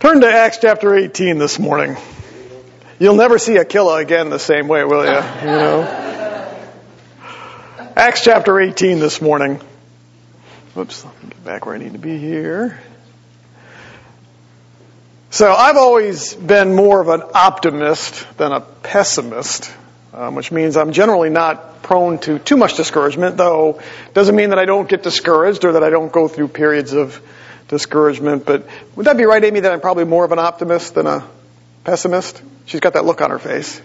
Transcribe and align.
Turn 0.00 0.22
to 0.22 0.26
Acts 0.26 0.56
chapter 0.62 0.94
18 0.94 1.36
this 1.36 1.58
morning. 1.58 1.94
You'll 2.98 3.16
never 3.16 3.38
see 3.38 3.58
Aquila 3.58 3.96
again 3.98 4.30
the 4.30 4.38
same 4.38 4.66
way, 4.66 4.82
will 4.82 5.04
you? 5.04 5.10
You 5.10 5.56
know? 5.56 5.82
Acts 7.94 8.24
chapter 8.24 8.58
18 8.58 8.98
this 8.98 9.20
morning. 9.20 9.60
Whoops, 10.72 11.04
let 11.04 11.22
me 11.22 11.28
get 11.28 11.44
back 11.44 11.66
where 11.66 11.74
I 11.74 11.78
need 11.78 11.92
to 11.92 11.98
be 11.98 12.16
here. 12.16 12.80
So 15.28 15.52
I've 15.52 15.76
always 15.76 16.32
been 16.34 16.74
more 16.74 17.02
of 17.02 17.08
an 17.10 17.22
optimist 17.34 18.26
than 18.38 18.52
a 18.52 18.62
pessimist, 18.62 19.70
um, 20.14 20.34
which 20.34 20.50
means 20.50 20.78
I'm 20.78 20.92
generally 20.92 21.28
not 21.28 21.82
prone 21.82 22.18
to 22.20 22.38
too 22.38 22.56
much 22.56 22.74
discouragement, 22.74 23.36
though 23.36 23.82
doesn't 24.14 24.34
mean 24.34 24.48
that 24.48 24.58
I 24.58 24.64
don't 24.64 24.88
get 24.88 25.02
discouraged 25.02 25.66
or 25.66 25.72
that 25.72 25.84
I 25.84 25.90
don't 25.90 26.10
go 26.10 26.26
through 26.26 26.48
periods 26.48 26.94
of 26.94 27.20
discouragement. 27.70 28.44
But 28.44 28.66
would 28.96 29.06
that 29.06 29.16
be 29.16 29.24
right, 29.24 29.42
Amy, 29.42 29.60
that 29.60 29.72
I'm 29.72 29.80
probably 29.80 30.04
more 30.04 30.24
of 30.24 30.32
an 30.32 30.38
optimist 30.38 30.94
than 30.94 31.06
a 31.06 31.26
pessimist? 31.84 32.42
She's 32.66 32.80
got 32.80 32.92
that 32.92 33.06
look 33.06 33.22
on 33.22 33.30
her 33.30 33.38
face. 33.38 33.80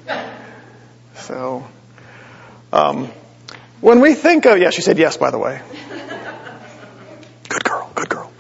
So, 1.16 1.66
um, 2.74 3.10
when 3.80 4.02
we 4.02 4.16
think 4.16 4.46
of, 4.46 4.58
yeah, 4.58 4.72
she 4.72 4.82
said 4.82 4.98
yes, 4.98 5.16
by 5.16 5.32
the 5.32 5.38
way. 5.38 5.62
Good 7.48 7.64
girl, 7.64 7.90
good 7.96 8.10
girl. 8.10 8.32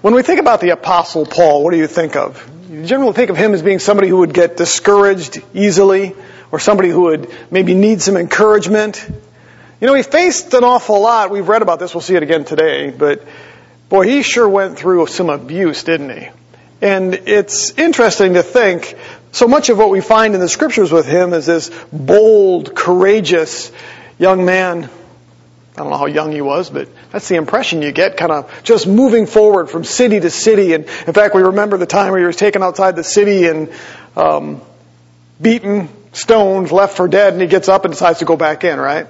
When 0.00 0.14
we 0.14 0.22
think 0.22 0.40
about 0.40 0.60
the 0.60 0.70
Apostle 0.70 1.26
Paul, 1.26 1.64
what 1.64 1.72
do 1.72 1.76
you 1.76 1.86
think 1.86 2.16
of? 2.16 2.50
You 2.70 2.86
generally 2.86 3.12
think 3.12 3.30
of 3.30 3.36
him 3.36 3.54
as 3.54 3.62
being 3.62 3.78
somebody 3.78 4.08
who 4.08 4.18
would 4.18 4.32
get 4.32 4.56
discouraged 4.56 5.42
easily, 5.54 6.14
or 6.52 6.58
somebody 6.60 6.88
who 6.88 7.02
would 7.02 7.28
maybe 7.50 7.74
need 7.74 8.00
some 8.00 8.16
encouragement. 8.16 9.04
You 9.80 9.86
know, 9.86 9.94
he 9.94 10.02
faced 10.02 10.54
an 10.54 10.64
awful 10.64 11.00
lot. 11.00 11.30
We've 11.30 11.48
read 11.48 11.62
about 11.62 11.78
this. 11.78 11.94
We'll 11.94 12.00
see 12.00 12.14
it 12.14 12.22
again 12.22 12.44
today. 12.44 12.90
But 12.90 13.26
boy, 13.88 14.06
he 14.06 14.22
sure 14.22 14.48
went 14.48 14.78
through 14.78 15.06
some 15.06 15.30
abuse, 15.30 15.84
didn't 15.84 16.10
he? 16.10 16.28
And 16.80 17.14
it's 17.14 17.70
interesting 17.78 18.34
to 18.34 18.42
think 18.42 18.96
so 19.32 19.46
much 19.48 19.68
of 19.68 19.78
what 19.78 19.90
we 19.90 20.00
find 20.00 20.34
in 20.34 20.40
the 20.40 20.48
scriptures 20.48 20.92
with 20.92 21.06
him 21.06 21.32
is 21.32 21.46
this 21.46 21.70
bold, 21.92 22.74
courageous 22.74 23.72
young 24.18 24.44
man. 24.44 24.84
I 24.84 25.82
don't 25.82 25.90
know 25.90 25.98
how 25.98 26.06
young 26.06 26.32
he 26.32 26.40
was, 26.40 26.70
but 26.70 26.88
that's 27.12 27.28
the 27.28 27.36
impression 27.36 27.82
you 27.82 27.92
get, 27.92 28.16
kind 28.16 28.32
of 28.32 28.62
just 28.62 28.86
moving 28.86 29.26
forward 29.26 29.68
from 29.68 29.84
city 29.84 30.20
to 30.20 30.30
city. 30.30 30.72
And 30.72 30.84
in 30.84 31.12
fact, 31.12 31.34
we 31.34 31.42
remember 31.42 31.76
the 31.76 31.86
time 31.86 32.12
where 32.12 32.20
he 32.20 32.26
was 32.26 32.36
taken 32.36 32.62
outside 32.62 32.96
the 32.96 33.04
city 33.04 33.46
and 33.46 33.70
um, 34.16 34.62
beaten, 35.40 35.90
stoned, 36.12 36.72
left 36.72 36.96
for 36.96 37.08
dead, 37.08 37.34
and 37.34 37.42
he 37.42 37.48
gets 37.48 37.68
up 37.68 37.84
and 37.84 37.92
decides 37.92 38.20
to 38.20 38.24
go 38.24 38.36
back 38.36 38.64
in, 38.64 38.78
right? 38.78 39.06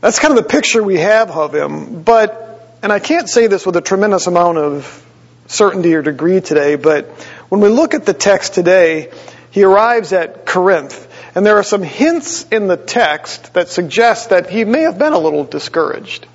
That's 0.00 0.20
kind 0.20 0.36
of 0.38 0.44
the 0.44 0.48
picture 0.48 0.82
we 0.84 0.98
have 0.98 1.32
of 1.32 1.52
him. 1.52 2.02
But 2.02 2.55
and 2.82 2.92
I 2.92 2.98
can't 2.98 3.28
say 3.28 3.46
this 3.46 3.64
with 3.64 3.76
a 3.76 3.80
tremendous 3.80 4.26
amount 4.26 4.58
of 4.58 5.06
certainty 5.46 5.94
or 5.94 6.02
degree 6.02 6.40
today, 6.40 6.76
but 6.76 7.06
when 7.48 7.60
we 7.60 7.68
look 7.68 7.94
at 7.94 8.04
the 8.04 8.14
text 8.14 8.54
today, 8.54 9.10
he 9.50 9.62
arrives 9.64 10.12
at 10.12 10.46
Corinth. 10.46 11.04
And 11.34 11.44
there 11.44 11.56
are 11.58 11.62
some 11.62 11.82
hints 11.82 12.44
in 12.44 12.66
the 12.66 12.76
text 12.76 13.54
that 13.54 13.68
suggest 13.68 14.30
that 14.30 14.48
he 14.48 14.64
may 14.64 14.82
have 14.82 14.98
been 14.98 15.12
a 15.12 15.18
little 15.18 15.44
discouraged. 15.44 16.26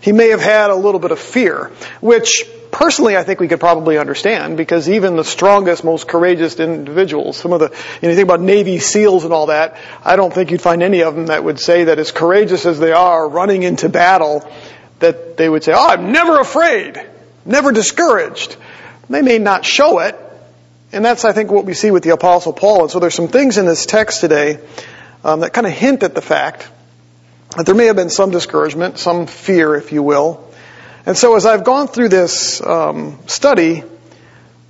He 0.00 0.12
may 0.12 0.28
have 0.28 0.40
had 0.40 0.70
a 0.70 0.74
little 0.74 1.00
bit 1.00 1.10
of 1.10 1.18
fear, 1.18 1.70
which 2.00 2.44
personally 2.70 3.16
I 3.16 3.24
think 3.24 3.40
we 3.40 3.48
could 3.48 3.60
probably 3.60 3.98
understand 3.98 4.56
because 4.56 4.88
even 4.88 5.16
the 5.16 5.24
strongest, 5.24 5.84
most 5.84 6.08
courageous 6.08 6.58
individuals, 6.60 7.36
some 7.36 7.52
of 7.52 7.60
the, 7.60 7.66
you 7.66 8.02
know, 8.02 8.10
you 8.10 8.14
think 8.14 8.28
about 8.28 8.40
Navy 8.40 8.78
SEALs 8.78 9.24
and 9.24 9.32
all 9.32 9.46
that, 9.46 9.76
I 10.04 10.16
don't 10.16 10.32
think 10.32 10.50
you'd 10.50 10.62
find 10.62 10.82
any 10.82 11.02
of 11.02 11.14
them 11.14 11.26
that 11.26 11.44
would 11.44 11.58
say 11.58 11.84
that 11.84 11.98
as 11.98 12.12
courageous 12.12 12.66
as 12.66 12.78
they 12.78 12.92
are 12.92 13.28
running 13.28 13.64
into 13.64 13.88
battle, 13.88 14.50
that 15.00 15.36
they 15.36 15.48
would 15.48 15.64
say, 15.64 15.72
oh, 15.72 15.88
I'm 15.88 16.12
never 16.12 16.38
afraid, 16.40 17.00
never 17.44 17.72
discouraged. 17.72 18.56
They 19.08 19.22
may 19.22 19.38
not 19.38 19.64
show 19.64 20.00
it, 20.00 20.18
and 20.92 21.04
that's, 21.04 21.24
I 21.24 21.32
think, 21.32 21.50
what 21.50 21.64
we 21.64 21.74
see 21.74 21.90
with 21.90 22.02
the 22.02 22.10
Apostle 22.10 22.52
Paul. 22.52 22.82
And 22.82 22.90
so 22.90 22.98
there's 22.98 23.14
some 23.14 23.28
things 23.28 23.58
in 23.58 23.66
this 23.66 23.86
text 23.86 24.20
today 24.20 24.58
um, 25.24 25.40
that 25.40 25.52
kind 25.52 25.66
of 25.66 25.72
hint 25.72 26.02
at 26.02 26.14
the 26.14 26.22
fact 26.22 26.68
that 27.56 27.66
there 27.66 27.74
may 27.74 27.86
have 27.86 27.96
been 27.96 28.10
some 28.10 28.30
discouragement, 28.30 28.98
some 28.98 29.26
fear, 29.26 29.74
if 29.74 29.92
you 29.92 30.02
will. 30.02 30.44
And 31.06 31.16
so 31.16 31.36
as 31.36 31.46
I've 31.46 31.64
gone 31.64 31.88
through 31.88 32.10
this 32.10 32.60
um, 32.60 33.18
study, 33.26 33.82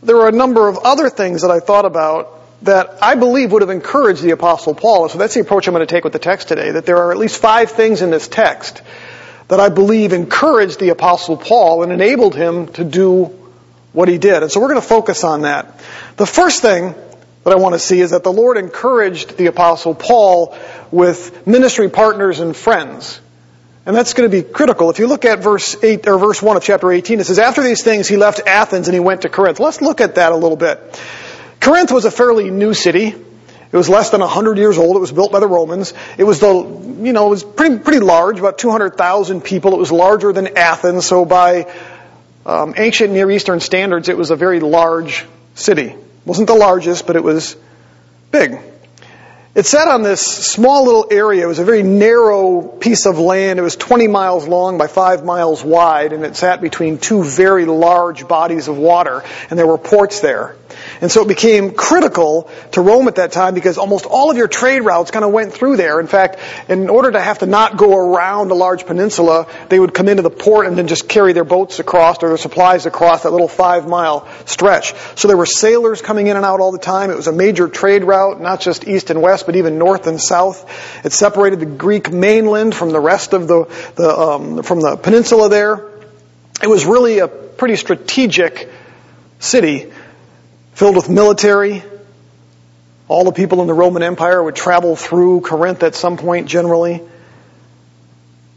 there 0.02 0.16
were 0.16 0.28
a 0.28 0.32
number 0.32 0.68
of 0.68 0.78
other 0.78 1.10
things 1.10 1.42
that 1.42 1.50
I 1.50 1.58
thought 1.58 1.84
about 1.84 2.34
that 2.62 3.02
I 3.02 3.14
believe 3.14 3.52
would 3.52 3.62
have 3.62 3.70
encouraged 3.70 4.22
the 4.22 4.30
Apostle 4.30 4.74
Paul. 4.74 5.08
So 5.08 5.18
that's 5.18 5.34
the 5.34 5.40
approach 5.40 5.66
I'm 5.66 5.74
going 5.74 5.86
to 5.86 5.92
take 5.92 6.04
with 6.04 6.12
the 6.12 6.18
text 6.18 6.48
today, 6.48 6.72
that 6.72 6.86
there 6.86 6.98
are 6.98 7.12
at 7.12 7.18
least 7.18 7.40
five 7.40 7.72
things 7.72 8.02
in 8.02 8.10
this 8.10 8.28
text 8.28 8.82
that 9.48 9.60
I 9.60 9.68
believe 9.70 10.12
encouraged 10.12 10.78
the 10.78 10.90
Apostle 10.90 11.36
Paul 11.36 11.82
and 11.82 11.92
enabled 11.92 12.34
him 12.34 12.68
to 12.74 12.84
do 12.84 13.24
what 13.92 14.08
he 14.08 14.18
did. 14.18 14.42
And 14.42 14.52
so 14.52 14.60
we're 14.60 14.68
going 14.68 14.80
to 14.80 14.86
focus 14.86 15.24
on 15.24 15.42
that. 15.42 15.80
The 16.16 16.26
first 16.26 16.62
thing 16.62 16.94
that 17.44 17.52
I 17.52 17.56
want 17.56 17.74
to 17.74 17.78
see 17.78 18.00
is 18.00 18.10
that 18.10 18.24
the 18.24 18.32
Lord 18.32 18.58
encouraged 18.58 19.36
the 19.36 19.46
Apostle 19.46 19.94
Paul 19.94 20.56
with 20.90 21.46
ministry 21.46 21.88
partners 21.88 22.40
and 22.40 22.54
friends. 22.54 23.20
And 23.86 23.96
that's 23.96 24.12
going 24.12 24.30
to 24.30 24.42
be 24.42 24.46
critical. 24.46 24.90
If 24.90 24.98
you 24.98 25.06
look 25.06 25.24
at 25.24 25.38
verse 25.38 25.82
8 25.82 26.06
or 26.08 26.18
verse 26.18 26.42
1 26.42 26.58
of 26.58 26.62
chapter 26.62 26.92
18, 26.92 27.20
it 27.20 27.24
says, 27.24 27.38
After 27.38 27.62
these 27.62 27.82
things 27.82 28.06
he 28.06 28.18
left 28.18 28.40
Athens 28.46 28.86
and 28.86 28.94
he 28.94 29.00
went 29.00 29.22
to 29.22 29.30
Corinth. 29.30 29.60
Let's 29.60 29.80
look 29.80 30.02
at 30.02 30.16
that 30.16 30.32
a 30.32 30.36
little 30.36 30.58
bit. 30.58 30.78
Corinth 31.58 31.90
was 31.90 32.04
a 32.04 32.10
fairly 32.10 32.50
new 32.50 32.74
city. 32.74 33.14
It 33.70 33.76
was 33.76 33.88
less 33.88 34.10
than 34.10 34.20
100 34.20 34.56
years 34.56 34.78
old. 34.78 34.96
It 34.96 35.00
was 35.00 35.12
built 35.12 35.30
by 35.30 35.40
the 35.40 35.46
Romans. 35.46 35.92
It 36.16 36.24
was 36.24 36.40
the, 36.40 36.52
you 37.02 37.12
know, 37.12 37.26
it 37.26 37.30
was 37.30 37.44
pretty, 37.44 37.78
pretty 37.78 38.00
large, 38.00 38.38
about 38.38 38.58
200,000 38.58 39.42
people. 39.42 39.74
It 39.74 39.78
was 39.78 39.92
larger 39.92 40.32
than 40.32 40.56
Athens, 40.56 41.04
so 41.04 41.26
by 41.26 41.70
um, 42.46 42.74
ancient 42.78 43.12
Near 43.12 43.30
Eastern 43.30 43.60
standards, 43.60 44.08
it 44.08 44.16
was 44.16 44.30
a 44.30 44.36
very 44.36 44.60
large 44.60 45.26
city. 45.54 45.88
It 45.88 45.98
wasn't 46.24 46.48
the 46.48 46.54
largest, 46.54 47.06
but 47.06 47.16
it 47.16 47.22
was 47.22 47.56
big. 48.30 48.58
It 49.54 49.66
sat 49.66 49.88
on 49.88 50.02
this 50.02 50.20
small 50.20 50.84
little 50.84 51.08
area. 51.10 51.44
It 51.44 51.48
was 51.48 51.58
a 51.58 51.64
very 51.64 51.82
narrow 51.82 52.62
piece 52.62 53.06
of 53.06 53.18
land. 53.18 53.58
It 53.58 53.62
was 53.62 53.76
20 53.76 54.06
miles 54.06 54.46
long 54.46 54.78
by 54.78 54.86
5 54.86 55.24
miles 55.24 55.64
wide, 55.64 56.12
and 56.12 56.24
it 56.24 56.36
sat 56.36 56.60
between 56.60 56.98
two 56.98 57.24
very 57.24 57.64
large 57.64 58.28
bodies 58.28 58.68
of 58.68 58.78
water, 58.78 59.24
and 59.50 59.58
there 59.58 59.66
were 59.66 59.76
ports 59.76 60.20
there. 60.20 60.54
And 61.00 61.10
so 61.10 61.22
it 61.22 61.28
became 61.28 61.72
critical 61.72 62.50
to 62.72 62.80
Rome 62.80 63.08
at 63.08 63.16
that 63.16 63.32
time 63.32 63.54
because 63.54 63.78
almost 63.78 64.04
all 64.06 64.30
of 64.30 64.36
your 64.36 64.48
trade 64.48 64.80
routes 64.80 65.10
kind 65.10 65.24
of 65.24 65.30
went 65.32 65.52
through 65.52 65.76
there. 65.76 66.00
In 66.00 66.06
fact, 66.06 66.38
in 66.68 66.90
order 66.90 67.12
to 67.12 67.20
have 67.20 67.38
to 67.40 67.46
not 67.46 67.76
go 67.76 67.96
around 67.96 68.50
a 68.50 68.54
large 68.54 68.84
peninsula, 68.84 69.46
they 69.68 69.78
would 69.78 69.94
come 69.94 70.08
into 70.08 70.22
the 70.22 70.30
port 70.30 70.66
and 70.66 70.76
then 70.76 70.88
just 70.88 71.08
carry 71.08 71.32
their 71.32 71.44
boats 71.44 71.78
across 71.78 72.22
or 72.22 72.28
their 72.28 72.36
supplies 72.36 72.86
across 72.86 73.22
that 73.22 73.30
little 73.30 73.48
five 73.48 73.86
mile 73.86 74.28
stretch. 74.46 74.94
So 75.16 75.28
there 75.28 75.36
were 75.36 75.46
sailors 75.46 76.02
coming 76.02 76.26
in 76.26 76.36
and 76.36 76.44
out 76.44 76.60
all 76.60 76.72
the 76.72 76.78
time. 76.78 77.10
It 77.10 77.16
was 77.16 77.28
a 77.28 77.32
major 77.32 77.68
trade 77.68 78.02
route, 78.02 78.40
not 78.40 78.60
just 78.60 78.86
east 78.86 79.10
and 79.10 79.22
west, 79.22 79.46
but 79.46 79.56
even 79.56 79.78
north 79.78 80.06
and 80.06 80.20
south. 80.20 81.04
It 81.04 81.12
separated 81.12 81.60
the 81.60 81.66
Greek 81.66 82.12
mainland 82.12 82.74
from 82.74 82.90
the 82.90 83.00
rest 83.00 83.32
of 83.32 83.46
the, 83.46 83.64
the 83.94 84.08
um, 84.08 84.62
from 84.62 84.80
the 84.80 84.96
peninsula 84.96 85.48
there. 85.48 85.88
It 86.60 86.68
was 86.68 86.84
really 86.84 87.20
a 87.20 87.28
pretty 87.28 87.76
strategic 87.76 88.68
city 89.38 89.92
filled 90.78 90.94
with 90.94 91.08
military. 91.08 91.82
All 93.08 93.24
the 93.24 93.32
people 93.32 93.62
in 93.62 93.66
the 93.66 93.74
Roman 93.74 94.04
Empire 94.04 94.40
would 94.40 94.54
travel 94.54 94.94
through 94.94 95.40
Corinth 95.40 95.82
at 95.82 95.96
some 95.96 96.16
point 96.16 96.46
generally. 96.46 97.02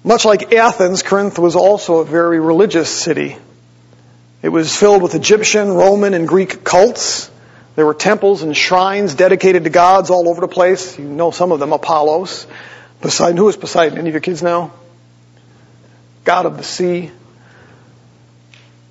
Much 0.03 0.23
like 0.23 0.53
Athens, 0.53 1.01
Corinth 1.01 1.39
was 1.39 1.55
also 1.55 1.95
a 1.95 2.05
very 2.05 2.39
religious 2.39 2.91
city. 2.91 3.37
It 4.43 4.49
was 4.49 4.75
filled 4.75 5.01
with 5.01 5.15
Egyptian, 5.15 5.69
Roman, 5.69 6.13
and 6.13 6.27
Greek 6.27 6.63
cults. 6.63 7.31
There 7.75 7.87
were 7.87 7.95
temples 7.95 8.43
and 8.43 8.55
shrines 8.55 9.15
dedicated 9.15 9.63
to 9.63 9.71
gods 9.71 10.11
all 10.11 10.29
over 10.29 10.41
the 10.41 10.47
place. 10.47 10.99
You 10.99 11.05
know 11.05 11.31
some 11.31 11.51
of 11.51 11.59
them, 11.59 11.73
Apollos. 11.73 12.45
Poseidon, 12.99 13.37
who 13.37 13.49
is 13.49 13.57
Poseidon? 13.57 13.97
Any 13.97 14.09
of 14.09 14.13
your 14.13 14.21
kids 14.21 14.43
know? 14.43 14.71
God 16.23 16.45
of 16.45 16.57
the 16.57 16.63
sea. 16.63 17.09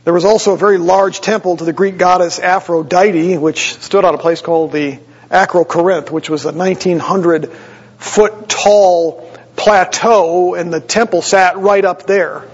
There 0.04 0.14
was 0.14 0.24
also 0.24 0.54
a 0.54 0.56
very 0.56 0.78
large 0.78 1.20
temple 1.20 1.58
to 1.58 1.64
the 1.64 1.74
Greek 1.74 1.98
goddess 1.98 2.38
Aphrodite, 2.38 3.36
which 3.36 3.74
stood 3.80 4.04
on 4.04 4.14
a 4.14 4.18
place 4.18 4.40
called 4.40 4.72
the 4.72 4.98
Acrocorinth, 5.30 6.10
which 6.10 6.30
was 6.30 6.46
a 6.46 6.52
1900 6.52 7.52
foot 7.98 8.48
tall 8.48 9.30
plateau, 9.56 10.54
and 10.54 10.72
the 10.72 10.80
temple 10.80 11.20
sat 11.20 11.58
right 11.58 11.84
up 11.84 12.06
there. 12.06 12.48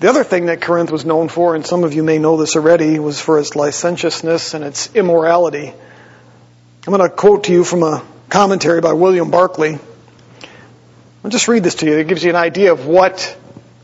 The 0.00 0.08
other 0.08 0.24
thing 0.24 0.46
that 0.46 0.62
Corinth 0.62 0.90
was 0.90 1.04
known 1.04 1.28
for, 1.28 1.54
and 1.54 1.66
some 1.66 1.84
of 1.84 1.92
you 1.92 2.02
may 2.02 2.18
know 2.18 2.38
this 2.38 2.56
already, 2.56 2.98
was 2.98 3.20
for 3.20 3.38
its 3.38 3.54
licentiousness 3.54 4.54
and 4.54 4.64
its 4.64 4.94
immorality. 4.94 5.68
I'm 5.68 6.92
going 6.94 7.08
to 7.08 7.14
quote 7.14 7.44
to 7.44 7.52
you 7.52 7.62
from 7.62 7.82
a 7.82 8.02
commentary 8.30 8.80
by 8.80 8.94
William 8.94 9.30
Barclay. 9.30 9.78
I'll 11.22 11.30
just 11.30 11.48
read 11.48 11.62
this 11.62 11.76
to 11.76 11.86
you. 11.86 11.98
It 11.98 12.08
gives 12.08 12.24
you 12.24 12.30
an 12.30 12.36
idea 12.36 12.72
of 12.72 12.86
what 12.86 13.36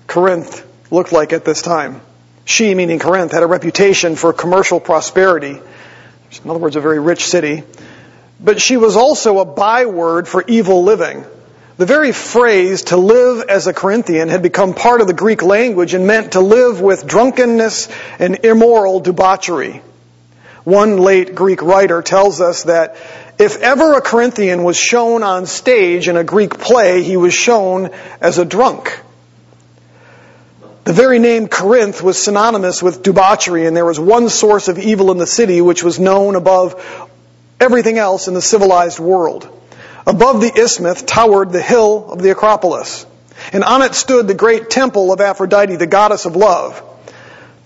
Corinth 0.07 0.67
looked 0.91 1.13
like 1.13 1.33
at 1.33 1.45
this 1.45 1.63
time. 1.63 2.01
She, 2.45 2.75
meaning 2.75 2.99
Corinth, 2.99 3.33
had 3.33 3.43
a 3.43 3.47
reputation 3.47 4.17
for 4.17 4.33
commercial 4.33 4.81
prosperity. 4.81 5.61
In 6.45 6.51
other 6.51 6.59
words, 6.59 6.77
a 6.77 6.81
very 6.81 6.99
rich 6.99 7.25
city. 7.25 7.63
But 8.41 8.61
she 8.61 8.77
was 8.77 8.97
also 8.97 9.39
a 9.39 9.45
byword 9.45 10.27
for 10.27 10.43
evil 10.47 10.83
living. 10.83 11.25
The 11.77 11.87
very 11.87 12.13
phrase 12.13 12.83
to 12.85 12.97
live 12.97 13.49
as 13.49 13.67
a 13.67 13.73
Corinthian 13.73 14.29
had 14.29 14.43
become 14.43 14.75
part 14.75 15.01
of 15.01 15.07
the 15.07 15.15
Greek 15.15 15.43
language 15.43 15.95
and 15.95 16.07
meant 16.07 16.33
to 16.33 16.41
live 16.41 16.81
with 16.81 17.07
drunkenness 17.07 17.89
and 18.19 18.45
immoral 18.45 19.01
debauchery. 19.01 19.83
One 20.65 20.99
late 20.99 21.35
Greek 21.35 21.63
writer 21.63 22.03
tells 22.03 22.41
us 22.41 22.65
that 22.65 22.97
if 23.39 23.63
ever 23.63 23.95
a 23.95 24.03
Corinthian 24.03 24.63
was 24.63 24.77
shown 24.77 25.23
on 25.23 25.47
stage 25.47 26.09
in 26.09 26.19
a 26.19 26.25
Greek 26.25 26.59
play, 26.59 27.03
he 27.03 27.17
was 27.17 27.33
shown 27.33 27.91
as 28.21 28.37
a 28.37 28.45
drunk. 28.45 29.01
The 30.91 30.97
very 30.97 31.21
name 31.21 31.47
Corinth 31.47 32.03
was 32.03 32.21
synonymous 32.21 32.83
with 32.83 33.05
debauchery, 33.05 33.65
and 33.65 33.77
there 33.77 33.85
was 33.85 34.01
one 34.01 34.29
source 34.29 34.67
of 34.67 34.77
evil 34.77 35.13
in 35.13 35.19
the 35.19 35.27
city 35.27 35.61
which 35.61 35.85
was 35.85 36.01
known 36.01 36.35
above 36.35 37.09
everything 37.61 37.97
else 37.97 38.27
in 38.27 38.35
the 38.35 38.43
civilized 38.43 38.99
world. 38.99 39.49
Above 40.05 40.41
the 40.41 40.53
isthmus 40.53 41.03
towered 41.03 41.53
the 41.53 41.63
hill 41.63 42.11
of 42.11 42.21
the 42.21 42.31
Acropolis, 42.31 43.07
and 43.53 43.63
on 43.63 43.83
it 43.83 43.95
stood 43.95 44.27
the 44.27 44.35
great 44.35 44.69
temple 44.69 45.13
of 45.13 45.21
Aphrodite, 45.21 45.77
the 45.77 45.87
goddess 45.87 46.25
of 46.25 46.35
love. 46.35 46.83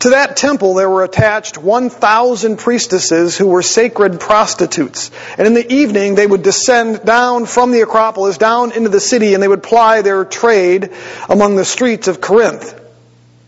To 0.00 0.10
that 0.10 0.36
temple 0.36 0.74
there 0.74 0.90
were 0.90 1.02
attached 1.02 1.56
1,000 1.56 2.58
priestesses 2.58 3.38
who 3.38 3.46
were 3.46 3.62
sacred 3.62 4.20
prostitutes. 4.20 5.10
And 5.38 5.46
in 5.46 5.54
the 5.54 5.72
evening 5.72 6.14
they 6.14 6.26
would 6.26 6.42
descend 6.42 7.06
down 7.06 7.46
from 7.46 7.72
the 7.72 7.80
Acropolis 7.80 8.36
down 8.36 8.72
into 8.72 8.90
the 8.90 9.00
city 9.00 9.32
and 9.32 9.42
they 9.42 9.48
would 9.48 9.62
ply 9.62 10.02
their 10.02 10.26
trade 10.26 10.92
among 11.30 11.56
the 11.56 11.64
streets 11.64 12.06
of 12.06 12.20
Corinth. 12.20 12.82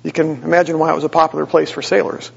You 0.07 0.13
can 0.13 0.45
imagine 0.45 0.79
why 0.79 0.93
it 0.93 0.95
was 0.95 1.03
a 1.03 1.09
popular 1.09 1.47
place 1.47 1.69
for 1.69 1.83
sailors. 1.83 2.31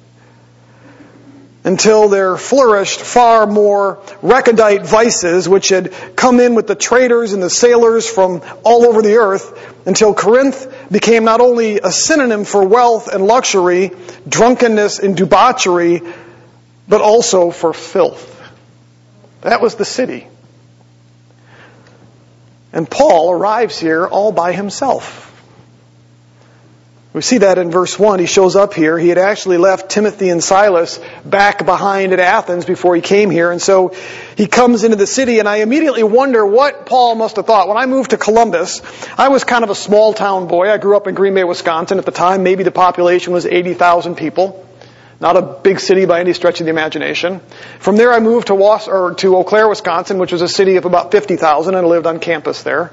Until 1.64 2.10
there 2.10 2.36
flourished 2.36 3.00
far 3.00 3.46
more 3.46 4.02
recondite 4.24 4.88
vices 4.88 5.48
which 5.48 5.70
had 5.70 5.94
come 6.16 6.40
in 6.40 6.56
with 6.56 6.66
the 6.66 6.74
traders 6.74 7.34
and 7.34 7.44
the 7.44 7.50
sailors 7.52 8.10
from 8.10 8.42
all 8.64 8.88
over 8.88 9.04
the 9.04 9.18
earth 9.18 9.86
until 9.86 10.16
Corinth 10.16 10.66
became 10.92 11.26
not 11.26 11.42
only 11.42 11.78
a 11.78 11.92
synonym 11.92 12.44
for 12.44 12.66
wealth 12.66 13.08
and 13.08 13.28
luxury, 13.28 13.92
drunkenness 14.28 14.98
and 14.98 15.16
debauchery, 15.16 16.02
but 16.88 17.02
also 17.02 17.52
for 17.52 17.72
filth. 17.72 18.36
That 19.42 19.62
was 19.62 19.76
the 19.76 19.86
city. 19.86 20.26
And 22.74 22.90
Paul 22.90 23.32
arrives 23.32 23.78
here 23.78 24.08
all 24.08 24.32
by 24.32 24.54
himself. 24.54 25.29
We 27.12 27.24
see 27.24 27.40
that 27.40 27.58
in 27.58 27.72
verse 27.72 27.98
1. 27.98 28.20
He 28.20 28.28
shows 28.28 28.56
up 28.56 28.76
here. 28.76 28.96
He 28.96 29.10
had 29.10 29.18
actually 29.18 29.58
left 29.58 29.90
Timothy 29.90 30.30
and 30.30 30.44
Silas 30.44 31.00
back 31.26 31.66
behind 31.66 32.14
at 32.14 32.20
Athens 32.20 32.66
before 32.66 32.96
he 32.96 33.02
came 33.02 33.32
here. 33.32 33.52
And 33.52 33.60
so 33.60 33.96
he 34.38 34.46
comes 34.46 34.84
into 34.84 34.96
the 34.96 35.08
city 35.08 35.40
and 35.40 35.50
I 35.50 35.58
immediately 35.58 36.04
wonder 36.04 36.46
what 36.46 36.86
Paul 36.86 37.16
must 37.16 37.38
have 37.38 37.48
thought. 37.48 37.68
When 37.68 37.78
I 37.78 37.88
moved 37.88 38.12
to 38.12 38.18
Columbus, 38.18 38.84
I 39.18 39.30
was 39.30 39.44
kind 39.44 39.64
of 39.64 39.72
a 39.72 39.76
small 39.76 40.14
town 40.14 40.48
boy. 40.48 40.70
I 40.70 40.78
grew 40.78 40.96
up 40.96 41.08
in 41.08 41.16
Green 41.16 41.34
Bay, 41.34 41.44
Wisconsin. 41.44 41.98
At 41.98 42.06
the 42.06 42.12
time, 42.12 42.44
maybe 42.44 42.62
the 42.64 42.72
population 42.72 43.34
was 43.34 43.48
80,000 43.48 44.14
people. 44.14 44.64
Not 45.20 45.36
a 45.36 45.42
big 45.42 45.80
city 45.80 46.06
by 46.06 46.20
any 46.20 46.34
stretch 46.34 46.60
of 46.60 46.66
the 46.66 46.70
imagination. 46.70 47.42
From 47.80 47.96
there 47.98 48.14
I 48.14 48.20
moved 48.20 48.48
to 48.48 48.56
Was- 48.56 48.88
or 48.88 49.16
to 49.16 49.36
Eau 49.36 49.44
Claire, 49.44 49.68
Wisconsin, 49.68 50.20
which 50.20 50.32
was 50.32 50.44
a 50.44 50.48
city 50.48 50.76
of 50.76 50.86
about 50.86 51.12
50,000 51.12 51.74
and 51.74 51.86
I 51.86 51.90
lived 51.90 52.06
on 52.06 52.20
campus 52.20 52.62
there. 52.62 52.92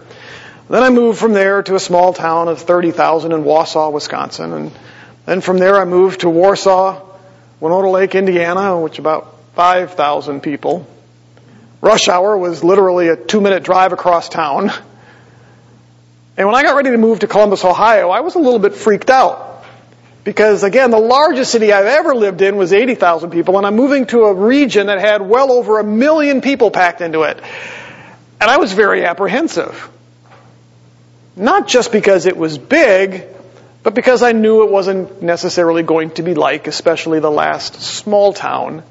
Then 0.68 0.82
I 0.82 0.90
moved 0.90 1.18
from 1.18 1.32
there 1.32 1.62
to 1.62 1.76
a 1.76 1.80
small 1.80 2.12
town 2.12 2.48
of 2.48 2.60
30,000 2.60 3.32
in 3.32 3.44
Wausau, 3.44 3.92
Wisconsin. 3.92 4.52
And 4.52 4.72
then 5.24 5.40
from 5.40 5.58
there 5.58 5.76
I 5.76 5.84
moved 5.84 6.20
to 6.20 6.30
Warsaw, 6.30 7.02
Winona 7.60 7.90
Lake, 7.90 8.14
Indiana, 8.16 8.80
which 8.80 8.98
about 8.98 9.36
5,000 9.54 10.40
people. 10.40 10.86
Rush 11.80 12.08
hour 12.08 12.36
was 12.36 12.64
literally 12.64 13.08
a 13.08 13.16
two 13.16 13.40
minute 13.40 13.62
drive 13.62 13.92
across 13.92 14.28
town. 14.28 14.72
And 16.36 16.46
when 16.46 16.56
I 16.56 16.64
got 16.64 16.74
ready 16.74 16.90
to 16.90 16.98
move 16.98 17.20
to 17.20 17.28
Columbus, 17.28 17.64
Ohio, 17.64 18.10
I 18.10 18.20
was 18.20 18.34
a 18.34 18.38
little 18.38 18.58
bit 18.58 18.74
freaked 18.74 19.08
out. 19.08 19.64
Because 20.24 20.64
again, 20.64 20.90
the 20.90 20.98
largest 20.98 21.52
city 21.52 21.72
I've 21.72 21.86
ever 21.86 22.12
lived 22.12 22.42
in 22.42 22.56
was 22.56 22.72
80,000 22.72 23.30
people, 23.30 23.56
and 23.56 23.66
I'm 23.66 23.76
moving 23.76 24.06
to 24.06 24.24
a 24.24 24.34
region 24.34 24.88
that 24.88 24.98
had 24.98 25.22
well 25.22 25.52
over 25.52 25.78
a 25.78 25.84
million 25.84 26.40
people 26.40 26.72
packed 26.72 27.00
into 27.00 27.22
it. 27.22 27.40
And 28.40 28.50
I 28.50 28.56
was 28.56 28.72
very 28.72 29.04
apprehensive. 29.04 29.88
Not 31.36 31.68
just 31.68 31.92
because 31.92 32.24
it 32.24 32.36
was 32.36 32.56
big, 32.56 33.26
but 33.82 33.94
because 33.94 34.22
I 34.22 34.32
knew 34.32 34.64
it 34.64 34.70
wasn't 34.72 35.22
necessarily 35.22 35.82
going 35.82 36.10
to 36.12 36.22
be 36.22 36.34
like, 36.34 36.66
especially 36.66 37.20
the 37.20 37.30
last 37.30 37.74
small 37.80 38.32
town, 38.32 38.82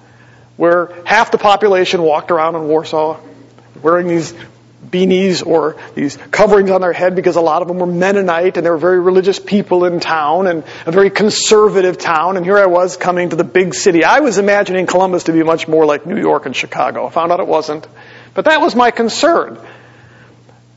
where 0.55 0.93
half 1.05 1.31
the 1.31 1.37
population 1.37 2.01
walked 2.03 2.31
around 2.31 2.55
in 2.55 2.67
Warsaw 2.67 3.19
wearing 3.81 4.07
these 4.07 4.33
beanies 4.89 5.45
or 5.45 5.77
these 5.95 6.17
coverings 6.31 6.69
on 6.69 6.81
their 6.81 6.93
head 6.93 7.15
because 7.15 7.35
a 7.35 7.41
lot 7.41 7.61
of 7.61 7.67
them 7.67 7.79
were 7.79 7.87
Mennonite 7.87 8.57
and 8.57 8.65
they 8.65 8.69
were 8.69 8.77
very 8.77 8.99
religious 8.99 9.39
people 9.39 9.85
in 9.85 9.99
town 9.99 10.47
and 10.47 10.63
a 10.85 10.91
very 10.91 11.09
conservative 11.09 11.97
town. 11.97 12.37
And 12.37 12.45
here 12.45 12.57
I 12.57 12.67
was 12.67 12.95
coming 12.95 13.31
to 13.31 13.35
the 13.35 13.43
big 13.43 13.73
city. 13.73 14.03
I 14.03 14.19
was 14.19 14.37
imagining 14.37 14.85
Columbus 14.85 15.25
to 15.25 15.33
be 15.33 15.43
much 15.43 15.67
more 15.67 15.85
like 15.85 16.05
New 16.05 16.19
York 16.19 16.45
and 16.45 16.55
Chicago. 16.55 17.07
I 17.07 17.09
found 17.09 17.31
out 17.31 17.39
it 17.39 17.47
wasn't. 17.47 17.87
But 18.33 18.45
that 18.45 18.61
was 18.61 18.75
my 18.75 18.91
concern. 18.91 19.57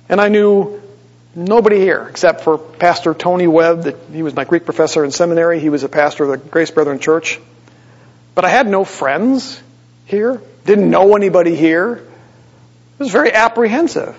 And 0.09 0.21
I 0.21 0.29
knew 0.29 0.81
Nobody 1.39 1.79
here 1.79 2.05
except 2.11 2.41
for 2.41 2.59
Pastor 2.59 3.15
Tony 3.15 3.47
Webb. 3.47 3.85
That 3.85 3.95
he 4.13 4.25
was 4.25 4.35
my 4.35 4.43
Greek 4.43 4.65
professor 4.65 5.05
in 5.05 5.13
seminary. 5.13 5.61
He 5.61 5.69
was 5.69 5.85
a 5.85 5.89
pastor 5.89 6.25
of 6.25 6.31
the 6.31 6.37
Grace 6.37 6.73
Brethren 6.73 6.99
Church. 6.99 7.39
But 8.35 8.45
I 8.45 8.49
had 8.49 8.67
no 8.67 8.85
friends 8.85 9.63
here. 10.07 10.43
Didn't 10.65 10.91
know 10.91 11.15
anybody 11.15 11.55
here. 11.55 11.95
It 11.95 12.99
was 12.99 13.13
very 13.13 13.33
apprehensive. 13.33 14.19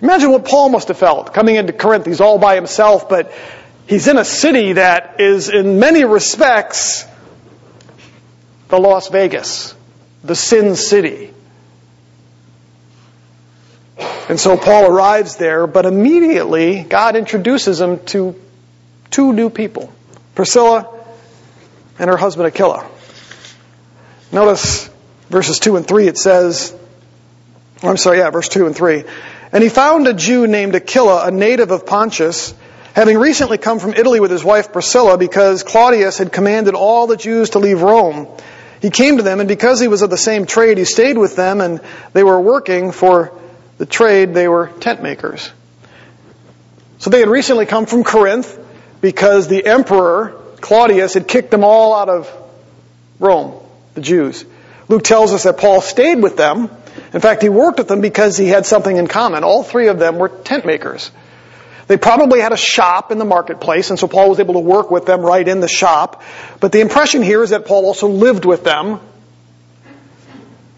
Imagine 0.00 0.30
what 0.30 0.44
Paul 0.44 0.68
must 0.68 0.86
have 0.86 0.98
felt 0.98 1.34
coming 1.34 1.56
into 1.56 1.72
Corinth. 1.72 2.06
He's 2.06 2.20
all 2.20 2.38
by 2.38 2.54
himself, 2.54 3.08
but 3.08 3.32
he's 3.88 4.06
in 4.06 4.16
a 4.16 4.24
city 4.24 4.74
that 4.74 5.20
is 5.20 5.48
in 5.48 5.80
many 5.80 6.04
respects 6.04 7.06
the 8.68 8.78
Las 8.78 9.08
Vegas, 9.08 9.74
the 10.22 10.36
sin 10.36 10.76
city. 10.76 11.34
And 14.30 14.38
so 14.38 14.56
Paul 14.56 14.86
arrives 14.86 15.34
there, 15.34 15.66
but 15.66 15.86
immediately 15.86 16.84
God 16.84 17.16
introduces 17.16 17.80
him 17.80 17.98
to 18.06 18.40
two 19.10 19.32
new 19.32 19.50
people 19.50 19.92
Priscilla 20.36 20.88
and 21.98 22.08
her 22.08 22.16
husband 22.16 22.46
Aquila. 22.46 22.88
Notice 24.30 24.88
verses 25.30 25.58
2 25.58 25.74
and 25.74 25.84
3, 25.86 26.06
it 26.06 26.16
says, 26.16 26.72
oh, 27.82 27.88
I'm 27.88 27.96
sorry, 27.96 28.18
yeah, 28.18 28.30
verse 28.30 28.48
2 28.48 28.66
and 28.66 28.76
3. 28.76 29.02
And 29.50 29.64
he 29.64 29.68
found 29.68 30.06
a 30.06 30.14
Jew 30.14 30.46
named 30.46 30.76
Aquila, 30.76 31.26
a 31.26 31.32
native 31.32 31.72
of 31.72 31.84
Pontus, 31.84 32.54
having 32.94 33.18
recently 33.18 33.58
come 33.58 33.80
from 33.80 33.94
Italy 33.94 34.20
with 34.20 34.30
his 34.30 34.44
wife 34.44 34.72
Priscilla 34.72 35.18
because 35.18 35.64
Claudius 35.64 36.18
had 36.18 36.32
commanded 36.32 36.74
all 36.74 37.08
the 37.08 37.16
Jews 37.16 37.50
to 37.50 37.58
leave 37.58 37.82
Rome. 37.82 38.28
He 38.80 38.90
came 38.90 39.16
to 39.16 39.24
them, 39.24 39.40
and 39.40 39.48
because 39.48 39.80
he 39.80 39.88
was 39.88 40.02
of 40.02 40.10
the 40.10 40.16
same 40.16 40.46
trade, 40.46 40.78
he 40.78 40.84
stayed 40.84 41.18
with 41.18 41.34
them, 41.34 41.60
and 41.60 41.80
they 42.12 42.22
were 42.22 42.40
working 42.40 42.92
for 42.92 43.36
the 43.80 43.86
trade, 43.86 44.34
they 44.34 44.46
were 44.46 44.66
tent 44.66 45.02
makers. 45.02 45.50
So 46.98 47.08
they 47.08 47.20
had 47.20 47.30
recently 47.30 47.64
come 47.64 47.86
from 47.86 48.04
Corinth 48.04 48.58
because 49.00 49.48
the 49.48 49.64
emperor, 49.64 50.38
Claudius, 50.60 51.14
had 51.14 51.26
kicked 51.26 51.50
them 51.50 51.64
all 51.64 51.94
out 51.94 52.10
of 52.10 52.30
Rome, 53.18 53.58
the 53.94 54.02
Jews. 54.02 54.44
Luke 54.88 55.02
tells 55.02 55.32
us 55.32 55.44
that 55.44 55.56
Paul 55.56 55.80
stayed 55.80 56.22
with 56.22 56.36
them. 56.36 56.68
In 57.14 57.20
fact, 57.22 57.40
he 57.40 57.48
worked 57.48 57.78
with 57.78 57.88
them 57.88 58.02
because 58.02 58.36
he 58.36 58.48
had 58.48 58.66
something 58.66 58.94
in 58.94 59.06
common. 59.06 59.44
All 59.44 59.62
three 59.62 59.88
of 59.88 59.98
them 59.98 60.18
were 60.18 60.28
tent 60.28 60.66
makers. 60.66 61.10
They 61.86 61.96
probably 61.96 62.40
had 62.40 62.52
a 62.52 62.58
shop 62.58 63.10
in 63.10 63.16
the 63.16 63.24
marketplace, 63.24 63.88
and 63.88 63.98
so 63.98 64.08
Paul 64.08 64.28
was 64.28 64.40
able 64.40 64.54
to 64.54 64.60
work 64.60 64.90
with 64.90 65.06
them 65.06 65.22
right 65.22 65.48
in 65.48 65.60
the 65.60 65.68
shop. 65.68 66.22
But 66.60 66.70
the 66.70 66.80
impression 66.80 67.22
here 67.22 67.42
is 67.42 67.48
that 67.48 67.64
Paul 67.64 67.86
also 67.86 68.08
lived 68.08 68.44
with 68.44 68.62
them 68.62 69.00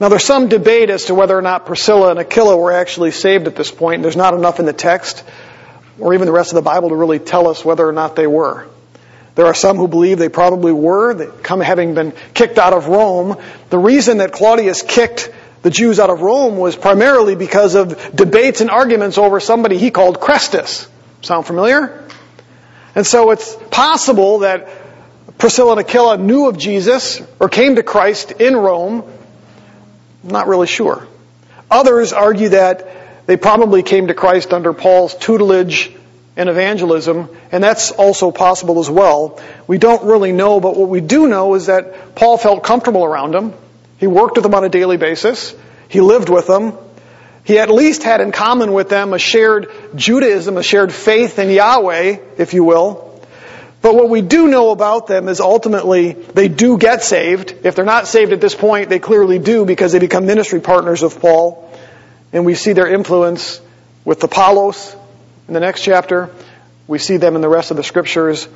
now, 0.03 0.09
there's 0.09 0.25
some 0.25 0.49
debate 0.49 0.91
as 0.91 1.05
to 1.05 1.15
whether 1.15 1.39
or 1.39 1.43
not 1.43 1.65
Priscilla 1.65 2.11
and 2.11 2.19
Aquila 2.19 2.57
were 2.57 2.73
actually 2.73 3.13
saved 3.13 3.47
at 3.47 3.55
this 3.55 3.71
point. 3.71 4.03
There's 4.03 4.17
not 4.17 4.35
enough 4.35 4.59
in 4.59 4.67
the 4.67 4.73
text 4.73 5.23
or 6.01 6.13
even 6.13 6.27
the 6.27 6.33
rest 6.33 6.51
of 6.51 6.57
the 6.57 6.63
Bible 6.63 6.89
to 6.89 6.97
really 6.97 7.21
tell 7.21 7.47
us 7.47 7.65
whether 7.65 7.89
or 7.89 7.93
not 7.93 8.17
they 8.17 8.27
were. 8.27 8.67
There 9.37 9.47
are 9.47 9.55
some 9.55 9.77
who 9.77 9.87
believe 9.87 10.19
they 10.19 10.29
probably 10.29 10.73
were, 10.73 11.31
come 11.45 11.61
having 11.61 11.95
been 11.95 12.15
kicked 12.35 12.59
out 12.59 12.73
of 12.73 12.89
Rome. 12.89 13.41
The 13.71 13.79
reason 13.79 14.19
that 14.19 14.33
Claudius 14.33 14.83
kicked 14.83 15.31
the 15.63 15.71
Jews 15.71 16.01
out 16.01 16.11
of 16.11 16.21
Rome 16.21 16.57
was 16.57 16.75
primarily 16.75 17.37
because 17.37 17.77
of 17.77 18.17
debates 18.17 18.61
and 18.61 18.71
arguments 18.71 19.19
over 19.19 19.39
somebody 19.39 19.79
he 19.79 19.93
called 19.93 20.19
Chrestus. 20.19 20.89
Sound 21.21 21.47
familiar? 21.47 22.09
And 22.97 23.07
so 23.07 23.31
it's 23.31 23.55
possible 23.71 24.41
that 24.41 24.69
Priscilla 25.39 25.77
and 25.77 25.81
Aquila 25.81 26.19
knew 26.19 26.49
of 26.49 26.59
Jesus 26.59 27.23
or 27.39 27.49
came 27.49 27.77
to 27.77 27.85
Christ 27.85 28.33
in 28.33 28.57
Rome 28.57 29.05
not 30.23 30.47
really 30.47 30.67
sure. 30.67 31.07
Others 31.71 32.13
argue 32.13 32.51
that 32.51 33.27
they 33.27 33.37
probably 33.37 33.83
came 33.83 34.09
to 34.09 34.15
Christ 34.15 34.53
under 34.53 34.73
Paul's 34.73 35.15
tutelage 35.15 35.91
and 36.37 36.49
evangelism, 36.49 37.29
and 37.51 37.63
that's 37.63 37.91
also 37.91 38.31
possible 38.31 38.81
as 38.81 38.89
well. 38.89 39.41
We 39.67 39.79
don't 39.79 40.05
really 40.05 40.33
know, 40.33 40.61
but 40.61 40.77
what 40.77 40.89
we 40.89 41.01
do 41.01 41.29
know 41.29 41.55
is 41.55 41.67
that 41.67 42.15
Paul 42.15 42.39
felt 42.39 42.63
comfortable 42.63 43.05
around 43.05 43.33
them. 43.33 43.55
He 43.99 44.07
worked 44.07 44.37
with 44.37 44.43
them 44.43 44.55
on 44.55 44.65
a 44.65 44.69
daily 44.69 44.97
basis. 44.97 45.55
He 45.89 46.01
lived 46.01 46.29
with 46.29 46.47
them. 46.47 46.77
He 47.45 47.59
at 47.59 47.71
least 47.71 48.03
had 48.03 48.21
in 48.21 48.33
common 48.33 48.73
with 48.73 48.89
them 48.89 49.13
a 49.13 49.19
shared 49.19 49.71
Judaism, 49.95 50.57
a 50.57 50.63
shared 50.63 50.93
faith 50.93 51.39
in 51.39 51.51
Yahweh, 51.51 52.19
if 52.39 52.55
you 52.55 52.65
will. 52.65 53.12
But 53.83 53.97
what 53.97 54.09
we 54.09 54.23
do 54.23 54.47
know 54.47 54.71
about 54.71 55.09
them 55.09 55.29
is 55.29 55.41
ultimately 55.41 56.13
they 56.13 56.47
do 56.47 56.79
get 56.79 57.03
saved. 57.03 57.67
If 57.67 57.75
they're 57.75 57.85
not 57.85 58.07
saved 58.07 58.33
at 58.33 58.41
this 58.41 58.55
point, 58.55 58.89
they 58.89 59.01
clearly 59.01 59.41
do 59.41 59.65
because 59.65 59.91
they 59.91 59.99
become 59.99 60.25
ministry 60.25 60.61
partners 60.61 61.03
of 61.03 61.21
Paul. 61.21 61.69
And 62.33 62.47
we 62.47 62.55
see 62.55 62.73
their 62.75 62.87
influence 62.87 63.61
with 64.05 64.23
Apollos 64.23 64.97
in 65.49 65.55
the 65.55 65.61
next 65.61 65.83
chapter. 65.83 66.31
We 66.87 66.99
see 66.99 67.17
them 67.17 67.35
in 67.35 67.41
the 67.41 67.49
rest 67.49 67.73
of 67.73 67.77
the 67.77 67.83
scriptures. 67.83 68.47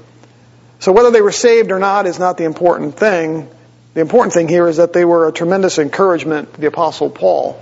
So 0.79 0.93
whether 0.93 1.11
they 1.11 1.23
were 1.23 1.33
saved 1.33 1.73
or 1.73 1.81
not 1.81 2.07
is 2.07 2.21
not 2.21 2.37
the 2.37 2.45
important 2.45 2.97
thing. 2.97 3.49
The 3.95 4.03
important 4.03 4.33
thing 4.33 4.47
here 4.47 4.69
is 4.69 4.77
that 4.77 4.93
they 4.93 5.05
were 5.05 5.27
a 5.27 5.33
tremendous 5.33 5.79
encouragement 5.79 6.55
to 6.55 6.61
the 6.61 6.69
apostle 6.69 7.11
Paul. 7.11 7.61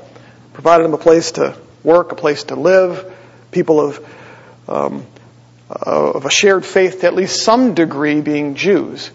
Provided 0.53 0.85
him 0.85 0.93
a 0.93 0.99
place 0.99 1.33
to 1.33 1.57
work, 1.83 2.13
a 2.13 2.15
place 2.17 2.45
to 2.45 2.57
live, 2.57 3.11
people 3.53 3.81
of 3.81 4.07
um, 4.69 5.07
of 5.75 6.25
a 6.25 6.31
shared 6.31 6.65
faith 6.65 7.01
to 7.01 7.07
at 7.07 7.15
least 7.15 7.43
some 7.43 7.75
degree 7.75 8.21
being 8.21 8.55
Jews. 8.55 9.11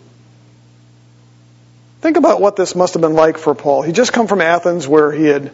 Think 2.02 2.18
about 2.18 2.40
what 2.40 2.56
this 2.56 2.76
must 2.76 2.94
have 2.94 3.02
been 3.02 3.14
like 3.14 3.38
for 3.38 3.54
Paul. 3.54 3.82
He'd 3.82 3.96
just 3.96 4.14
come 4.14 4.28
from 4.28 4.42
Athens 4.42 4.88
where 4.88 5.12
he 5.12 5.26
had 5.26 5.52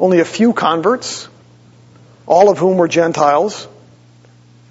only 0.00 0.20
a 0.20 0.24
few 0.24 0.52
converts, 0.52 1.28
all 2.26 2.50
of 2.50 2.58
whom 2.58 2.78
were 2.78 2.88
Gentiles. 2.88 3.68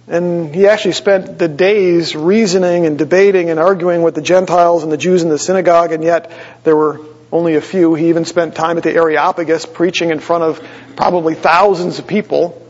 And 0.08 0.54
he 0.54 0.68
actually 0.68 0.94
spent 0.94 1.40
the 1.40 1.48
days 1.48 2.16
reasoning 2.16 2.86
and 2.86 2.98
debating 2.98 3.50
and 3.50 3.60
arguing 3.60 4.04
with 4.04 4.14
the 4.14 4.22
Gentiles 4.22 4.84
and 4.84 4.92
the 4.92 4.98
Jews 4.98 5.24
in 5.24 5.30
the 5.30 5.40
synagogue, 5.40 5.92
and 5.92 6.04
yet 6.04 6.32
there 6.64 6.76
were 6.76 7.02
only 7.32 7.56
a 7.56 7.62
few. 7.62 7.96
He 7.96 8.10
even 8.10 8.26
spent 8.26 8.56
time 8.56 8.78
at 8.78 8.84
the 8.84 8.94
Areopagus 8.94 9.66
preaching 9.66 10.12
in 10.12 10.20
front 10.20 10.44
of 10.44 10.68
probably 10.96 11.34
thousands 11.34 11.98
of 11.98 12.08
people. 12.08 12.62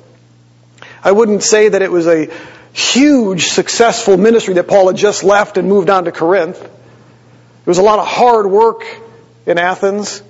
I 1.04 1.12
wouldn't 1.12 1.44
say 1.44 1.70
that 1.70 1.82
it 1.82 1.92
was 1.92 2.08
a 2.08 2.32
huge 2.76 3.48
successful 3.48 4.18
ministry 4.18 4.56
that 4.56 4.68
Paul 4.68 4.88
had 4.88 4.98
just 4.98 5.24
left 5.24 5.58
and 5.58 5.70
moved 5.70 5.90
on 5.90 6.04
to 6.06 6.12
Corinth. 6.12 6.60
There 6.60 6.72
was 7.72 7.78
a 7.78 7.84
lot 7.84 8.00
of 8.00 8.06
hard 8.06 8.48
work 8.48 8.84
in 9.46 9.58
Athens. 9.58 10.22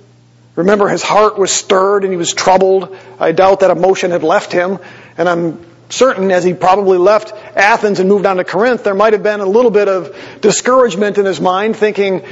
Remember, 0.54 0.88
his 0.88 1.02
heart 1.02 1.38
was 1.38 1.50
stirred 1.50 2.04
and 2.04 2.12
he 2.12 2.16
was 2.16 2.32
troubled. 2.32 2.96
I 3.18 3.32
doubt 3.32 3.60
that 3.60 3.72
emotion 3.72 4.12
had 4.12 4.22
left 4.22 4.52
him. 4.52 4.78
And 5.18 5.28
I'm 5.28 5.66
certain 5.88 6.30
as 6.30 6.44
he 6.44 6.54
probably 6.54 6.98
left 6.98 7.32
Athens 7.56 7.98
and 7.98 8.08
moved 8.08 8.26
on 8.26 8.36
to 8.36 8.44
Corinth, 8.44 8.84
there 8.84 8.94
might 8.94 9.12
have 9.12 9.24
been 9.24 9.40
a 9.40 9.46
little 9.46 9.72
bit 9.72 9.88
of 9.88 10.16
discouragement 10.40 11.18
in 11.18 11.26
his 11.26 11.40
mind, 11.40 11.76
thinking, 11.76 12.22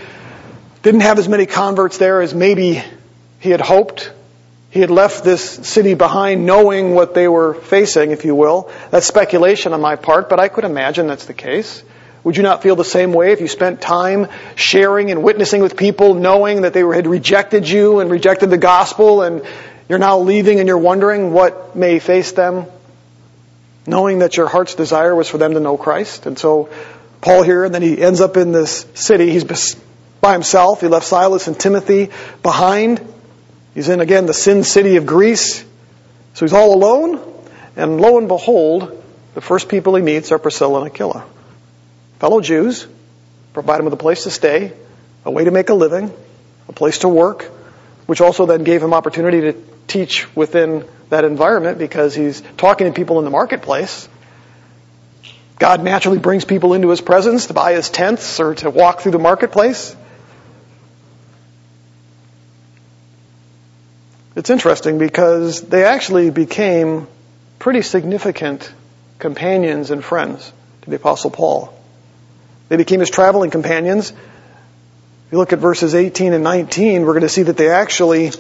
didn't 0.83 1.01
have 1.01 1.19
as 1.19 1.29
many 1.29 1.47
converts 1.47 1.99
there 1.99 2.21
as 2.21 2.33
maybe 2.33 2.83
he 3.41 3.51
had 3.51 3.61
hoped. 3.61 4.13
He 4.75 4.81
had 4.81 4.91
left 4.91 5.23
this 5.23 5.41
city 5.69 5.95
behind 5.95 6.47
knowing 6.47 6.97
what 6.97 7.15
they 7.15 7.29
were 7.29 7.55
facing, 7.55 8.11
if 8.11 8.25
you 8.25 8.35
will. 8.35 8.73
That's 8.91 9.07
speculation 9.07 9.73
on 9.73 9.81
my 9.81 9.95
part, 9.95 10.29
but 10.29 10.41
I 10.41 10.49
could 10.49 10.65
imagine 10.65 11.07
that's 11.07 11.27
the 11.27 11.33
case. 11.33 11.85
Would 12.25 12.37
you 12.37 12.43
not 12.43 12.61
feel 12.61 12.75
the 12.75 12.85
same 12.85 13.13
way 13.13 13.31
if 13.31 13.41
you 13.41 13.47
spent 13.47 13.81
time 13.81 14.27
sharing 14.57 15.13
and 15.13 15.23
witnessing 15.23 15.63
with 15.63 15.77
people, 15.77 16.15
knowing 16.15 16.63
that 16.63 16.73
they 16.73 16.81
had 16.81 17.07
rejected 17.07 17.69
you 17.69 18.01
and 18.01 18.11
rejected 18.11 18.51
the 18.51 18.59
gospel, 18.59 19.23
and 19.23 19.47
you're 19.89 20.01
now 20.01 20.19
leaving 20.19 20.59
and 20.59 20.67
you're 20.67 20.77
wondering 20.77 21.33
what 21.33 21.77
may 21.77 22.01
face 22.01 22.33
them? 22.33 22.67
Knowing 23.87 24.19
that 24.19 24.37
your 24.37 24.49
heart's 24.49 24.75
desire 24.75 25.15
was 25.15 25.29
for 25.29 25.39
them 25.39 25.55
to 25.55 25.61
know 25.61 25.77
Christ. 25.77 26.27
And 26.27 26.37
so, 26.37 26.69
Paul 27.21 27.45
here, 27.45 27.63
and 27.63 27.73
then 27.73 27.83
he 27.83 28.03
ends 28.03 28.21
up 28.21 28.37
in 28.37 28.51
this 28.51 28.85
city. 28.95 29.31
He's 29.31 29.77
by 30.21 30.33
himself. 30.33 30.81
He 30.81 30.89
left 30.89 31.07
Silas 31.07 31.47
and 31.47 31.57
Timothy 31.57 32.11
behind. 32.43 33.14
He's 33.75 33.89
in, 33.89 34.01
again, 34.01 34.27
the 34.27 34.35
sin 34.35 34.63
city 34.63 34.97
of 34.97 35.07
Greece. 35.07 35.65
So 36.35 36.45
he's 36.45 36.53
all 36.53 36.75
alone. 36.75 37.21
And 37.77 38.01
lo 38.01 38.19
and 38.19 38.29
behold, 38.29 39.03
the 39.35 39.41
first 39.41 39.69
people 39.69 39.97
he 39.97 40.03
meets 40.03 40.31
are 40.31 40.39
Priscilla 40.39 40.83
and 40.83 40.91
Aquila. 40.91 41.25
Fellow 42.21 42.41
Jews, 42.41 42.87
provide 43.53 43.81
him 43.81 43.85
with 43.85 43.95
a 43.95 43.99
place 43.99 44.23
to 44.25 44.31
stay, 44.31 44.73
a 45.25 45.31
way 45.31 45.45
to 45.45 45.51
make 45.51 45.71
a 45.71 45.75
living, 45.75 46.13
a 46.69 46.73
place 46.73 46.99
to 46.99 47.09
work, 47.09 47.45
which 48.07 48.21
also 48.21 48.47
then 48.47 48.63
gave 48.63 48.83
him 48.83 48.95
opportunity 48.95 49.41
to 49.41 49.63
teach 49.89 50.35
within 50.37 50.85
that 51.11 51.25
environment 51.25 51.79
because 51.79 52.15
he's 52.15 52.43
talking 52.57 52.87
to 52.87 52.93
people 52.93 53.19
in 53.19 53.25
the 53.25 53.31
marketplace. 53.31 54.09
God 55.59 55.83
naturally 55.83 56.19
brings 56.19 56.45
people 56.45 56.75
into 56.75 56.89
his 56.89 57.01
presence 57.01 57.47
to 57.47 57.55
buy 57.55 57.75
his 57.75 57.91
tents 57.91 58.41
or 58.41 58.55
to 58.57 58.71
walk 58.71 59.01
through 59.01 59.13
the 59.13 59.19
marketplace. 59.19 59.97
It's 64.37 64.51
interesting 64.51 64.99
because 64.99 65.61
they 65.61 65.85
actually 65.85 66.31
became 66.31 67.07
pretty 67.61 67.83
significant 67.83 68.73
companions 69.21 69.93
and 69.93 70.05
friends 70.05 70.53
to 70.83 70.91
the 70.91 70.97
Apostle 70.97 71.31
Paul. 71.31 71.73
They 72.69 72.77
became 72.77 72.99
his 72.99 73.11
traveling 73.11 73.51
companions. 73.51 74.11
If 74.11 75.33
you 75.33 75.39
look 75.39 75.53
at 75.53 75.61
verses 75.61 75.95
18 75.95 76.33
and 76.33 76.43
19, 76.43 77.03
we're 77.03 77.13
going 77.13 77.23
to 77.23 77.29
see 77.29 77.45
that 77.45 77.57
they 77.57 77.71
actually 77.71 78.33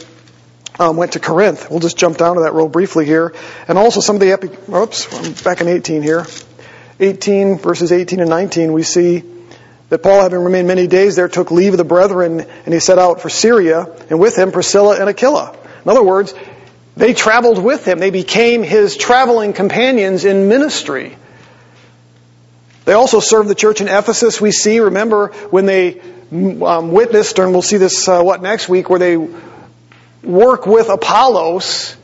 um, 0.80 0.96
went 0.96 1.12
to 1.12 1.20
Corinth. 1.20 1.70
We'll 1.70 1.78
just 1.78 1.96
jump 1.96 2.16
down 2.16 2.36
to 2.36 2.42
that 2.42 2.54
real 2.54 2.68
briefly 2.68 3.06
here. 3.06 3.32
And 3.68 3.78
also 3.78 4.00
some 4.00 4.16
of 4.16 4.20
the 4.20 4.32
epi- 4.32 4.72
oops, 4.72 5.14
I'm 5.14 5.32
back 5.44 5.60
in 5.60 5.68
18 5.68 6.02
here. 6.02 6.26
18 6.98 7.58
verses 7.58 7.92
18 7.92 8.18
and 8.18 8.30
19, 8.30 8.72
we 8.72 8.82
see 8.82 9.22
that 9.90 10.02
Paul, 10.02 10.22
having 10.22 10.40
remained 10.40 10.66
many 10.66 10.88
days 10.88 11.14
there, 11.14 11.28
took 11.28 11.52
leave 11.52 11.74
of 11.74 11.78
the 11.78 11.84
brethren 11.84 12.40
and 12.40 12.74
he 12.74 12.80
set 12.80 12.98
out 12.98 13.20
for 13.20 13.28
Syria, 13.28 13.86
and 14.10 14.18
with 14.18 14.36
him 14.36 14.50
Priscilla 14.50 14.98
and 14.98 15.08
Aquila. 15.08 15.56
In 15.84 15.90
other 15.90 16.02
words, 16.02 16.34
they 16.96 17.12
traveled 17.12 17.62
with 17.62 17.86
him. 17.86 17.98
They 17.98 18.10
became 18.10 18.62
his 18.62 18.96
traveling 18.96 19.52
companions 19.52 20.24
in 20.24 20.48
ministry. 20.48 21.16
They 22.84 22.92
also 22.92 23.20
served 23.20 23.48
the 23.48 23.54
church 23.54 23.80
in 23.80 23.88
Ephesus. 23.88 24.40
We 24.40 24.52
see, 24.52 24.78
remember, 24.80 25.28
when 25.50 25.66
they 25.66 26.00
um, 26.30 26.92
witnessed, 26.92 27.38
and 27.38 27.52
we'll 27.52 27.62
see 27.62 27.78
this, 27.78 28.08
uh, 28.08 28.22
what, 28.22 28.42
next 28.42 28.68
week, 28.68 28.90
where 28.90 28.98
they 28.98 29.16
work 30.22 30.66
with 30.66 30.88
Apollos 30.88 31.96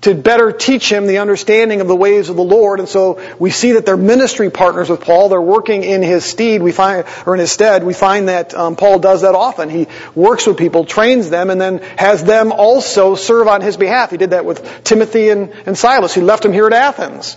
to 0.00 0.14
better 0.14 0.52
teach 0.52 0.90
him 0.90 1.06
the 1.06 1.18
understanding 1.18 1.80
of 1.80 1.88
the 1.88 1.96
ways 1.96 2.28
of 2.28 2.36
the 2.36 2.44
Lord. 2.44 2.78
And 2.78 2.88
so 2.88 3.20
we 3.38 3.50
see 3.50 3.72
that 3.72 3.84
they're 3.84 3.96
ministry 3.96 4.48
partners 4.48 4.88
with 4.88 5.00
Paul. 5.00 5.28
They're 5.28 5.40
working 5.40 5.82
in 5.82 6.02
his 6.02 6.24
stead. 6.24 6.62
We 6.62 6.70
find, 6.70 7.04
or 7.26 7.34
in 7.34 7.40
his 7.40 7.50
stead. 7.50 7.82
We 7.82 7.94
find 7.94 8.28
that 8.28 8.54
um, 8.54 8.76
Paul 8.76 9.00
does 9.00 9.22
that 9.22 9.34
often. 9.34 9.70
He 9.70 9.88
works 10.14 10.46
with 10.46 10.56
people, 10.56 10.84
trains 10.84 11.30
them, 11.30 11.50
and 11.50 11.60
then 11.60 11.78
has 11.96 12.22
them 12.22 12.52
also 12.52 13.16
serve 13.16 13.48
on 13.48 13.60
his 13.60 13.76
behalf. 13.76 14.12
He 14.12 14.18
did 14.18 14.30
that 14.30 14.44
with 14.44 14.84
Timothy 14.84 15.30
and, 15.30 15.50
and 15.66 15.76
Silas. 15.76 16.14
He 16.14 16.20
left 16.20 16.44
them 16.44 16.52
here 16.52 16.66
at 16.66 16.72
Athens. 16.72 17.36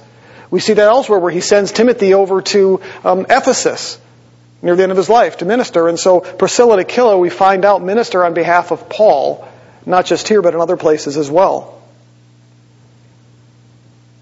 We 0.51 0.60
see 0.60 0.74
that 0.74 0.88
elsewhere 0.88 1.18
where 1.18 1.32
he 1.32 1.41
sends 1.41 1.72
Timothy 1.72 2.13
over 2.13 2.44
to 2.44 2.82
um, 3.03 3.25
Ephesus 3.30 3.98
near 4.62 4.75
the 4.75 4.84
end 4.84 4.91
of 4.91 4.98
his 4.98 5.10
life 5.10 5.38
to 5.38 5.46
minister. 5.46 5.88
And 5.88 6.00
so 6.00 6.20
Priscilla 6.20 6.74
and 6.74 6.82
Aquila, 6.82 7.18
we 7.18 7.32
find 7.32 7.65
out, 7.65 7.82
minister 7.82 8.24
on 8.24 8.36
behalf 8.36 8.72
of 8.72 8.88
Paul, 8.88 9.48
not 9.88 10.06
just 10.06 10.27
here, 10.27 10.44
but 10.44 10.53
in 10.53 10.60
other 10.60 10.77
places 10.77 11.18
as 11.18 11.32
well. 11.32 11.80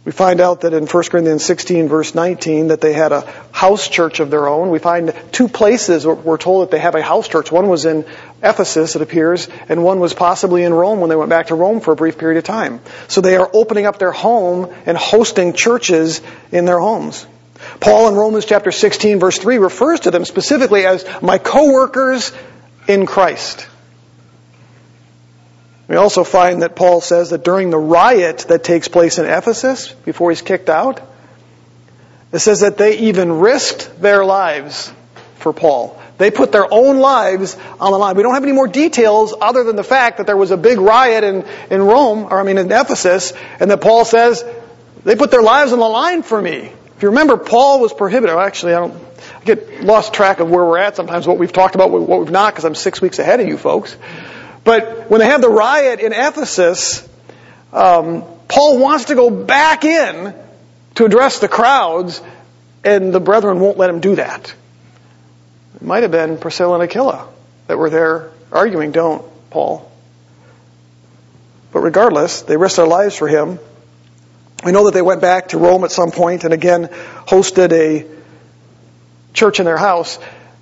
We 0.10 0.14
find 0.14 0.42
out 0.42 0.62
that 0.62 0.74
in 0.74 0.88
1 0.88 1.04
Corinthians 1.04 1.46
16 1.46 1.88
verse 1.88 2.16
19 2.16 2.70
that 2.70 2.82
they 2.82 2.94
had 2.94 3.12
a 3.12 3.32
house 3.52 3.88
church 3.88 4.20
of 4.20 4.32
their 4.32 4.48
own. 4.48 4.72
We 4.72 4.80
find 4.80 5.14
two 5.32 5.48
places 5.48 6.04
where 6.04 6.16
we're 6.16 6.40
told 6.40 6.64
that 6.64 6.72
they 6.72 6.80
have 6.80 6.96
a 6.96 7.04
house 7.04 7.28
church. 7.28 7.52
One 7.52 7.70
was 7.70 7.86
in 7.86 8.06
Ephesus, 8.42 8.96
it 8.96 9.04
appears, 9.04 9.48
and 9.70 9.84
one 9.84 10.00
was 10.00 10.16
possibly 10.16 10.64
in 10.64 10.74
Rome 10.74 11.00
when 11.00 11.12
they 11.12 11.16
went 11.16 11.30
back 11.30 11.50
to 11.50 11.56
Rome 11.56 11.80
for 11.80 11.92
a 11.92 11.96
brief 11.96 12.18
period 12.18 12.40
of 12.40 12.44
time. 12.44 12.82
So 13.08 13.22
they 13.22 13.38
are 13.38 13.48
opening 13.54 13.86
up 13.86 14.00
their 14.00 14.12
home 14.12 14.74
and 14.88 14.98
hosting 14.98 15.54
churches 15.54 16.22
in 16.52 16.66
their 16.66 16.80
homes. 16.80 17.28
Paul 17.80 18.08
in 18.08 18.16
Romans 18.16 18.46
chapter 18.46 18.72
16 18.72 19.20
verse 19.20 19.38
3 19.38 19.60
refers 19.60 20.00
to 20.00 20.10
them 20.10 20.26
specifically 20.26 20.88
as 20.88 21.06
my 21.22 21.38
co-workers 21.38 22.32
in 22.88 23.06
Christ. 23.06 23.69
We 25.90 25.96
also 25.96 26.24
find 26.24 26.62
that 26.62 26.76
Paul 26.76 27.02
says 27.02 27.32
that 27.32 27.44
during 27.44 27.72
the 27.72 27.80
riot 27.80 28.46
that 28.50 28.64
takes 28.64 28.88
place 28.88 29.18
in 29.18 29.26
Ephesus, 29.26 29.92
before 29.92 30.30
he's 30.30 30.44
kicked 30.44 30.70
out, 30.70 31.02
it 32.32 32.40
says 32.40 32.60
that 32.60 32.78
they 32.78 33.00
even 33.00 33.40
risked 33.40 34.00
their 34.00 34.24
lives 34.24 34.94
for 35.38 35.52
Paul. 35.52 36.00
They 36.20 36.30
put 36.30 36.52
their 36.52 36.72
own 36.72 37.00
lives 37.00 37.58
on 37.80 37.92
the 37.92 37.98
line. 37.98 38.16
We 38.16 38.22
don't 38.22 38.36
have 38.36 38.44
any 38.44 38.52
more 38.52 38.68
details 38.68 39.34
other 39.42 39.64
than 39.64 39.78
the 39.78 39.84
fact 39.84 40.18
that 40.18 40.28
there 40.28 40.38
was 40.38 40.52
a 40.52 40.58
big 40.58 40.78
riot 40.78 41.24
in, 41.24 41.44
in 41.72 41.82
Rome, 41.82 42.26
or 42.26 42.40
I 42.40 42.44
mean 42.44 42.60
in 42.60 42.72
Ephesus, 42.72 43.34
and 43.60 43.72
that 43.72 43.82
Paul 43.82 44.06
says, 44.06 44.46
they 45.06 45.16
put 45.16 45.32
their 45.32 45.42
lives 45.42 45.74
on 45.74 45.80
the 45.80 45.90
line 45.90 46.22
for 46.22 46.40
me. 46.40 46.72
If 46.98 47.02
you 47.02 47.10
remember, 47.10 47.36
Paul 47.38 47.80
was 47.80 47.94
prohibited. 47.94 48.36
Actually, 48.36 48.76
I 48.76 48.80
don't, 48.82 48.94
I 49.42 49.44
get 49.44 49.84
lost 49.84 50.14
track 50.14 50.40
of 50.40 50.52
where 50.52 50.64
we're 50.64 50.78
at 50.78 50.98
sometimes, 50.98 51.26
what 51.26 51.40
we've 51.40 51.54
talked 51.54 51.74
about, 51.74 51.90
what 51.90 52.20
we've 52.20 52.30
not, 52.30 52.54
because 52.54 52.66
I'm 52.66 52.76
six 52.76 53.02
weeks 53.02 53.18
ahead 53.18 53.40
of 53.40 53.48
you 53.48 53.58
folks. 53.58 53.96
But 54.70 55.10
when 55.10 55.20
they 55.20 55.26
have 55.26 55.42
the 55.42 55.50
riot 55.50 56.00
in 56.00 56.14
Ephesus, 56.14 57.02
um, 57.74 58.24
Paul 58.48 58.78
wants 58.78 59.06
to 59.06 59.16
go 59.16 59.32
back 59.32 59.84
in 59.84 60.36
to 60.94 61.06
address 61.06 61.40
the 61.40 61.48
crowds, 61.48 62.22
and 62.84 63.12
the 63.12 63.20
brethren 63.20 63.60
won't 63.62 63.80
let 63.80 63.90
him 63.90 64.00
do 64.00 64.18
that. 64.18 64.54
It 65.74 65.82
might 65.82 66.04
have 66.04 66.12
been 66.12 66.38
Priscilla 66.38 66.76
and 66.76 66.84
Aquila 66.84 67.28
that 67.66 67.80
were 67.80 67.90
there 67.90 68.30
arguing, 68.52 68.92
don't, 68.92 69.26
Paul. 69.50 69.92
But 71.72 71.80
regardless, 71.80 72.44
they 72.44 72.56
risked 72.56 72.78
their 72.78 72.86
lives 72.86 73.16
for 73.16 73.28
him. 73.28 73.58
We 74.64 74.72
know 74.72 74.86
that 74.86 74.94
they 74.94 75.02
went 75.02 75.20
back 75.22 75.48
to 75.48 75.58
Rome 75.58 75.84
at 75.84 75.92
some 75.92 76.12
point 76.12 76.44
and 76.44 76.54
again 76.54 76.90
hosted 77.26 77.72
a 77.72 78.06
church 79.34 79.60
in 79.60 79.66
their 79.66 79.78
house. 79.78 80.20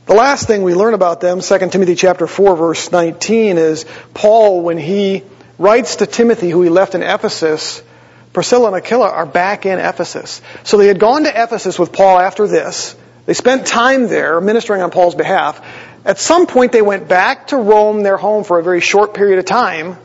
The 0.08 0.14
last 0.14 0.48
thing 0.48 0.64
we 0.64 0.74
learn 0.74 0.94
about 0.94 1.20
them, 1.20 1.42
2 1.42 1.70
Timothy 1.70 1.96
chapter 1.96 2.28
4 2.28 2.56
verse 2.56 2.94
19 2.94 3.58
is 3.58 3.86
Paul 4.14 4.62
when 4.62 4.78
he 4.78 5.24
writes 5.60 5.98
to 5.98 6.06
Timothy 6.06 6.50
who 6.50 6.62
he 6.62 6.70
left 6.70 6.96
in 6.96 7.04
Ephesus, 7.04 7.84
Priscilla 8.32 8.68
and 8.68 8.78
Aquila 8.78 9.10
are 9.10 9.26
back 9.26 9.66
in 9.66 9.80
Ephesus. 9.80 10.42
So 10.64 10.78
they 10.78 10.88
had 10.88 10.98
gone 10.98 11.26
to 11.26 11.30
Ephesus 11.30 11.78
with 11.78 11.92
Paul 11.92 12.20
after 12.20 12.48
this. 12.48 12.96
They 13.26 13.34
spent 13.34 13.68
time 13.68 14.08
there 14.08 14.40
ministering 14.40 14.82
on 14.82 14.92
Paul's 14.92 15.14
behalf. 15.14 15.62
At 16.06 16.20
some 16.20 16.48
point 16.48 16.72
they 16.72 16.82
went 16.82 17.10
back 17.10 17.48
to 17.48 17.58
Rome, 17.58 18.02
their 18.04 18.16
home, 18.16 18.46
for 18.46 18.60
a 18.60 18.64
very 18.64 18.80
short 18.80 19.14
period 19.14 19.40
of 19.40 19.46
time. 19.46 19.98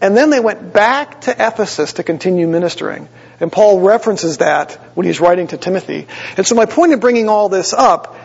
And 0.00 0.16
then 0.16 0.30
they 0.30 0.40
went 0.40 0.72
back 0.72 1.20
to 1.22 1.32
Ephesus 1.32 1.94
to 1.94 2.02
continue 2.02 2.48
ministering. 2.48 3.06
And 3.38 3.52
Paul 3.52 3.80
references 3.80 4.38
that 4.38 4.72
when 4.94 5.04
he's 5.04 5.20
writing 5.20 5.48
to 5.48 5.58
Timothy. 5.58 6.06
And 6.38 6.46
so 6.46 6.54
my 6.54 6.64
point 6.64 6.94
in 6.94 7.00
bringing 7.00 7.28
all 7.28 7.50
this 7.50 7.74
up 7.74 8.16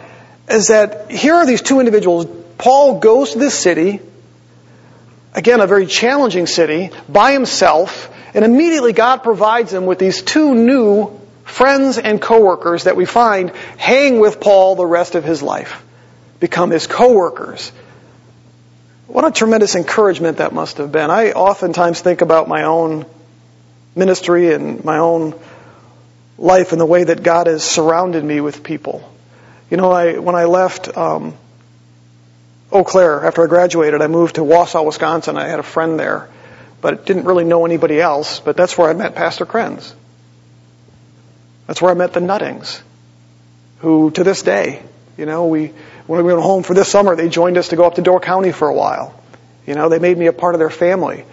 is 0.51 0.67
that 0.67 1.12
here 1.12 1.36
are 1.36 1.46
these 1.46 1.62
two 1.62 1.79
individuals. 1.79 2.25
Paul 2.58 3.00
goes 3.00 3.31
to 3.31 3.39
this 3.39 3.58
city, 3.58 4.00
again, 5.34 5.62
a 5.62 5.67
very 5.67 5.86
challenging 5.86 6.48
city, 6.48 6.91
by 7.10 7.34
himself, 7.34 8.10
and 8.34 8.46
immediately 8.46 8.93
God 8.93 9.24
provides 9.24 9.74
him 9.74 9.86
with 9.86 10.00
these 10.00 10.22
two 10.22 10.53
new 10.53 11.20
friends 11.43 11.98
and 11.98 12.22
coworkers 12.22 12.86
that 12.86 12.96
we 12.96 13.05
find 13.05 13.51
hang 13.77 14.20
with 14.20 14.39
Paul 14.39 14.75
the 14.75 14.86
rest 14.86 15.15
of 15.15 15.24
his 15.24 15.41
life, 15.41 15.84
become 16.39 16.72
his 16.72 16.88
coworkers. 16.88 17.72
What 19.08 19.25
a 19.25 19.31
tremendous 19.31 19.75
encouragement 19.75 20.38
that 20.38 20.53
must 20.53 20.77
have 20.77 20.91
been. 20.91 21.10
I 21.12 21.31
oftentimes 21.31 22.00
think 22.00 22.22
about 22.22 22.48
my 22.48 22.63
own 22.63 23.05
ministry 23.96 24.53
and 24.53 24.84
my 24.86 25.00
own 25.00 25.38
life 26.38 26.72
and 26.72 26.79
the 26.79 26.86
way 26.86 27.03
that 27.03 27.22
God 27.22 27.48
has 27.48 27.63
surrounded 27.63 28.24
me 28.24 28.39
with 28.39 28.63
people. 28.63 29.03
You 29.72 29.78
know, 29.78 29.90
I, 29.90 30.20
when 30.20 30.36
I 30.36 30.44
left 30.44 30.96
um, 30.98 31.34
Eau 32.72 32.84
Claire 32.84 33.25
after 33.25 33.44
I 33.44 33.48
graduated, 33.48 34.01
I 34.01 34.08
moved 34.08 34.36
to 34.36 34.42
Wausau, 34.42 34.86
Wisconsin. 34.86 35.38
I 35.38 35.48
had 35.48 35.60
a 35.60 35.63
friend 35.63 35.98
there, 35.98 36.30
but 36.82 37.06
didn't 37.06 37.24
really 37.24 37.46
know 37.46 37.66
anybody 37.66 38.00
else. 38.00 38.42
But 38.42 38.58
that's 38.58 38.78
where 38.78 38.90
I 38.90 38.94
met 38.94 39.16
Pastor 39.16 39.46
Krenz. 39.46 39.94
That's 41.68 41.82
where 41.82 41.90
I 41.90 41.94
met 41.94 42.12
the 42.12 42.20
Nuttings, 42.20 42.84
who 43.80 44.12
to 44.12 44.25
this 44.25 44.42
day, 44.42 44.84
you 45.18 45.25
know, 45.25 45.48
we 45.48 45.68
when 46.06 46.25
we 46.25 46.34
went 46.34 46.44
home 46.44 46.63
for 46.63 46.74
this 46.74 46.90
summer, 46.90 47.16
they 47.16 47.30
joined 47.30 47.58
us 47.58 47.70
to 47.70 47.78
go 47.78 47.86
up 47.86 47.96
to 47.96 48.01
Door 48.01 48.20
County 48.22 48.51
for 48.51 48.68
a 48.68 48.74
while. 48.74 49.18
You 49.66 49.75
know, 49.75 49.88
they 49.88 50.00
made 50.00 50.18
me 50.18 50.25
a 50.25 50.34
part 50.34 50.54
of 50.54 50.60
their 50.60 50.70
family. 50.70 51.24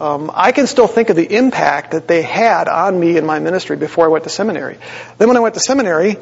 Um, 0.00 0.32
I 0.34 0.50
can 0.50 0.66
still 0.66 0.88
think 0.88 1.10
of 1.10 1.16
the 1.16 1.36
impact 1.36 1.92
that 1.92 2.08
they 2.08 2.22
had 2.22 2.66
on 2.66 2.98
me 2.98 3.16
in 3.16 3.24
my 3.24 3.38
ministry 3.38 3.76
before 3.76 4.06
I 4.06 4.08
went 4.08 4.24
to 4.24 4.30
seminary. 4.30 4.78
Then 5.18 5.28
when 5.28 5.36
I 5.36 5.40
went 5.40 5.54
to 5.54 5.60
seminary, 5.60 6.16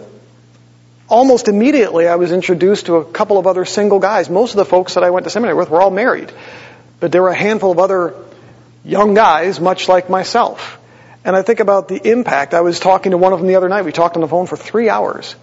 almost 1.08 1.48
immediately 1.48 2.08
I 2.08 2.16
was 2.16 2.32
introduced 2.32 2.86
to 2.86 2.96
a 2.96 3.04
couple 3.04 3.38
of 3.38 3.46
other 3.46 3.64
single 3.64 3.98
guys. 3.98 4.30
Most 4.30 4.52
of 4.52 4.56
the 4.56 4.64
folks 4.64 4.94
that 4.94 5.04
I 5.04 5.10
went 5.10 5.24
to 5.24 5.30
seminary 5.30 5.56
with 5.56 5.70
were 5.70 5.82
all 5.82 5.90
married. 5.90 6.32
But 7.00 7.12
there 7.12 7.22
were 7.22 7.30
a 7.30 7.36
handful 7.36 7.72
of 7.72 7.78
other 7.78 8.14
young 8.84 9.14
guys, 9.14 9.60
much 9.60 9.88
like 9.88 10.08
myself. 10.08 10.78
And 11.24 11.36
I 11.36 11.42
think 11.42 11.60
about 11.60 11.88
the 11.88 12.10
impact. 12.10 12.54
I 12.54 12.62
was 12.62 12.80
talking 12.80 13.12
to 13.12 13.18
one 13.18 13.32
of 13.32 13.38
them 13.38 13.48
the 13.48 13.54
other 13.54 13.68
night. 13.68 13.84
We 13.84 13.92
talked 13.92 14.16
on 14.16 14.22
the 14.22 14.28
phone 14.28 14.46
for 14.46 14.56
three 14.56 14.88
hours. 14.88 15.36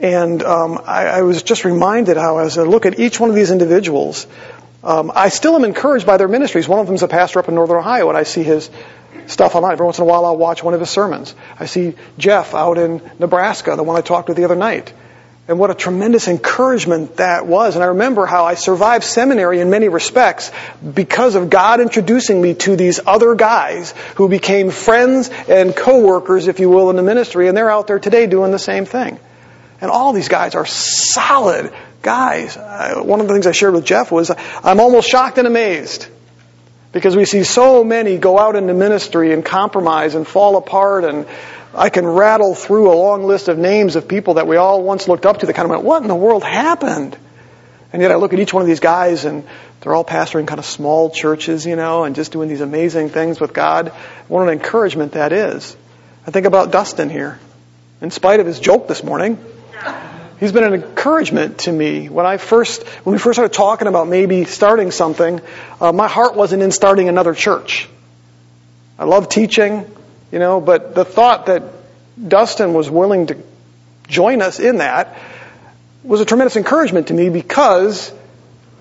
And 0.00 0.42
um, 0.42 0.80
I, 0.86 1.06
I, 1.06 1.22
was 1.22 1.42
just 1.42 1.64
reminded 1.64 2.16
how, 2.16 2.38
as 2.38 2.56
I 2.56 2.62
look 2.62 2.86
at 2.86 3.00
each 3.00 3.18
one 3.18 3.30
of 3.30 3.36
these 3.36 3.50
individuals, 3.50 4.28
um, 4.82 5.10
I 5.14 5.28
still 5.28 5.56
am 5.56 5.64
encouraged 5.64 6.06
by 6.06 6.16
their 6.16 6.28
ministries. 6.28 6.68
One 6.68 6.78
of 6.78 6.86
them 6.86 6.94
is 6.94 7.02
a 7.02 7.08
pastor 7.08 7.40
up 7.40 7.48
in 7.48 7.54
Northern 7.54 7.78
Ohio, 7.78 8.08
and 8.08 8.16
I 8.16 8.22
see 8.22 8.42
his 8.42 8.70
stuff 9.26 9.54
online. 9.54 9.72
Every 9.72 9.84
once 9.84 9.98
in 9.98 10.02
a 10.02 10.06
while, 10.06 10.24
I'll 10.24 10.36
watch 10.36 10.62
one 10.62 10.74
of 10.74 10.80
his 10.80 10.90
sermons. 10.90 11.34
I 11.58 11.66
see 11.66 11.94
Jeff 12.16 12.54
out 12.54 12.78
in 12.78 13.02
Nebraska, 13.18 13.74
the 13.76 13.82
one 13.82 13.96
I 13.96 14.00
talked 14.00 14.28
with 14.28 14.36
the 14.36 14.44
other 14.44 14.56
night. 14.56 14.92
And 15.48 15.58
what 15.58 15.70
a 15.70 15.74
tremendous 15.74 16.28
encouragement 16.28 17.16
that 17.16 17.46
was. 17.46 17.74
And 17.74 17.82
I 17.82 17.88
remember 17.88 18.26
how 18.26 18.44
I 18.44 18.54
survived 18.54 19.02
seminary 19.02 19.60
in 19.60 19.70
many 19.70 19.88
respects 19.88 20.52
because 20.94 21.36
of 21.36 21.48
God 21.48 21.80
introducing 21.80 22.40
me 22.40 22.52
to 22.54 22.76
these 22.76 23.00
other 23.06 23.34
guys 23.34 23.92
who 24.16 24.28
became 24.28 24.70
friends 24.70 25.30
and 25.48 25.74
co-workers, 25.74 26.48
if 26.48 26.60
you 26.60 26.68
will, 26.68 26.90
in 26.90 26.96
the 26.96 27.02
ministry. 27.02 27.48
And 27.48 27.56
they're 27.56 27.70
out 27.70 27.86
there 27.86 27.98
today 27.98 28.26
doing 28.26 28.52
the 28.52 28.58
same 28.58 28.84
thing. 28.84 29.18
And 29.80 29.90
all 29.90 30.12
these 30.12 30.28
guys 30.28 30.54
are 30.54 30.66
solid 30.66 31.72
guys. 32.02 32.56
one 32.56 33.20
of 33.20 33.28
the 33.28 33.34
things 33.34 33.46
I 33.46 33.52
shared 33.52 33.74
with 33.74 33.84
Jeff 33.84 34.10
was 34.10 34.30
I'm 34.30 34.80
almost 34.80 35.08
shocked 35.08 35.38
and 35.38 35.46
amazed 35.46 36.06
because 36.92 37.16
we 37.16 37.24
see 37.24 37.44
so 37.44 37.84
many 37.84 38.18
go 38.18 38.38
out 38.38 38.56
into 38.56 38.74
ministry 38.74 39.32
and 39.32 39.44
compromise 39.44 40.14
and 40.14 40.26
fall 40.26 40.56
apart 40.56 41.04
and 41.04 41.26
I 41.74 41.90
can 41.90 42.06
rattle 42.06 42.54
through 42.54 42.90
a 42.90 42.94
long 42.94 43.24
list 43.24 43.48
of 43.48 43.58
names 43.58 43.94
of 43.96 44.08
people 44.08 44.34
that 44.34 44.46
we 44.46 44.56
all 44.56 44.82
once 44.82 45.06
looked 45.06 45.26
up 45.26 45.38
to 45.40 45.46
that 45.46 45.52
kind 45.52 45.66
of 45.66 45.70
went, 45.70 45.82
what 45.82 46.02
in 46.02 46.08
the 46.08 46.14
world 46.14 46.42
happened? 46.42 47.16
And 47.92 48.02
yet 48.02 48.10
I 48.10 48.16
look 48.16 48.32
at 48.32 48.38
each 48.38 48.52
one 48.52 48.62
of 48.62 48.66
these 48.66 48.80
guys 48.80 49.24
and 49.24 49.44
they're 49.80 49.94
all 49.94 50.04
pastoring 50.04 50.46
kind 50.46 50.58
of 50.58 50.64
small 50.64 51.10
churches, 51.10 51.66
you 51.66 51.76
know, 51.76 52.04
and 52.04 52.14
just 52.14 52.32
doing 52.32 52.48
these 52.48 52.60
amazing 52.60 53.10
things 53.10 53.38
with 53.40 53.52
God. 53.52 53.88
What 54.28 54.42
an 54.42 54.48
encouragement 54.48 55.12
that 55.12 55.32
is. 55.32 55.76
I 56.26 56.30
think 56.30 56.46
about 56.46 56.72
Dustin 56.72 57.10
here. 57.10 57.38
In 58.00 58.10
spite 58.10 58.40
of 58.40 58.46
his 58.46 58.60
joke 58.60 58.88
this 58.88 59.02
morning, 59.02 59.38
he's 60.40 60.52
been 60.52 60.64
an 60.64 60.74
encouragement 60.74 61.58
to 61.60 61.72
me. 61.72 62.08
When 62.08 62.26
I 62.26 62.36
first, 62.36 62.82
when 63.04 63.12
we 63.12 63.18
first 63.18 63.36
started 63.36 63.54
talking 63.54 63.88
about 63.88 64.08
maybe 64.08 64.44
starting 64.44 64.90
something, 64.90 65.40
uh, 65.80 65.92
my 65.92 66.08
heart 66.08 66.36
wasn't 66.36 66.62
in 66.62 66.70
starting 66.70 67.08
another 67.08 67.34
church. 67.34 67.88
I 68.98 69.04
love 69.04 69.28
teaching, 69.28 69.88
you 70.32 70.38
know, 70.38 70.60
but 70.60 70.94
the 70.94 71.04
thought 71.04 71.46
that 71.46 71.62
Dustin 72.26 72.74
was 72.74 72.90
willing 72.90 73.28
to 73.28 73.36
join 74.08 74.42
us 74.42 74.58
in 74.58 74.78
that 74.78 75.16
was 76.02 76.20
a 76.20 76.24
tremendous 76.24 76.56
encouragement 76.56 77.08
to 77.08 77.14
me 77.14 77.28
because 77.28 78.12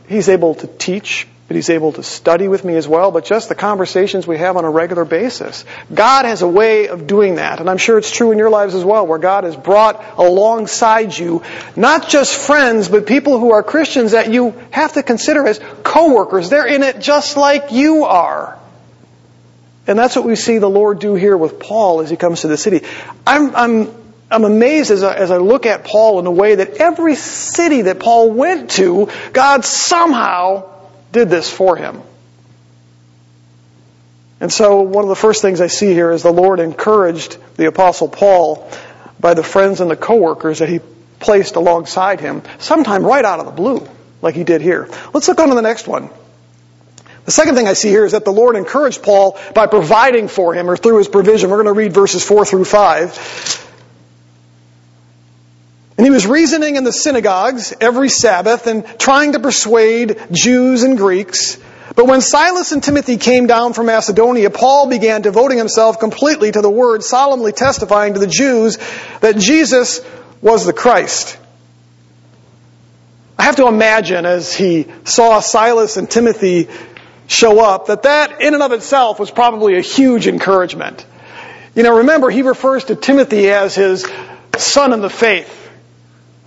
he's 0.08 0.30
able 0.30 0.56
to 0.56 0.68
teach 0.68 1.28
but 1.48 1.56
he's 1.56 1.70
able 1.70 1.94
to 1.94 2.04
study 2.04 2.50
with 2.50 2.66
me 2.66 2.76
as 2.76 2.88
well, 2.88 3.10
but 3.10 3.24
just 3.24 3.48
the 3.48 3.56
conversations 3.56 4.28
we 4.28 4.38
have 4.38 4.58
on 4.58 4.66
a 4.66 4.70
regular 4.70 5.06
basis. 5.06 5.64
God 5.94 6.26
has 6.26 6.42
a 6.42 6.48
way 6.48 6.90
of 6.90 7.08
doing 7.08 7.36
that, 7.36 7.62
and 7.62 7.70
I'm 7.70 7.78
sure 7.78 7.98
it's 7.98 8.12
true 8.12 8.32
in 8.32 8.38
your 8.38 8.50
lives 8.50 8.76
as 8.76 8.84
well, 8.84 9.08
where 9.08 9.18
God 9.18 9.46
has 9.46 9.56
brought 9.56 10.04
alongside 10.18 11.18
you 11.18 11.44
not 11.76 12.10
just 12.10 12.36
friends, 12.36 12.90
but 12.90 13.08
people 13.08 13.40
who 13.40 13.54
are 13.54 13.64
Christians 13.64 14.12
that 14.12 14.30
you 14.32 14.56
have 14.72 14.94
to 14.94 15.04
consider 15.04 15.48
as 15.48 15.62
co-workers. 15.84 16.50
They're 16.50 16.68
in 16.68 16.84
it 16.84 17.00
just 17.00 17.38
like 17.38 17.72
you 17.72 18.04
are. 18.04 18.60
And 19.88 19.98
that's 19.98 20.18
what 20.18 20.26
we 20.26 20.36
see 20.36 20.58
the 20.58 20.70
Lord 20.70 21.00
do 21.00 21.16
here 21.16 21.38
with 21.38 21.62
Paul 21.62 22.02
as 22.02 22.10
he 22.10 22.18
comes 22.18 22.42
to 22.42 22.50
the 22.50 22.58
city. 22.58 22.86
I'm, 23.26 23.56
I'm, 23.56 23.96
I'm 24.30 24.44
amazed 24.44 24.92
as 24.92 25.02
I, 25.02 25.16
as 25.16 25.32
I 25.32 25.38
look 25.38 25.66
at 25.66 25.86
Paul 25.86 26.20
in 26.20 26.26
the 26.26 26.32
way 26.32 26.56
that 26.56 26.72
every 26.82 27.16
city 27.16 27.84
that 27.84 28.02
Paul 28.02 28.32
went 28.32 28.72
to, 28.72 29.10
God 29.32 29.64
somehow 29.64 30.77
did 31.12 31.30
this 31.30 31.50
for 31.50 31.76
him. 31.76 32.02
And 34.40 34.52
so 34.52 34.82
one 34.82 35.04
of 35.04 35.10
the 35.10 35.16
first 35.16 35.42
things 35.42 35.62
I 35.62 35.68
see 35.68 35.94
here 35.94 36.12
is 36.12 36.24
the 36.24 36.32
Lord 36.32 36.60
encouraged 36.60 37.38
the 37.56 37.66
apostle 37.66 38.08
Paul 38.08 38.70
by 39.20 39.34
the 39.34 39.44
friends 39.44 39.82
and 39.82 39.90
the 39.90 39.96
coworkers 39.96 40.60
that 40.60 40.70
he 40.70 40.80
placed 41.20 41.56
alongside 41.56 42.20
him, 42.20 42.44
sometime 42.60 43.04
right 43.04 43.26
out 43.26 43.40
of 43.40 43.48
the 43.48 43.52
blue, 43.52 43.88
like 44.22 44.36
he 44.36 44.44
did 44.44 44.62
here. 44.62 44.88
Let's 45.14 45.28
look 45.28 45.40
on 45.40 45.50
to 45.50 45.56
the 45.56 45.62
next 45.62 45.88
one. 45.88 46.10
The 47.26 47.32
second 47.32 47.56
thing 47.56 47.68
I 47.68 47.74
see 47.74 47.90
here 47.90 48.06
is 48.06 48.14
that 48.14 48.24
the 48.24 48.32
Lord 48.32 48.56
encouraged 48.56 49.04
Paul 49.04 49.38
by 49.54 49.68
providing 49.68 50.28
for 50.28 50.54
him 50.54 50.70
or 50.70 50.78
through 50.78 51.00
his 51.00 51.08
provision. 51.08 51.50
We're 51.50 51.62
going 51.64 51.74
to 51.74 51.80
read 51.80 51.94
verses 51.94 52.24
4 52.24 52.46
through 52.46 52.66
5. 52.66 53.67
And 55.98 56.06
he 56.06 56.12
was 56.12 56.28
reasoning 56.28 56.76
in 56.76 56.84
the 56.84 56.94
synagogues 56.94 57.74
every 57.82 58.10
Sabbath 58.10 58.68
and 58.68 58.86
trying 59.00 59.32
to 59.32 59.40
persuade 59.40 60.22
Jews 60.32 60.84
and 60.84 60.96
Greeks. 60.98 61.58
But 61.96 62.06
when 62.06 62.22
Silas 62.22 62.72
and 62.72 62.84
Timothy 62.84 63.18
came 63.18 63.48
down 63.48 63.74
from 63.74 63.88
Macedonia, 63.88 64.52
Paul 64.52 64.88
began 64.88 65.24
devoting 65.24 65.58
himself 65.58 66.00
completely 66.00 66.52
to 66.52 66.62
the 66.62 66.70
word, 66.70 67.04
solemnly 67.04 67.52
testifying 67.52 68.14
to 68.14 68.20
the 68.20 68.28
Jews 68.28 68.78
that 69.22 69.38
Jesus 69.38 70.02
was 70.40 70.66
the 70.66 70.74
Christ. 70.74 71.38
I 73.40 73.44
have 73.44 73.56
to 73.56 73.68
imagine 73.68 74.26
as 74.26 74.54
he 74.54 74.86
saw 75.04 75.40
Silas 75.40 75.98
and 75.98 76.10
Timothy 76.10 76.68
show 77.28 77.60
up 77.60 77.88
that 77.88 78.04
that 78.04 78.42
in 78.42 78.54
and 78.54 78.64
of 78.64 78.72
itself 78.72 79.20
was 79.20 79.32
probably 79.32 79.78
a 79.78 79.82
huge 79.82 80.28
encouragement. 80.28 81.06
You 81.76 81.84
know, 81.84 81.98
remember 81.98 82.30
he 82.30 82.42
refers 82.42 82.86
to 82.86 82.96
Timothy 82.96 83.50
as 83.50 83.76
his 83.76 84.06
son 84.58 84.94
in 84.94 85.02
the 85.02 85.10
faith. 85.10 85.67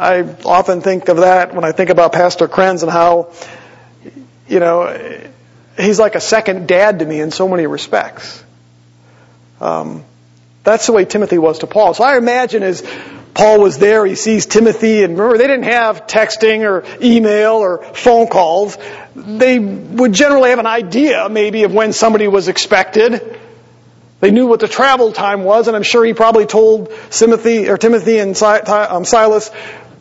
I 0.01 0.23
often 0.47 0.81
think 0.81 1.11
of 1.11 1.19
that 1.19 1.55
when 1.55 1.63
I 1.63 1.73
think 1.73 1.91
about 1.91 2.13
Pastor 2.13 2.49
Krenz 2.49 2.83
and 2.83 2.91
how, 2.91 3.33
you 4.49 4.59
know, 4.59 5.21
he's 5.77 5.99
like 5.99 6.15
a 6.15 6.23
second 6.23 6.67
dad 6.67 7.01
to 7.01 7.05
me 7.05 7.21
in 7.21 7.31
so 7.31 7.47
many 7.47 7.67
respects. 7.67 8.43
Um, 9.61 10.03
that's 10.65 10.87
the 10.87 10.93
way 10.93 11.05
Timothy 11.05 11.37
was 11.37 11.59
to 11.59 11.67
Paul. 11.67 11.93
So 11.93 12.03
I 12.03 12.17
imagine 12.17 12.63
as 12.63 12.83
Paul 13.35 13.61
was 13.61 13.77
there, 13.77 14.07
he 14.07 14.15
sees 14.15 14.47
Timothy, 14.47 15.05
and 15.05 15.19
remember, 15.19 15.37
they 15.37 15.47
didn't 15.47 15.65
have 15.65 16.07
texting 16.07 16.63
or 16.65 16.83
email 17.05 17.53
or 17.53 17.83
phone 17.83 18.29
calls. 18.29 18.79
They 19.15 19.59
would 19.59 20.15
generally 20.15 20.49
have 20.49 20.61
an 20.61 20.67
idea, 20.67 21.29
maybe, 21.29 21.65
of 21.65 21.75
when 21.75 21.93
somebody 21.93 22.27
was 22.27 22.49
expected. 22.49 23.39
They 24.21 24.31
knew 24.31 24.47
what 24.47 24.61
the 24.61 24.69
travel 24.69 25.13
time 25.13 25.45
was, 25.45 25.67
and 25.67 25.77
I'm 25.77 25.83
sure 25.83 26.05
he 26.05 26.13
probably 26.13 26.45
told 26.45 26.93
Timothy 27.11 27.69
or 27.69 27.79
Timothy 27.79 28.19
and 28.19 28.41
um, 28.43 29.05
Silas, 29.07 29.51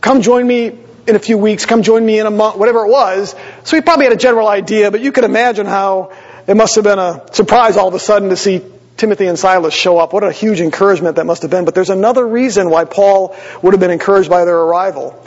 "Come 0.02 0.22
join 0.22 0.46
me 0.46 0.78
in 1.08 1.16
a 1.16 1.20
few 1.20 1.38
weeks. 1.38 1.66
Come 1.66 1.82
join 1.82 2.06
me 2.06 2.20
in 2.20 2.26
a 2.26 2.32
month." 2.32 2.58
Whatever 2.58 2.86
it 2.86 2.90
was. 2.90 3.36
So 3.64 3.76
he 3.76 3.82
probably 3.82 4.06
had 4.06 4.14
a 4.14 4.18
general 4.18 4.48
idea, 4.48 4.92
but 4.92 5.02
you 5.02 5.12
could 5.12 5.24
imagine 5.24 5.66
how 5.66 6.12
it 6.48 6.56
must 6.56 6.76
have 6.76 6.84
been 6.84 7.00
a 7.00 7.24
surprise 7.32 7.78
all 7.78 7.88
of 7.88 7.94
a 7.94 8.00
sudden 8.00 8.30
to 8.30 8.36
see 8.36 8.62
Timothy 8.98 9.28
and 9.28 9.40
Silas 9.40 9.74
show 9.74 9.98
up. 9.98 10.12
What 10.14 10.24
a 10.24 10.32
huge 10.32 10.62
encouragement 10.62 11.16
that 11.16 11.26
must 11.26 11.42
have 11.44 11.52
been. 11.52 11.66
But 11.66 11.74
there's 11.74 11.90
another 11.90 12.28
reason 12.28 12.70
why 12.70 12.86
Paul 12.86 13.36
would 13.62 13.74
have 13.74 13.80
been 13.80 13.92
encouraged 13.92 14.30
by 14.30 14.46
their 14.46 14.58
arrival. 14.58 15.24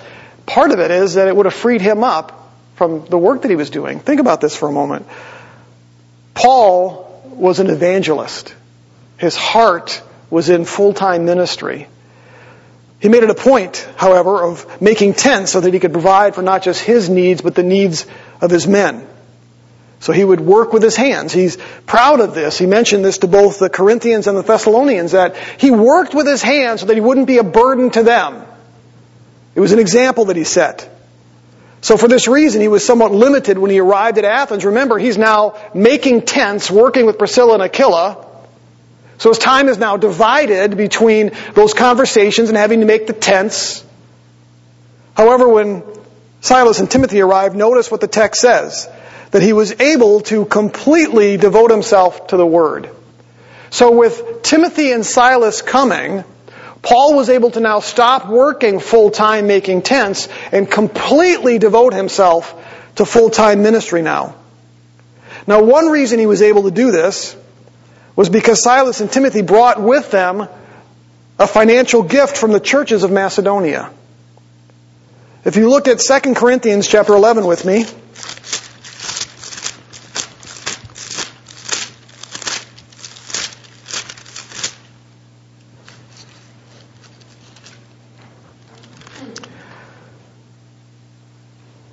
Part 0.47 0.73
of 0.73 0.79
it 0.79 0.91
is 0.91 1.15
that 1.15 1.29
it 1.29 1.37
would 1.37 1.47
have 1.47 1.55
freed 1.55 1.81
him 1.81 2.05
up 2.05 2.53
from 2.75 3.07
the 3.07 3.19
work 3.19 3.43
that 3.43 3.51
he 3.51 3.57
was 3.57 3.71
doing. 3.71 4.01
Think 4.01 4.21
about 4.21 4.41
this 4.41 4.57
for 4.57 4.69
a 4.69 4.73
moment. 4.73 5.07
Paul 6.35 7.23
was 7.25 7.61
an 7.61 7.71
evangelist. 7.71 8.55
His 9.17 9.37
heart 9.37 10.03
was 10.31 10.49
in 10.49 10.65
full-time 10.65 11.25
ministry. 11.25 11.87
He 13.03 13.09
made 13.09 13.25
it 13.25 13.31
a 13.31 13.35
point, 13.35 13.85
however, 13.97 14.45
of 14.45 14.81
making 14.81 15.15
tents 15.15 15.51
so 15.51 15.61
that 15.61 15.75
he 15.75 15.81
could 15.81 15.91
provide 15.91 16.37
for 16.37 16.43
not 16.43 16.63
just 16.63 16.81
his 16.81 17.11
needs, 17.11 17.43
but 17.43 17.57
the 17.57 17.65
needs 17.65 18.07
of 18.41 18.49
his 18.49 18.69
men. 18.69 19.09
So 19.99 20.13
he 20.13 20.25
would 20.25 20.41
work 20.41 20.73
with 20.73 20.85
his 20.85 20.95
hands. 20.95 21.33
He's 21.33 21.59
proud 21.85 22.21
of 22.21 22.33
this. 22.33 22.57
He 22.57 22.67
mentioned 22.67 23.05
this 23.05 23.19
to 23.19 23.27
both 23.27 23.59
the 23.59 23.69
Corinthians 23.69 24.29
and 24.29 24.39
the 24.39 24.43
Thessalonians 24.43 25.13
that 25.13 25.37
he 25.59 25.73
worked 25.73 26.15
with 26.15 26.29
his 26.29 26.43
hands 26.43 26.83
so 26.83 26.87
that 26.87 26.95
he 26.95 27.01
wouldn't 27.01 27.27
be 27.27 27.39
a 27.39 27.45
burden 27.45 27.91
to 27.91 28.05
them. 28.05 28.45
It 29.57 29.61
was 29.61 29.73
an 29.73 29.81
example 29.81 30.27
that 30.27 30.37
he 30.37 30.45
set. 30.45 30.89
So 31.81 31.97
for 31.97 32.07
this 32.07 32.29
reason, 32.29 32.61
he 32.61 32.69
was 32.69 32.87
somewhat 32.87 33.11
limited 33.11 33.59
when 33.59 33.73
he 33.73 33.81
arrived 33.81 34.17
at 34.19 34.25
Athens. 34.25 34.65
Remember, 34.65 34.97
he's 34.97 35.19
now 35.19 35.57
making 35.75 36.23
tents, 36.23 36.71
working 36.71 37.05
with 37.05 37.19
Priscilla 37.19 37.55
and 37.55 37.63
Aquila. 37.65 38.29
So 39.23 39.29
his 39.29 39.39
time 39.39 39.69
is 39.69 39.79
now 39.79 39.97
divided 39.97 40.77
between 40.77 41.31
those 41.55 41.75
conversations 41.75 42.49
and 42.49 42.59
having 42.59 42.81
to 42.81 42.87
make 42.87 43.07
the 43.07 43.13
tents. 43.13 43.85
However, 45.17 45.49
when 45.49 45.85
Silas 46.41 46.81
and 46.81 46.91
Timothy 46.91 47.21
arrived, 47.21 47.55
notice 47.55 47.89
what 47.89 48.01
the 48.01 48.09
text 48.09 48.41
says 48.41 48.89
that 49.31 49.41
he 49.41 49.53
was 49.53 49.81
able 49.81 50.23
to 50.23 50.45
completely 50.45 51.37
devote 51.37 51.71
himself 51.71 52.27
to 52.27 52.37
the 52.37 52.45
Word. 52.45 52.91
So 53.71 53.93
with 53.93 54.43
Timothy 54.43 54.91
and 54.91 55.07
Silas 55.07 55.63
coming, 55.63 56.25
Paul 56.83 57.15
was 57.15 57.29
able 57.29 57.53
to 57.53 57.61
now 57.61 57.79
stop 57.79 58.27
working 58.27 58.81
full 58.81 59.13
time 59.13 59.47
making 59.47 59.83
tents 59.83 60.29
and 60.51 60.69
completely 60.69 61.61
devote 61.61 61.95
himself 61.95 62.53
to 62.97 63.05
full 63.05 63.31
time 63.31 63.63
ministry 63.63 64.03
now. 64.03 64.35
Now, 65.47 65.63
one 65.63 65.91
reason 65.91 66.19
he 66.19 66.27
was 66.27 66.43
able 66.43 66.65
to 66.65 66.73
do 66.73 66.91
this 66.91 67.37
was 68.15 68.29
because 68.29 68.63
Silas 68.63 69.01
and 69.01 69.11
Timothy 69.11 69.43
brought 69.43 69.81
with 69.81 70.11
them 70.11 70.49
a 71.39 71.47
financial 71.47 72.03
gift 72.03 72.37
from 72.37 72.53
the 72.53 72.61
churches 72.61 73.05
of 73.05 73.11
Macedonia. 73.11 73.91
If 75.45 75.57
you 75.57 75.69
look 75.69 75.89
at 75.89 75.99
2 75.99 76.35
Corinthians 76.35 76.87
chapter 76.87 77.15
11 77.15 77.47
with 77.47 77.65
me, 77.65 77.85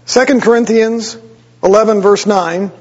Second 0.06 0.42
Corinthians 0.42 1.18
11 1.64 2.02
verse 2.02 2.26
9. 2.26 2.72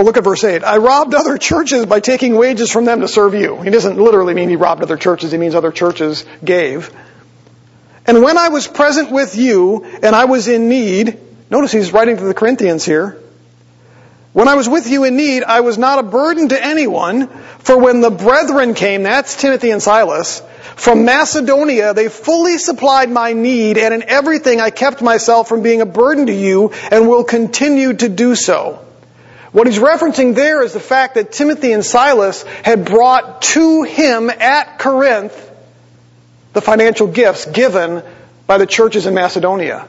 Well, 0.00 0.06
look 0.06 0.16
at 0.16 0.24
verse 0.24 0.42
8. 0.42 0.64
I 0.64 0.78
robbed 0.78 1.12
other 1.12 1.36
churches 1.36 1.84
by 1.84 2.00
taking 2.00 2.34
wages 2.34 2.70
from 2.70 2.86
them 2.86 3.02
to 3.02 3.06
serve 3.06 3.34
you. 3.34 3.60
He 3.60 3.68
doesn't 3.68 3.98
literally 3.98 4.32
mean 4.32 4.48
he 4.48 4.56
robbed 4.56 4.82
other 4.82 4.96
churches. 4.96 5.30
He 5.30 5.36
means 5.36 5.54
other 5.54 5.72
churches 5.72 6.24
gave. 6.42 6.90
And 8.06 8.22
when 8.22 8.38
I 8.38 8.48
was 8.48 8.66
present 8.66 9.10
with 9.10 9.36
you 9.36 9.84
and 9.84 10.16
I 10.16 10.24
was 10.24 10.48
in 10.48 10.70
need, 10.70 11.18
notice 11.50 11.70
he's 11.70 11.92
writing 11.92 12.16
to 12.16 12.24
the 12.24 12.32
Corinthians 12.32 12.82
here. 12.82 13.18
When 14.32 14.48
I 14.48 14.54
was 14.54 14.70
with 14.70 14.88
you 14.88 15.04
in 15.04 15.18
need, 15.18 15.44
I 15.44 15.60
was 15.60 15.76
not 15.76 15.98
a 15.98 16.02
burden 16.02 16.48
to 16.48 16.64
anyone, 16.64 17.28
for 17.58 17.76
when 17.76 18.00
the 18.00 18.10
brethren 18.10 18.72
came, 18.72 19.02
that's 19.02 19.36
Timothy 19.36 19.70
and 19.70 19.82
Silas, 19.82 20.40
from 20.76 21.04
Macedonia, 21.04 21.92
they 21.92 22.08
fully 22.08 22.56
supplied 22.56 23.10
my 23.10 23.34
need, 23.34 23.76
and 23.76 23.92
in 23.92 24.04
everything 24.04 24.62
I 24.62 24.70
kept 24.70 25.02
myself 25.02 25.46
from 25.46 25.60
being 25.60 25.82
a 25.82 25.86
burden 25.86 26.24
to 26.28 26.32
you, 26.32 26.72
and 26.90 27.06
will 27.06 27.24
continue 27.24 27.92
to 27.92 28.08
do 28.08 28.34
so. 28.34 28.86
What 29.52 29.66
he's 29.66 29.78
referencing 29.78 30.34
there 30.34 30.62
is 30.62 30.72
the 30.72 30.80
fact 30.80 31.14
that 31.14 31.32
Timothy 31.32 31.72
and 31.72 31.84
Silas 31.84 32.42
had 32.64 32.84
brought 32.84 33.42
to 33.42 33.82
him 33.82 34.30
at 34.30 34.78
Corinth 34.78 35.50
the 36.52 36.60
financial 36.60 37.08
gifts 37.08 37.46
given 37.46 38.02
by 38.46 38.58
the 38.58 38.66
churches 38.66 39.06
in 39.06 39.14
Macedonia. 39.14 39.88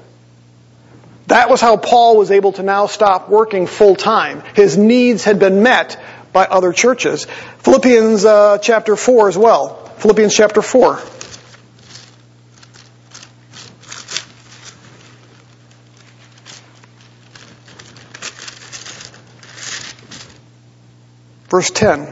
That 1.28 1.50
was 1.50 1.62
how 1.62 1.78
Paul 1.78 2.18
was 2.18 2.32
able 2.32 2.54
to 2.54 2.64
now 2.64 2.88
stop 2.88 3.30
working 3.30 3.68
full 3.68 3.96
time. 3.96 4.44
His 4.56 4.78
needs 4.78 5.24
had 5.24 5.40
been 5.40 5.64
met 5.64 6.02
by 6.34 6.46
other 6.46 6.74
churches. 6.74 7.26
Philippians 7.60 8.26
uh, 8.26 8.58
chapter 8.58 8.96
4 8.96 9.30
as 9.30 9.38
well. 9.38 9.76
Philippians 9.98 10.36
chapter 10.36 10.62
4. 10.62 11.00
Verse 21.52 21.70
10. 21.70 22.08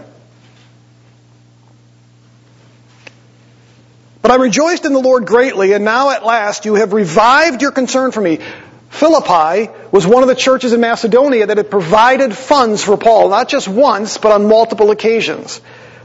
But 4.22 4.32
I 4.32 4.36
rejoiced 4.36 4.84
in 4.84 4.92
the 4.92 5.00
Lord 5.00 5.26
greatly, 5.26 5.72
and 5.72 5.86
now 5.86 6.10
at 6.10 6.26
last 6.26 6.66
you 6.66 6.76
have 6.76 6.92
revived 6.92 7.62
your 7.62 7.72
concern 7.72 8.12
for 8.12 8.20
me. 8.20 8.40
Philippi 8.90 9.72
was 9.94 10.06
one 10.06 10.24
of 10.24 10.28
the 10.28 10.36
churches 10.36 10.74
in 10.74 10.82
Macedonia 10.82 11.46
that 11.48 11.56
had 11.56 11.72
provided 11.72 12.36
funds 12.36 12.84
for 12.84 12.98
Paul, 12.98 13.30
not 13.30 13.48
just 13.48 13.70
once, 13.70 14.18
but 14.18 14.34
on 14.34 14.50
multiple 14.50 14.92
occasions. 14.92 15.62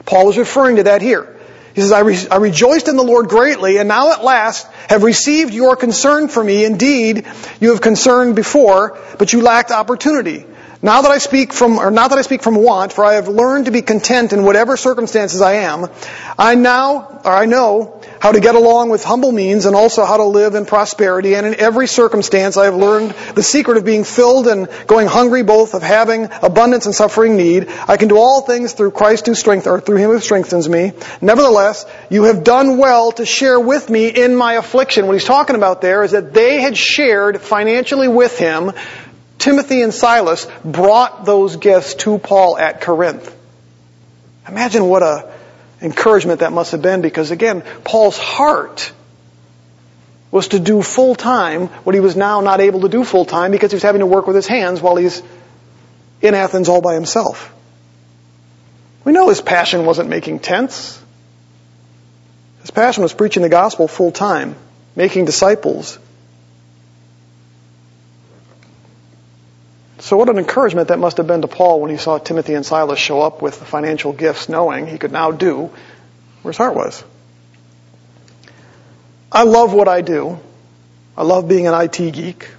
Paul 0.07 0.31
is 0.31 0.39
referring 0.39 0.77
to 0.77 0.85
that 0.85 1.03
here. 1.03 1.37
He 1.75 1.81
says, 1.81 1.91
I, 1.91 2.01
re- 2.01 2.29
I 2.31 2.37
rejoiced 2.37 2.87
in 2.87 2.97
the 2.97 3.03
Lord 3.03 3.29
greatly, 3.29 3.79
and 3.79 3.89
now 3.89 4.13
at 4.13 4.23
last 4.23 4.65
have 4.89 5.03
received 5.03 5.53
your 5.53 5.75
concern 5.75 6.29
for 6.29 6.45
me. 6.45 6.65
Indeed, 6.65 7.27
you 7.61 7.71
have 7.71 7.81
concerned 7.81 8.37
before, 8.37 8.97
but 9.19 9.33
you 9.33 9.43
lacked 9.43 9.73
opportunity. 9.73 10.47
Now 10.85 11.01
that 11.01 11.11
I 11.11 11.17
speak 11.17 11.55
from, 11.55 11.79
or 11.79 11.91
not 11.91 12.11
that 12.11 12.19
I 12.19 12.21
speak 12.21 12.43
from 12.43 12.57
want, 12.57 12.93
for 12.93 13.07
I 13.07 13.15
have 13.15 13.27
learned 13.27 13.65
to 13.65 13.71
be 13.71 13.81
content 13.81 14.35
in 14.35 14.45
whatever 14.45 14.77
circumstances 14.77 15.41
I 15.41 15.55
am, 15.55 15.87
I 16.39 16.57
now, 16.57 17.23
or 17.25 17.33
I 17.33 17.47
know 17.47 18.03
how 18.21 18.33
to 18.33 18.41
get 18.41 18.55
along 18.55 18.91
with 18.91 19.03
humble 19.03 19.33
means 19.33 19.65
and 19.65 19.75
also 19.75 20.05
how 20.05 20.19
to 20.19 20.25
live 20.25 20.55
in 20.55 20.67
prosperity. 20.67 21.37
And 21.37 21.47
in 21.47 21.55
every 21.55 21.87
circumstance, 21.87 22.59
I 22.59 22.67
have 22.67 22.75
learned 22.75 23.13
the 23.35 23.43
secret 23.43 23.79
of 23.79 23.87
being 23.87 24.05
filled 24.05 24.47
and 24.47 24.69
going 24.87 25.07
hungry, 25.07 25.43
both 25.43 25.73
of 25.73 25.83
having 25.83 26.29
abundance 26.43 26.85
and 26.85 26.95
suffering 26.95 27.39
need. 27.39 27.69
I 27.89 27.97
can 27.97 28.09
do 28.09 28.19
all 28.19 28.43
things 28.43 28.75
through 28.75 28.91
Christ 28.91 29.25
who 29.25 29.35
strengthens, 29.35 29.67
or 29.69 29.81
through 29.81 29.97
Him 29.97 30.11
who 30.11 30.21
strengthens 30.21 30.69
me. 30.69 30.93
Nevertheless, 31.23 31.87
you 32.11 32.25
have 32.25 32.45
done 32.45 32.77
well 32.77 33.13
to 33.13 33.25
share 33.25 33.59
with 33.59 33.89
me 33.89 34.09
in 34.09 34.37
my 34.37 34.55
affliction. 34.55 35.07
What 35.07 35.15
he's 35.15 35.25
talking 35.25 35.57
about 35.57 35.81
there 35.81 36.03
is 36.03 36.11
that 36.11 36.35
they 36.35 36.61
had 36.61 36.77
shared 36.77 37.41
financially 37.41 38.09
with 38.09 38.39
him. 38.39 38.73
Timothy 39.45 39.83
and 39.83 39.93
Silas 39.93 40.47
brought 40.65 41.27
those 41.27 41.57
gifts 41.57 41.97
to 41.97 42.17
Paul 42.17 42.57
at 42.57 42.81
Corinth. 42.81 43.31
Imagine 44.49 44.87
what 44.89 45.03
a 45.03 45.31
encouragement 45.83 46.41
that 46.41 46.51
must 46.51 46.73
have 46.73 46.81
been 46.81 47.03
because 47.03 47.31
again, 47.31 47.61
Paul's 47.85 48.17
heart 48.17 48.91
was 50.31 50.49
to 50.49 50.59
do 50.59 50.81
full 50.81 51.15
time 51.15 51.67
what 51.85 51.95
he 51.95 52.01
was 52.01 52.17
now 52.17 52.41
not 52.41 52.63
able 52.63 52.81
to 52.81 52.89
do 52.89 53.05
full 53.05 53.27
time 53.27 53.51
because 53.51 53.71
he 53.71 53.77
was 53.77 53.83
having 53.83 53.99
to 53.99 54.07
work 54.07 54.27
with 54.27 54.35
his 54.35 54.47
hands 54.47 54.81
while 54.81 54.97
he's 54.97 55.23
in 56.23 56.33
Athens 56.33 56.71
all 56.71 56.81
by 56.81 56.95
himself. 56.95 57.55
We 59.05 59.13
know 59.13 59.29
his 59.29 59.43
passion 59.43 59.85
wasn't 59.85 60.09
making 60.09 60.39
tents. 60.39 60.99
His 62.63 62.71
passion 62.71 63.03
was 63.03 63.13
preaching 63.13 63.43
the 63.43 63.51
gospel 63.51 63.89
full 63.89 64.11
time, 64.11 64.57
making 64.97 65.27
disciples. 65.27 65.99
So 70.05 70.19
what 70.19 70.29
an 70.29 70.37
encouragement 70.37 70.89
that 70.89 70.99
must 70.99 71.17
have 71.17 71.27
been 71.27 71.41
to 71.41 71.49
Paul 71.49 71.81
when 71.81 71.91
he 71.91 71.97
saw 71.97 72.19
Timothy 72.19 72.53
and 72.53 72.67
Silas 72.67 72.99
show 72.99 73.23
up 73.23 73.41
with 73.41 73.59
the 73.59 73.65
financial 73.65 74.13
gifts, 74.13 74.51
knowing 74.51 74.87
he 74.87 74.99
could 74.99 75.13
now 75.13 75.31
do 75.31 75.71
where 76.43 76.53
his 76.53 76.59
heart 76.59 76.75
was. 76.77 77.03
I 79.33 79.45
love 79.45 79.73
what 79.73 79.89
I 79.89 80.03
do. 80.03 80.39
I 81.17 81.23
love 81.23 81.49
being 81.49 81.67
an 81.67 81.73
IT 81.73 81.97
geek. 82.13 82.51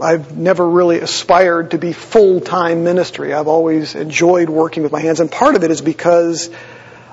I've 0.00 0.34
never 0.38 0.66
really 0.66 1.00
aspired 1.00 1.72
to 1.72 1.78
be 1.78 1.92
full-time 1.92 2.82
ministry. 2.82 3.34
I've 3.34 3.46
always 3.46 3.94
enjoyed 3.94 4.48
working 4.48 4.84
with 4.84 4.92
my 4.92 5.00
hands, 5.00 5.20
and 5.20 5.30
part 5.30 5.54
of 5.54 5.64
it 5.64 5.70
is 5.70 5.82
because, 5.82 6.48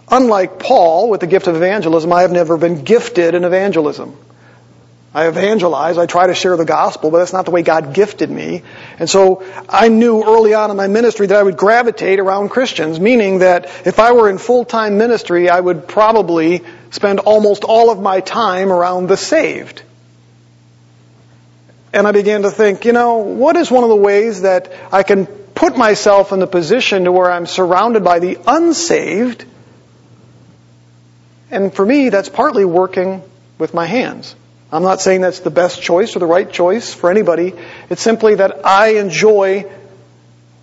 unlike 0.08 0.60
Paul 0.60 1.10
with 1.10 1.19
the 1.19 1.27
gift 1.27 1.47
of 1.47 1.58
evangelism, 1.58 2.13
I 2.13 2.21
have 2.21 2.32
never 2.32 2.56
been 2.56 2.86
gifted 2.86 3.36
in 3.36 3.43
evangelism. 3.43 4.15
I 5.13 5.28
evangelize, 5.28 5.97
I 5.97 6.06
try 6.06 6.28
to 6.28 6.34
share 6.34 6.56
the 6.56 6.63
gospel, 6.63 7.12
but 7.12 7.17
that's 7.17 7.34
not 7.34 7.43
the 7.43 7.52
way 7.52 7.63
God 7.63 7.93
gifted 7.93 8.30
me. 8.30 8.63
And 8.97 9.10
so 9.10 9.43
I 9.67 9.89
knew 9.89 10.24
early 10.24 10.54
on 10.54 10.71
in 10.71 10.78
my 10.78 10.88
ministry 10.88 11.28
that 11.28 11.38
I 11.38 11.43
would 11.43 11.58
gravitate 11.58 12.19
around 12.19 12.47
Christians, 12.50 12.97
meaning 12.97 13.39
that 13.39 13.65
if 13.86 14.00
I 14.00 14.13
were 14.13 14.30
in 14.30 14.38
full-time 14.38 14.97
ministry, 14.97 15.50
I 15.50 15.60
would 15.60 15.86
probably 15.86 16.63
spend 16.91 17.19
almost 17.19 17.65
all 17.65 17.89
of 17.89 18.00
my 18.00 18.21
time 18.21 18.71
around 18.71 19.08
the 19.08 19.17
saved. 19.17 19.84
And 21.91 22.08
I 22.08 22.13
began 22.13 22.43
to 22.43 22.52
think, 22.52 22.86
you 22.86 22.93
know, 22.93 23.17
what 23.17 23.58
is 23.58 23.69
one 23.69 23.84
of 23.84 23.89
the 23.89 23.97
ways 23.97 24.43
that 24.43 24.71
I 24.93 25.04
can 25.04 25.26
put 25.26 25.76
myself 25.76 26.32
in 26.32 26.39
the 26.39 26.47
position 26.47 27.04
to 27.04 27.12
where 27.12 27.30
I'm 27.30 27.47
surrounded 27.47 28.06
by 28.06 28.19
the 28.19 28.38
unsaved? 28.47 29.43
And 31.50 31.74
for 31.74 31.86
me, 31.86 32.08
that's 32.08 32.30
partly 32.30 32.63
working 32.63 33.21
with 33.58 33.74
my 33.74 33.86
hands. 33.86 34.36
I'm 34.71 34.84
not 34.84 35.01
saying 35.01 35.21
that's 35.21 35.39
the 35.39 35.51
best 35.51 35.81
choice 35.81 36.15
or 36.15 36.19
the 36.19 36.25
right 36.25 36.49
choice 36.49 36.93
for 36.93 37.12
anybody. 37.12 37.53
It's 37.89 38.01
simply 38.01 38.36
that 38.36 38.65
I 38.65 38.95
enjoy 38.99 39.69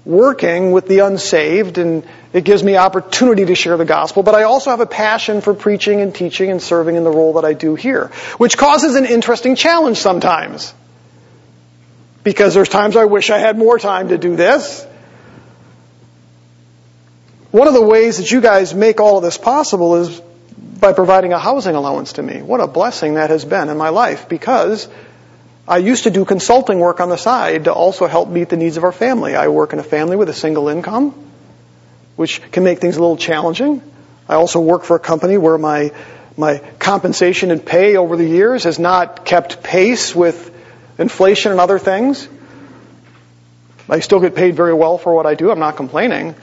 working 0.07 0.73
with 0.73 0.89
the 0.89 1.01
unsaved 1.01 1.77
and 1.77 2.03
it 2.33 2.45
gives 2.45 2.65
me 2.65 2.77
opportunity 2.77 3.45
to 3.45 3.55
share 3.55 3.77
the 3.77 3.85
gospel, 3.85 4.23
but 4.23 4.35
I 4.35 4.45
also 4.45 4.71
have 4.71 4.81
a 4.81 4.87
passion 4.87 5.43
for 5.43 5.53
preaching 5.53 6.01
and 6.01 6.15
teaching 6.15 6.51
and 6.51 6.63
serving 6.63 6.97
in 6.97 7.05
the 7.05 7.11
role 7.11 7.35
that 7.35 7.45
I 7.45 7.53
do 7.53 7.75
here, 7.75 8.07
which 8.39 8.57
causes 8.57 8.95
an 8.95 9.05
interesting 9.05 9.55
challenge 9.55 9.99
sometimes. 9.99 10.73
Because 12.25 12.55
there's 12.55 12.69
times 12.69 12.97
I 12.97 13.05
wish 13.05 13.31
I 13.31 13.39
had 13.39 13.59
more 13.59 13.79
time 13.79 14.09
to 14.09 14.19
do 14.19 14.37
this. 14.37 14.87
One 17.51 17.69
of 17.69 17.75
the 17.75 17.83
ways 17.83 18.19
that 18.19 18.31
you 18.31 18.41
guys 18.41 18.75
make 18.75 19.01
all 19.01 19.19
of 19.19 19.23
this 19.23 19.39
possible 19.39 19.97
is 19.97 20.21
by 20.81 20.93
providing 20.93 21.33
a 21.33 21.39
housing 21.39 21.75
allowance 21.75 22.15
to 22.15 22.23
me. 22.23 22.43
What 22.43 22.61
a 22.61 22.67
blessing 22.67 23.15
that 23.15 23.31
has 23.31 23.45
been 23.45 23.69
in 23.69 23.77
my 23.77 23.89
life 23.89 24.29
because 24.29 24.89
I 25.67 25.79
used 25.79 26.05
to 26.05 26.11
do 26.11 26.25
consulting 26.25 26.79
work 26.79 27.01
on 27.01 27.09
the 27.09 27.17
side 27.17 27.65
to 27.65 27.73
also 27.73 28.07
help 28.07 28.29
meet 28.29 28.49
the 28.49 28.57
needs 28.57 28.77
of 28.77 28.85
our 28.85 28.93
family. 28.93 29.35
I 29.35 29.49
work 29.49 29.73
in 29.73 29.79
a 29.79 29.83
family 29.83 30.17
with 30.17 30.29
a 30.29 30.35
single 30.35 30.69
income, 30.69 31.15
which 32.17 32.41
can 32.53 32.65
make 32.65 32.79
things 32.79 32.97
a 32.97 33.01
little 33.01 33.17
challenging. 33.17 33.83
I 34.29 34.35
also 34.35 34.61
work 34.61 34.85
for 34.85 34.97
a 34.97 35.01
company 35.01 35.37
where 35.37 35.59
my 35.59 35.93
my 36.37 36.59
compensation 36.79 37.51
and 37.51 37.65
pay 37.65 37.97
over 37.97 38.17
the 38.17 38.25
years 38.25 38.63
has 38.63 38.79
not 38.79 39.25
kept 39.25 39.61
pace 39.61 40.15
with 40.15 40.55
inflation 40.97 41.51
and 41.51 41.61
other 41.61 41.81
things. 41.81 42.29
I 43.89 43.99
still 44.01 44.21
get 44.21 44.37
paid 44.37 44.55
very 44.55 44.75
well 44.75 44.99
for 44.99 45.13
what 45.13 45.27
I 45.27 45.35
do. 45.35 45.51
I'm 45.51 45.59
not 45.59 45.77
complaining. 45.77 46.37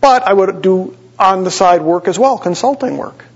But 0.00 0.24
I 0.24 0.32
would 0.32 0.60
do 0.60 0.96
on 1.20 1.44
the 1.44 1.52
side 1.52 1.82
work 1.82 2.08
as 2.08 2.18
well, 2.18 2.38
consulting 2.38 2.96
work 2.96 3.27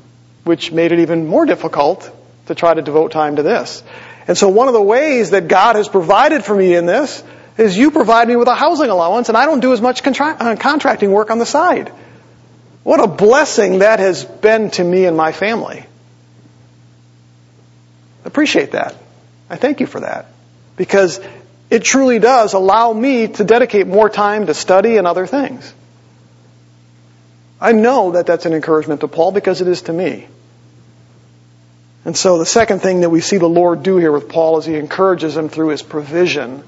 which 0.44 0.72
made 0.72 0.92
it 0.92 1.00
even 1.00 1.26
more 1.26 1.46
difficult 1.46 2.10
to 2.46 2.54
try 2.54 2.74
to 2.74 2.82
devote 2.82 3.12
time 3.12 3.36
to 3.36 3.42
this. 3.42 3.82
And 4.26 4.36
so 4.36 4.48
one 4.48 4.68
of 4.68 4.74
the 4.74 4.82
ways 4.82 5.30
that 5.30 5.48
God 5.48 5.76
has 5.76 5.88
provided 5.88 6.44
for 6.44 6.54
me 6.54 6.74
in 6.74 6.86
this 6.86 7.22
is 7.58 7.76
you 7.76 7.90
provide 7.90 8.28
me 8.28 8.36
with 8.36 8.48
a 8.48 8.54
housing 8.54 8.90
allowance 8.90 9.28
and 9.28 9.36
I 9.36 9.46
don't 9.46 9.60
do 9.60 9.72
as 9.72 9.80
much 9.80 10.02
contra- 10.02 10.36
uh, 10.38 10.56
contracting 10.56 11.10
work 11.10 11.30
on 11.30 11.38
the 11.38 11.46
side. 11.46 11.92
What 12.82 13.00
a 13.02 13.06
blessing 13.06 13.80
that 13.80 14.00
has 14.00 14.24
been 14.24 14.70
to 14.72 14.84
me 14.84 15.04
and 15.04 15.16
my 15.16 15.32
family. 15.32 15.86
Appreciate 18.24 18.72
that. 18.72 18.96
I 19.50 19.56
thank 19.56 19.80
you 19.80 19.86
for 19.86 20.00
that. 20.00 20.26
Because 20.76 21.20
it 21.70 21.84
truly 21.84 22.18
does 22.18 22.54
allow 22.54 22.92
me 22.92 23.28
to 23.28 23.44
dedicate 23.44 23.86
more 23.86 24.08
time 24.08 24.46
to 24.46 24.54
study 24.54 24.96
and 24.96 25.06
other 25.06 25.26
things. 25.26 25.72
I 27.62 27.70
know 27.70 28.10
that 28.12 28.26
that's 28.26 28.44
an 28.44 28.54
encouragement 28.54 29.02
to 29.02 29.08
Paul 29.08 29.30
because 29.30 29.60
it 29.60 29.68
is 29.68 29.82
to 29.82 29.92
me. 29.92 30.26
And 32.04 32.16
so 32.16 32.38
the 32.38 32.46
second 32.46 32.80
thing 32.80 33.02
that 33.02 33.10
we 33.10 33.20
see 33.20 33.38
the 33.38 33.48
Lord 33.48 33.84
do 33.84 33.98
here 33.98 34.10
with 34.10 34.28
Paul 34.28 34.58
is 34.58 34.66
he 34.66 34.74
encourages 34.74 35.36
him 35.36 35.48
through 35.48 35.68
his 35.68 35.80
provision 35.80 36.64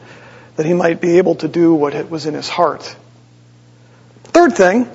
that 0.55 0.65
he 0.65 0.73
might 0.73 1.01
be 1.01 1.19
able 1.19 1.35
to 1.37 1.49
do 1.49 1.75
what 1.75 1.95
it 1.95 2.09
was 2.09 2.27
in 2.27 2.35
his 2.35 2.49
heart. 2.49 2.95
Third 4.23 4.55
thing 4.55 4.89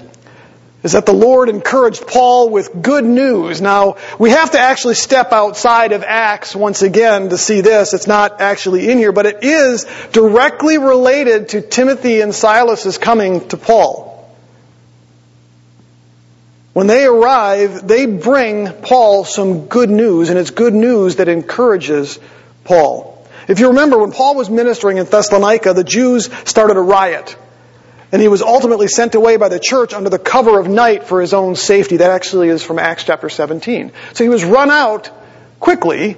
is 0.84 0.94
that 0.94 1.06
the 1.06 1.14
Lord 1.14 1.50
encouraged 1.50 2.08
Paul 2.08 2.50
with 2.50 2.82
good 2.82 3.04
news. 3.04 3.60
Now, 3.60 3.98
we 4.18 4.30
have 4.30 4.52
to 4.52 4.60
actually 4.60 4.96
step 4.96 5.34
outside 5.34 5.92
of 5.92 6.04
Acts 6.04 6.56
once 6.56 6.82
again 6.82 7.28
to 7.30 7.38
see 7.38 7.60
this. 7.60 7.94
It's 7.94 8.08
not 8.08 8.40
actually 8.40 8.90
in 8.90 8.98
here, 8.98 9.12
but 9.12 9.26
it 9.26 9.44
is 9.44 9.86
directly 10.14 10.78
related 10.78 11.50
to 11.50 11.62
Timothy 11.62 12.22
and 12.22 12.34
Silas's 12.34 12.98
coming 12.98 13.46
to 13.50 13.58
Paul. 13.58 14.09
When 16.80 16.88
they 16.88 17.04
arrive, 17.04 17.86
they 17.86 18.06
bring 18.06 18.72
Paul 18.72 19.26
some 19.26 19.66
good 19.66 19.90
news, 19.90 20.30
and 20.30 20.40
it's 20.40 20.52
good 20.52 20.74
news 20.74 21.18
that 21.18 21.28
encourages 21.28 22.18
Paul. 22.64 23.28
If 23.50 23.60
you 23.60 23.68
remember, 23.68 23.98
when 23.98 24.14
Paul 24.14 24.36
was 24.36 24.50
ministering 24.50 24.96
in 24.96 25.06
Thessalonica, 25.06 25.74
the 25.74 25.84
Jews 25.84 26.30
started 26.46 26.78
a 26.78 26.80
riot. 26.80 27.36
And 28.14 28.22
he 28.22 28.30
was 28.30 28.42
ultimately 28.42 28.88
sent 28.88 29.16
away 29.16 29.36
by 29.36 29.50
the 29.50 29.60
church 29.60 29.94
under 29.94 30.10
the 30.10 30.18
cover 30.18 30.58
of 30.58 30.70
night 30.70 31.04
for 31.04 31.20
his 31.20 31.34
own 31.34 31.58
safety. 31.58 31.98
That 31.98 32.12
actually 32.12 32.48
is 32.48 32.64
from 32.64 32.80
Acts 32.80 33.04
chapter 33.04 33.28
17. 33.28 33.92
So 34.14 34.24
he 34.24 34.30
was 34.30 34.46
run 34.46 34.72
out 34.72 35.12
quickly, 35.60 36.16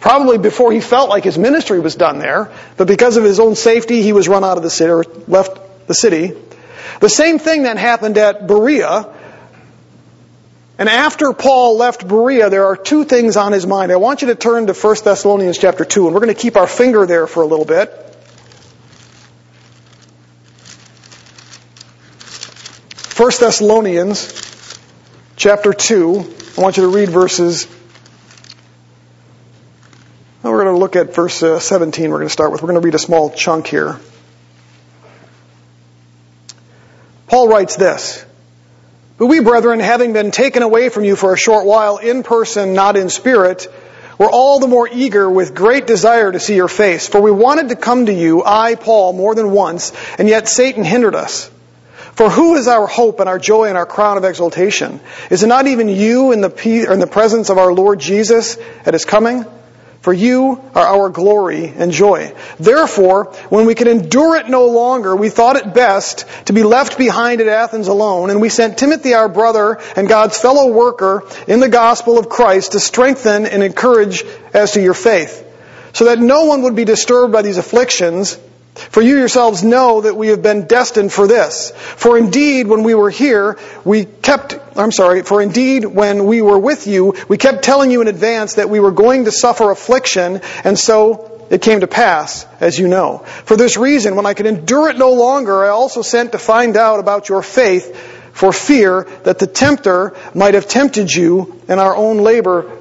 probably 0.00 0.38
before 0.38 0.72
he 0.72 0.80
felt 0.80 1.10
like 1.10 1.24
his 1.24 1.36
ministry 1.36 1.80
was 1.80 1.96
done 1.96 2.18
there, 2.18 2.50
but 2.78 2.86
because 2.86 3.18
of 3.18 3.24
his 3.24 3.38
own 3.38 3.56
safety, 3.56 4.00
he 4.00 4.14
was 4.14 4.26
run 4.26 4.42
out 4.42 4.56
of 4.56 4.62
the 4.62 4.70
city, 4.70 4.90
or 4.90 5.04
left 5.28 5.86
the 5.86 5.94
city. 5.94 6.32
The 7.00 7.10
same 7.10 7.38
thing 7.38 7.62
then 7.62 7.76
happened 7.76 8.16
at 8.16 8.46
Berea, 8.46 9.18
and 10.78 10.88
after 10.88 11.32
Paul 11.32 11.76
left 11.76 12.06
Berea, 12.06 12.48
there 12.50 12.66
are 12.66 12.76
two 12.76 13.04
things 13.04 13.36
on 13.36 13.52
his 13.52 13.66
mind. 13.66 13.92
I 13.92 13.96
want 13.96 14.22
you 14.22 14.28
to 14.28 14.34
turn 14.34 14.66
to 14.68 14.72
1 14.72 14.96
Thessalonians 15.04 15.58
chapter 15.58 15.84
2, 15.84 16.06
and 16.06 16.14
we're 16.14 16.20
going 16.20 16.34
to 16.34 16.40
keep 16.40 16.56
our 16.56 16.66
finger 16.66 17.06
there 17.06 17.26
for 17.26 17.42
a 17.42 17.46
little 17.46 17.66
bit. 17.66 17.90
1 23.16 23.30
Thessalonians 23.38 24.78
chapter 25.36 25.72
2. 25.72 26.34
I 26.56 26.60
want 26.60 26.76
you 26.78 26.84
to 26.84 26.88
read 26.88 27.10
verses. 27.10 27.66
Well, 30.42 30.52
we're 30.52 30.64
going 30.64 30.74
to 30.74 30.80
look 30.80 30.96
at 30.96 31.14
verse 31.14 31.42
uh, 31.42 31.60
17. 31.60 32.10
We're 32.10 32.16
going 32.16 32.26
to 32.26 32.32
start 32.32 32.50
with. 32.50 32.62
We're 32.62 32.70
going 32.70 32.80
to 32.80 32.84
read 32.84 32.94
a 32.94 32.98
small 32.98 33.30
chunk 33.30 33.66
here. 33.66 34.00
Paul 37.28 37.48
writes 37.48 37.76
this. 37.76 38.24
But 39.22 39.28
we, 39.28 39.38
brethren, 39.38 39.78
having 39.78 40.12
been 40.12 40.32
taken 40.32 40.64
away 40.64 40.88
from 40.88 41.04
you 41.04 41.14
for 41.14 41.32
a 41.32 41.36
short 41.36 41.64
while 41.64 41.98
in 41.98 42.24
person, 42.24 42.74
not 42.74 42.96
in 42.96 43.08
spirit, 43.08 43.68
were 44.18 44.28
all 44.28 44.58
the 44.58 44.66
more 44.66 44.88
eager 44.90 45.30
with 45.30 45.54
great 45.54 45.86
desire 45.86 46.32
to 46.32 46.40
see 46.40 46.56
your 46.56 46.66
face. 46.66 47.06
For 47.06 47.20
we 47.20 47.30
wanted 47.30 47.68
to 47.68 47.76
come 47.76 48.06
to 48.06 48.12
you, 48.12 48.42
I, 48.44 48.74
Paul, 48.74 49.12
more 49.12 49.36
than 49.36 49.52
once, 49.52 49.92
and 50.18 50.28
yet 50.28 50.48
Satan 50.48 50.82
hindered 50.82 51.14
us. 51.14 51.48
For 52.14 52.30
who 52.30 52.56
is 52.56 52.66
our 52.66 52.88
hope 52.88 53.20
and 53.20 53.28
our 53.28 53.38
joy 53.38 53.66
and 53.66 53.78
our 53.78 53.86
crown 53.86 54.16
of 54.16 54.24
exaltation? 54.24 54.98
Is 55.30 55.44
it 55.44 55.46
not 55.46 55.68
even 55.68 55.88
you 55.88 56.32
in 56.32 56.40
the, 56.40 56.90
in 56.90 56.98
the 56.98 57.06
presence 57.06 57.48
of 57.48 57.58
our 57.58 57.72
Lord 57.72 58.00
Jesus 58.00 58.58
at 58.84 58.92
his 58.92 59.04
coming? 59.04 59.44
For 60.02 60.12
you 60.12 60.60
are 60.74 60.84
our 60.84 61.10
glory 61.10 61.72
and 61.76 61.92
joy. 61.92 62.34
Therefore, 62.58 63.26
when 63.50 63.66
we 63.66 63.76
could 63.76 63.86
endure 63.86 64.34
it 64.34 64.48
no 64.48 64.66
longer, 64.66 65.14
we 65.14 65.28
thought 65.28 65.54
it 65.54 65.74
best 65.74 66.26
to 66.46 66.52
be 66.52 66.64
left 66.64 66.98
behind 66.98 67.40
at 67.40 67.46
Athens 67.46 67.86
alone, 67.86 68.30
and 68.30 68.40
we 68.40 68.48
sent 68.48 68.78
Timothy, 68.78 69.14
our 69.14 69.28
brother 69.28 69.78
and 69.94 70.08
God's 70.08 70.36
fellow 70.36 70.72
worker 70.72 71.22
in 71.46 71.60
the 71.60 71.68
gospel 71.68 72.18
of 72.18 72.28
Christ, 72.28 72.72
to 72.72 72.80
strengthen 72.80 73.46
and 73.46 73.62
encourage 73.62 74.24
as 74.52 74.72
to 74.72 74.82
your 74.82 74.94
faith, 74.94 75.46
so 75.92 76.06
that 76.06 76.18
no 76.18 76.46
one 76.46 76.62
would 76.62 76.74
be 76.74 76.84
disturbed 76.84 77.32
by 77.32 77.42
these 77.42 77.58
afflictions 77.58 78.36
for 78.74 79.02
you 79.02 79.18
yourselves 79.18 79.62
know 79.62 80.00
that 80.00 80.16
we 80.16 80.28
have 80.28 80.42
been 80.42 80.66
destined 80.66 81.12
for 81.12 81.26
this. 81.26 81.72
For 81.72 82.16
indeed, 82.16 82.66
when 82.66 82.84
we 82.84 82.94
were 82.94 83.10
here, 83.10 83.58
we 83.84 84.06
kept, 84.06 84.58
I'm 84.76 84.92
sorry, 84.92 85.22
for 85.22 85.42
indeed, 85.42 85.84
when 85.84 86.24
we 86.24 86.40
were 86.40 86.58
with 86.58 86.86
you, 86.86 87.14
we 87.28 87.36
kept 87.36 87.62
telling 87.62 87.90
you 87.90 88.00
in 88.00 88.08
advance 88.08 88.54
that 88.54 88.70
we 88.70 88.80
were 88.80 88.90
going 88.90 89.26
to 89.26 89.32
suffer 89.32 89.70
affliction, 89.70 90.40
and 90.64 90.78
so 90.78 91.46
it 91.50 91.60
came 91.60 91.80
to 91.80 91.86
pass, 91.86 92.46
as 92.60 92.78
you 92.78 92.88
know. 92.88 93.18
For 93.44 93.58
this 93.58 93.76
reason, 93.76 94.16
when 94.16 94.24
I 94.24 94.32
could 94.32 94.46
endure 94.46 94.88
it 94.88 94.96
no 94.96 95.12
longer, 95.12 95.64
I 95.64 95.68
also 95.68 96.00
sent 96.00 96.32
to 96.32 96.38
find 96.38 96.76
out 96.78 96.98
about 96.98 97.28
your 97.28 97.42
faith, 97.42 97.94
for 98.32 98.52
fear 98.52 99.06
that 99.24 99.38
the 99.38 99.46
tempter 99.46 100.16
might 100.34 100.54
have 100.54 100.66
tempted 100.66 101.12
you, 101.12 101.60
and 101.68 101.78
our 101.78 101.94
own 101.94 102.18
labor 102.18 102.78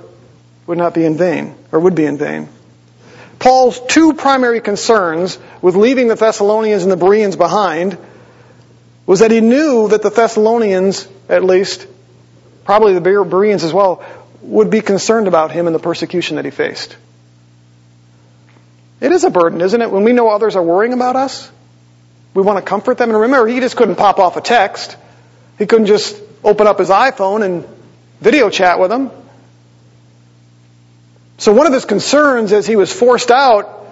would 0.68 0.78
not 0.78 0.94
be 0.94 1.04
in 1.04 1.18
vain, 1.18 1.54
or 1.74 1.82
would 1.82 1.96
be 1.96 2.06
in 2.06 2.18
vain. 2.18 2.48
Paul's 3.42 3.82
two 3.88 4.14
primary 4.14 4.62
concerns 4.62 5.40
with 5.64 5.76
leaving 5.76 6.08
the 6.08 6.16
Thessalonians 6.16 6.84
and 6.84 6.92
the 6.92 6.96
Bereans 6.96 7.36
behind 7.36 7.98
was 9.08 9.22
that 9.22 9.32
he 9.32 9.42
knew 9.42 9.88
that 9.88 10.04
the 10.04 10.12
Thessalonians, 10.12 11.08
at 11.28 11.44
least, 11.44 11.88
probably 12.66 12.94
the 12.94 13.02
Bereans 13.02 13.64
as 13.64 13.74
well, 13.74 14.06
would 14.44 14.70
be 14.70 14.82
concerned 14.82 15.28
about 15.28 15.52
him 15.52 15.66
and 15.66 15.76
the 15.76 15.80
persecution 15.80 16.36
that 16.36 16.46
he 16.46 16.52
faced. 16.52 16.96
It 19.00 19.12
is 19.12 19.24
a 19.24 19.32
burden, 19.32 19.60
isn't 19.60 19.82
it? 19.82 19.90
When 19.90 20.04
we 20.04 20.14
know 20.14 20.30
others 20.30 20.56
are 20.56 20.62
worrying 20.62 20.94
about 20.94 21.16
us, 21.16 21.52
we 22.36 22.44
want 22.44 22.60
to 22.60 22.62
comfort 22.64 23.00
them. 23.00 23.10
And 23.10 23.20
remember, 23.22 23.48
he 23.48 23.60
just 23.60 23.76
couldn't 23.76 23.96
pop 23.96 24.20
off 24.20 24.38
a 24.38 24.42
text. 24.42 24.96
He 25.58 25.66
couldn't 25.66 25.88
just 25.88 26.16
open 26.44 26.68
up 26.68 26.78
his 26.78 26.90
iPhone 26.90 27.44
and 27.44 27.66
video 28.20 28.52
chat 28.52 28.80
with 28.80 28.92
them. 28.92 29.10
So 31.42 31.54
one 31.54 31.66
of 31.66 31.74
his 31.74 31.86
concerns 31.86 32.54
as 32.54 32.68
he 32.68 32.76
was 32.76 32.94
forced 32.94 33.32
out 33.32 33.84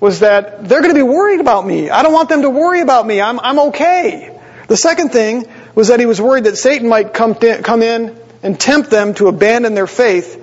was 0.00 0.20
that 0.20 0.66
they're 0.66 0.80
going 0.80 0.94
to 0.94 0.98
be 0.98 1.02
worried 1.02 1.38
about 1.38 1.66
me. 1.66 1.90
I 1.90 2.02
don't 2.02 2.14
want 2.14 2.30
them 2.30 2.40
to 2.40 2.48
worry 2.48 2.80
about 2.80 3.06
me. 3.06 3.20
I'm, 3.20 3.38
I'm 3.40 3.58
okay. 3.68 4.40
The 4.68 4.76
second 4.78 5.10
thing 5.10 5.44
was 5.74 5.88
that 5.88 6.00
he 6.00 6.06
was 6.06 6.18
worried 6.18 6.44
that 6.44 6.56
Satan 6.56 6.88
might 6.88 7.12
come, 7.12 7.34
come 7.34 7.82
in 7.82 8.18
and 8.42 8.58
tempt 8.58 8.88
them 8.88 9.12
to 9.14 9.28
abandon 9.28 9.74
their 9.74 9.86
faith 9.86 10.42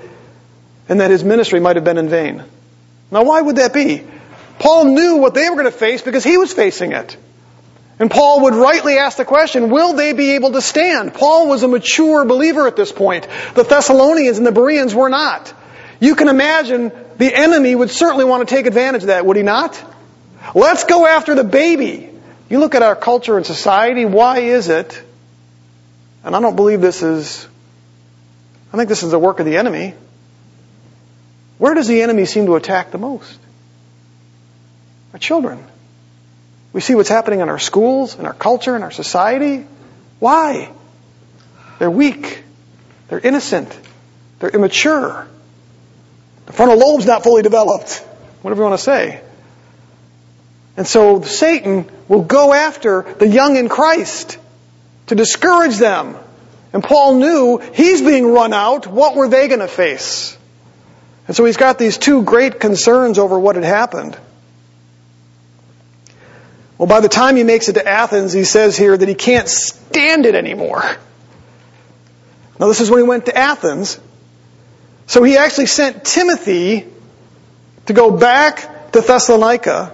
and 0.87 0.99
that 0.99 1.09
his 1.09 1.23
ministry 1.23 1.59
might 1.59 1.77
have 1.77 1.83
been 1.83 1.97
in 1.97 2.09
vain. 2.09 2.43
Now 3.09 3.23
why 3.23 3.41
would 3.41 3.55
that 3.55 3.73
be? 3.73 4.03
Paul 4.59 4.85
knew 4.85 5.15
what 5.15 5.33
they 5.33 5.49
were 5.49 5.55
going 5.55 5.65
to 5.65 5.71
face 5.71 6.03
because 6.03 6.23
he 6.23 6.37
was 6.37 6.53
facing 6.53 6.91
it. 6.91 7.17
And 7.97 8.11
Paul 8.11 8.41
would 8.41 8.53
rightly 8.53 8.99
ask 8.99 9.17
the 9.17 9.25
question, 9.25 9.71
will 9.71 9.93
they 9.93 10.13
be 10.13 10.35
able 10.35 10.51
to 10.51 10.61
stand? 10.61 11.15
Paul 11.15 11.47
was 11.47 11.63
a 11.63 11.67
mature 11.67 12.23
believer 12.23 12.67
at 12.67 12.75
this 12.75 12.91
point. 12.91 13.27
The 13.55 13.63
Thessalonians 13.63 14.37
and 14.37 14.45
the 14.45 14.51
Bereans 14.51 14.93
were 14.93 15.09
not. 15.09 15.51
You 15.99 16.15
can 16.15 16.27
imagine 16.27 16.91
the 17.17 17.33
enemy 17.33 17.75
would 17.75 17.89
certainly 17.89 18.25
want 18.25 18.47
to 18.47 18.55
take 18.55 18.65
advantage 18.65 19.03
of 19.03 19.07
that, 19.07 19.25
would 19.25 19.37
he 19.37 19.43
not? 19.43 19.81
Let's 20.53 20.83
go 20.83 21.05
after 21.05 21.35
the 21.35 21.43
baby. 21.43 22.09
You 22.49 22.59
look 22.59 22.75
at 22.75 22.83
our 22.83 22.95
culture 22.95 23.37
and 23.37 23.45
society, 23.45 24.05
why 24.05 24.39
is 24.39 24.69
it, 24.69 25.01
and 26.23 26.35
I 26.35 26.41
don't 26.41 26.55
believe 26.55 26.81
this 26.81 27.01
is, 27.01 27.47
I 28.73 28.77
think 28.77 28.89
this 28.89 29.03
is 29.03 29.11
the 29.11 29.19
work 29.19 29.39
of 29.39 29.45
the 29.45 29.57
enemy. 29.57 29.95
Where 31.57 31.73
does 31.73 31.87
the 31.87 32.01
enemy 32.01 32.25
seem 32.25 32.45
to 32.47 32.55
attack 32.55 32.91
the 32.91 32.97
most? 32.97 33.39
Our 35.13 35.19
children. 35.19 35.63
We 36.73 36.81
see 36.81 36.93
what's 36.93 37.09
happening 37.09 37.39
in 37.39 37.49
our 37.49 37.59
schools, 37.59 38.19
in 38.19 38.25
our 38.25 38.33
culture, 38.33 38.75
in 38.75 38.83
our 38.83 38.91
society. 38.91 39.65
Why? 40.19 40.71
They're 41.79 41.89
weak. 41.89 42.43
They're 43.07 43.19
innocent. 43.19 43.77
They're 44.39 44.49
immature. 44.49 45.27
The 46.45 46.53
frontal 46.53 46.77
lobe's 46.77 47.05
not 47.05 47.23
fully 47.23 47.41
developed. 47.41 47.97
Whatever 48.41 48.61
you 48.61 48.67
want 48.69 48.79
to 48.79 48.83
say. 48.83 49.21
And 50.77 50.85
so 50.85 51.21
Satan 51.21 51.89
will 52.07 52.23
go 52.23 52.53
after 52.53 53.01
the 53.17 53.27
young 53.27 53.55
in 53.55 53.69
Christ 53.69 54.37
to 55.07 55.15
discourage 55.15 55.77
them. 55.77 56.17
And 56.73 56.83
Paul 56.83 57.15
knew 57.15 57.57
he's 57.57 58.01
being 58.01 58.27
run 58.27 58.53
out. 58.53 58.85
What 58.85 59.15
were 59.15 59.29
they 59.29 59.47
going 59.47 59.61
to 59.61 59.67
face? 59.67 60.37
And 61.27 61.35
so 61.35 61.45
he's 61.45 61.57
got 61.57 61.79
these 61.79 61.97
two 61.97 62.23
great 62.23 62.59
concerns 62.59 63.17
over 63.17 63.39
what 63.39 63.55
had 63.55 63.63
happened. 63.63 64.17
Well, 66.77 66.87
by 66.87 66.99
the 66.99 67.09
time 67.09 67.37
he 67.37 67.43
makes 67.43 67.69
it 67.69 67.73
to 67.73 67.87
Athens, 67.87 68.33
he 68.33 68.43
says 68.43 68.77
here 68.77 68.95
that 68.95 69.07
he 69.07 69.15
can't 69.15 69.47
stand 69.47 70.25
it 70.25 70.35
anymore. 70.35 70.83
Now, 72.59 72.67
this 72.67 72.81
is 72.81 72.89
when 72.89 72.99
he 72.99 73.07
went 73.07 73.25
to 73.27 73.37
Athens. 73.37 73.99
So 75.07 75.23
he 75.23 75.37
actually 75.37 75.67
sent 75.67 76.03
Timothy 76.03 76.85
to 77.85 77.93
go 77.93 78.17
back 78.17 78.91
to 78.91 79.01
Thessalonica 79.01 79.93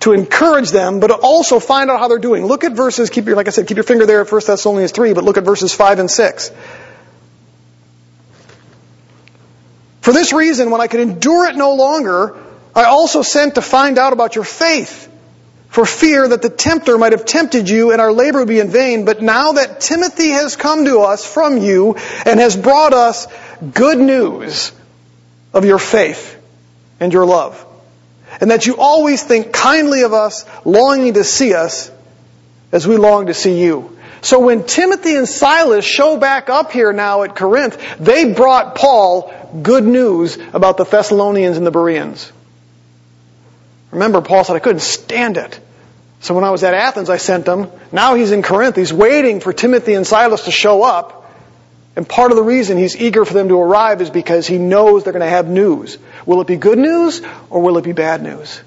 to 0.00 0.12
encourage 0.12 0.70
them, 0.70 0.98
but 0.98 1.10
also 1.10 1.60
find 1.60 1.90
out 1.90 2.00
how 2.00 2.08
they're 2.08 2.18
doing. 2.18 2.46
Look 2.46 2.64
at 2.64 2.72
verses, 2.72 3.10
keep 3.10 3.26
your, 3.26 3.36
like 3.36 3.48
I 3.48 3.50
said, 3.50 3.66
keep 3.66 3.76
your 3.76 3.84
finger 3.84 4.06
there 4.06 4.22
at 4.22 4.32
1 4.32 4.40
Thessalonians 4.46 4.92
3, 4.92 5.12
but 5.12 5.24
look 5.24 5.36
at 5.36 5.44
verses 5.44 5.74
5 5.74 5.98
and 5.98 6.10
6. 6.10 6.52
For 10.00 10.12
this 10.14 10.32
reason, 10.32 10.70
when 10.70 10.80
I 10.80 10.86
could 10.86 11.00
endure 11.00 11.46
it 11.46 11.56
no 11.56 11.74
longer, 11.74 12.36
I 12.74 12.84
also 12.84 13.20
sent 13.20 13.56
to 13.56 13.62
find 13.62 13.98
out 13.98 14.14
about 14.14 14.34
your 14.34 14.44
faith 14.44 15.08
for 15.68 15.84
fear 15.84 16.26
that 16.26 16.42
the 16.42 16.50
tempter 16.50 16.98
might 16.98 17.12
have 17.12 17.24
tempted 17.24 17.68
you 17.68 17.92
and 17.92 18.00
our 18.00 18.12
labor 18.12 18.40
would 18.40 18.48
be 18.48 18.58
in 18.58 18.70
vain. 18.70 19.04
But 19.04 19.22
now 19.22 19.52
that 19.52 19.80
Timothy 19.80 20.30
has 20.30 20.56
come 20.56 20.84
to 20.86 21.00
us 21.00 21.24
from 21.24 21.58
you 21.58 21.96
and 22.24 22.40
has 22.40 22.56
brought 22.56 22.92
us 22.92 23.26
good 23.74 23.98
news 23.98 24.72
of 25.52 25.64
your 25.64 25.78
faith 25.78 26.36
and 26.98 27.12
your 27.12 27.26
love, 27.26 27.64
and 28.40 28.50
that 28.50 28.66
you 28.66 28.76
always 28.76 29.22
think 29.22 29.52
kindly 29.52 30.02
of 30.02 30.12
us, 30.12 30.44
longing 30.64 31.14
to 31.14 31.24
see 31.24 31.54
us 31.54 31.90
as 32.72 32.86
we 32.86 32.96
long 32.96 33.26
to 33.26 33.34
see 33.34 33.62
you. 33.62 33.96
So 34.22 34.40
when 34.40 34.64
Timothy 34.64 35.16
and 35.16 35.28
Silas 35.28 35.84
show 35.84 36.18
back 36.18 36.50
up 36.50 36.72
here 36.72 36.92
now 36.92 37.22
at 37.22 37.34
Corinth, 37.34 37.78
they 37.98 38.34
brought 38.34 38.74
Paul 38.74 39.32
good 39.62 39.84
news 39.84 40.36
about 40.52 40.76
the 40.76 40.84
Thessalonians 40.84 41.56
and 41.56 41.66
the 41.66 41.70
Bereans. 41.70 42.30
Remember, 43.90 44.20
Paul 44.20 44.44
said, 44.44 44.56
I 44.56 44.60
couldn't 44.60 44.82
stand 44.82 45.36
it. 45.36 45.58
So 46.20 46.34
when 46.34 46.44
I 46.44 46.50
was 46.50 46.62
at 46.64 46.74
Athens, 46.74 47.08
I 47.08 47.16
sent 47.16 47.46
them. 47.46 47.70
Now 47.92 48.14
he's 48.14 48.30
in 48.30 48.42
Corinth. 48.42 48.76
He's 48.76 48.92
waiting 48.92 49.40
for 49.40 49.52
Timothy 49.52 49.94
and 49.94 50.06
Silas 50.06 50.44
to 50.44 50.50
show 50.50 50.82
up. 50.82 51.19
And 51.96 52.08
part 52.08 52.30
of 52.30 52.36
the 52.36 52.42
reason 52.42 52.78
he's 52.78 52.96
eager 52.96 53.24
for 53.24 53.34
them 53.34 53.48
to 53.48 53.60
arrive 53.60 54.00
is 54.00 54.10
because 54.10 54.46
he 54.46 54.58
knows 54.58 55.04
they're 55.04 55.12
going 55.12 55.24
to 55.24 55.28
have 55.28 55.48
news. 55.48 55.98
Will 56.24 56.40
it 56.40 56.46
be 56.46 56.56
good 56.56 56.78
news 56.78 57.20
or 57.50 57.60
will 57.60 57.76
it 57.78 57.84
be 57.84 57.92
bad 57.92 58.22
news? 58.22 58.60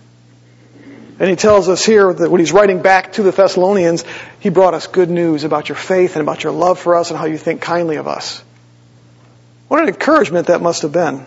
And 1.19 1.29
he 1.29 1.35
tells 1.35 1.69
us 1.69 1.85
here 1.85 2.11
that 2.11 2.29
when 2.29 2.39
he's 2.39 2.51
writing 2.51 2.81
back 2.81 3.13
to 3.13 3.23
the 3.23 3.31
Thessalonians, 3.31 4.03
he 4.39 4.49
brought 4.49 4.73
us 4.73 4.87
good 4.87 5.09
news 5.09 5.43
about 5.43 5.69
your 5.69 5.75
faith 5.75 6.15
and 6.15 6.21
about 6.21 6.43
your 6.43 6.51
love 6.51 6.79
for 6.79 6.95
us 6.95 7.11
and 7.11 7.19
how 7.19 7.25
you 7.25 7.37
think 7.37 7.61
kindly 7.61 7.97
of 7.97 8.07
us. 8.07 8.43
What 9.67 9.81
an 9.81 9.87
encouragement 9.87 10.47
that 10.47 10.61
must 10.61 10.81
have 10.81 10.91
been. 10.91 11.25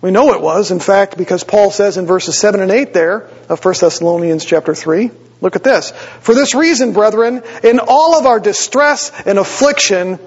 We 0.00 0.12
know 0.12 0.32
it 0.32 0.40
was, 0.40 0.70
in 0.70 0.78
fact, 0.78 1.18
because 1.18 1.42
Paul 1.42 1.70
says 1.70 1.96
in 1.96 2.06
verses 2.06 2.38
7 2.38 2.60
and 2.60 2.70
8 2.70 2.92
there 2.92 3.28
of 3.48 3.64
1 3.64 3.74
Thessalonians 3.80 4.44
chapter 4.44 4.74
3, 4.74 5.10
look 5.40 5.56
at 5.56 5.64
this. 5.64 5.90
For 6.20 6.34
this 6.34 6.54
reason, 6.54 6.92
brethren, 6.92 7.42
in 7.64 7.80
all 7.80 8.16
of 8.16 8.26
our 8.26 8.38
distress 8.38 9.10
and 9.26 9.38
affliction, 9.38 10.20